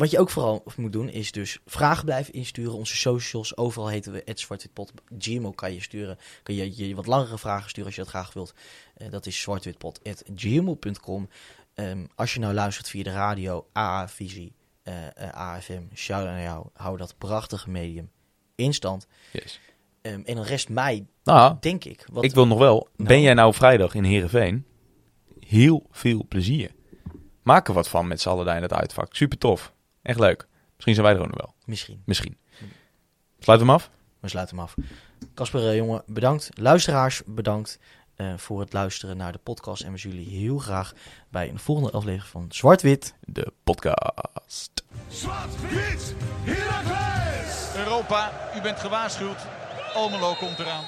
Wat 0.00 0.10
je 0.10 0.18
ook 0.18 0.30
vooral 0.30 0.64
moet 0.76 0.92
doen, 0.92 1.08
is 1.08 1.32
dus 1.32 1.58
vragen 1.66 2.04
blijven 2.04 2.34
insturen. 2.34 2.72
Onze 2.74 2.96
socials, 2.96 3.56
overal 3.56 3.88
heten 3.88 4.12
we 4.12 4.22
zwartwitpot. 4.34 4.92
Gmail 5.18 5.52
kan 5.52 5.72
je 5.72 5.80
sturen. 5.80 6.18
Kan 6.42 6.54
je, 6.54 6.86
je 6.88 6.94
wat 6.94 7.06
langere 7.06 7.38
vragen 7.38 7.68
sturen 7.68 7.86
als 7.86 7.94
je 7.94 8.00
dat 8.02 8.10
graag 8.10 8.32
wilt. 8.32 8.54
Eh, 8.94 9.10
dat 9.10 9.26
is 9.26 9.40
zwartwitpot.gmail.com. 9.40 11.28
Ehm 11.74 12.04
als 12.14 12.34
je 12.34 12.40
nou 12.40 12.54
luistert 12.54 12.88
via 12.88 13.02
de 13.02 13.12
radio, 13.12 13.66
AA-visie, 13.72 14.52
eh, 14.82 15.06
eh, 15.06 15.34
AFM, 15.34 15.82
shout 15.94 16.20
out 16.26 16.30
naar 16.30 16.42
jou. 16.42 16.66
Hou 16.72 16.96
dat 16.96 17.14
prachtige 17.18 17.70
medium 17.70 18.10
in 18.54 18.74
stand. 18.74 19.06
Yes. 19.32 19.60
Ehm, 20.02 20.20
en 20.24 20.34
dan 20.34 20.44
rest 20.44 20.68
mij, 20.68 21.06
Nou, 21.24 21.56
denk 21.60 21.84
ik. 21.84 22.06
Wat, 22.12 22.24
ik 22.24 22.34
wil 22.34 22.46
nog 22.46 22.58
wel. 22.58 22.88
Ben 22.96 23.06
Nou. 23.06 23.20
jij 23.20 23.34
nou 23.34 23.54
vrijdag 23.54 23.94
in 23.94 24.04
Heerenveen? 24.04 24.64
Heel 25.40 25.86
veel 25.90 26.24
plezier. 26.28 26.70
Maak 27.42 27.68
er 27.68 27.74
wat 27.74 27.88
van 27.88 28.08
met 28.08 28.20
z'n 28.20 28.28
allen 28.28 28.56
in 28.56 28.62
het 28.62 28.72
uitvak. 28.72 29.14
Super 29.14 29.38
tof. 29.38 29.72
Echt 30.02 30.18
leuk. 30.18 30.48
Misschien 30.74 30.94
zijn 30.94 31.06
wij 31.06 31.14
er 31.14 31.20
ook 31.20 31.30
nog 31.30 31.40
wel. 31.40 31.54
Misschien. 31.64 32.02
Misschien. 32.04 32.38
Sluit 33.38 33.60
hem 33.60 33.70
af. 33.70 33.90
We 34.20 34.28
sluiten 34.28 34.56
hem 34.56 34.64
af. 34.64 34.74
Casper, 35.34 35.68
eh, 35.68 35.76
jongen, 35.76 36.02
bedankt. 36.06 36.50
Luisteraars, 36.54 37.22
bedankt 37.26 37.78
eh, 38.14 38.36
voor 38.36 38.60
het 38.60 38.72
luisteren 38.72 39.16
naar 39.16 39.32
de 39.32 39.38
podcast. 39.38 39.82
En 39.82 39.92
we 39.92 39.98
zien 39.98 40.12
jullie 40.12 40.38
heel 40.38 40.58
graag 40.58 40.92
bij 41.28 41.48
een 41.48 41.58
volgende 41.58 41.90
aflevering 41.90 42.30
van 42.30 42.46
Zwart-Wit. 42.48 43.14
De 43.20 43.52
podcast. 43.64 44.82
Zwart-wit! 45.08 46.14
Europa, 47.76 48.32
u 48.56 48.60
bent 48.60 48.80
gewaarschuwd. 48.80 49.46
Almelo 49.94 50.34
komt 50.34 50.58
eraan. 50.58 50.84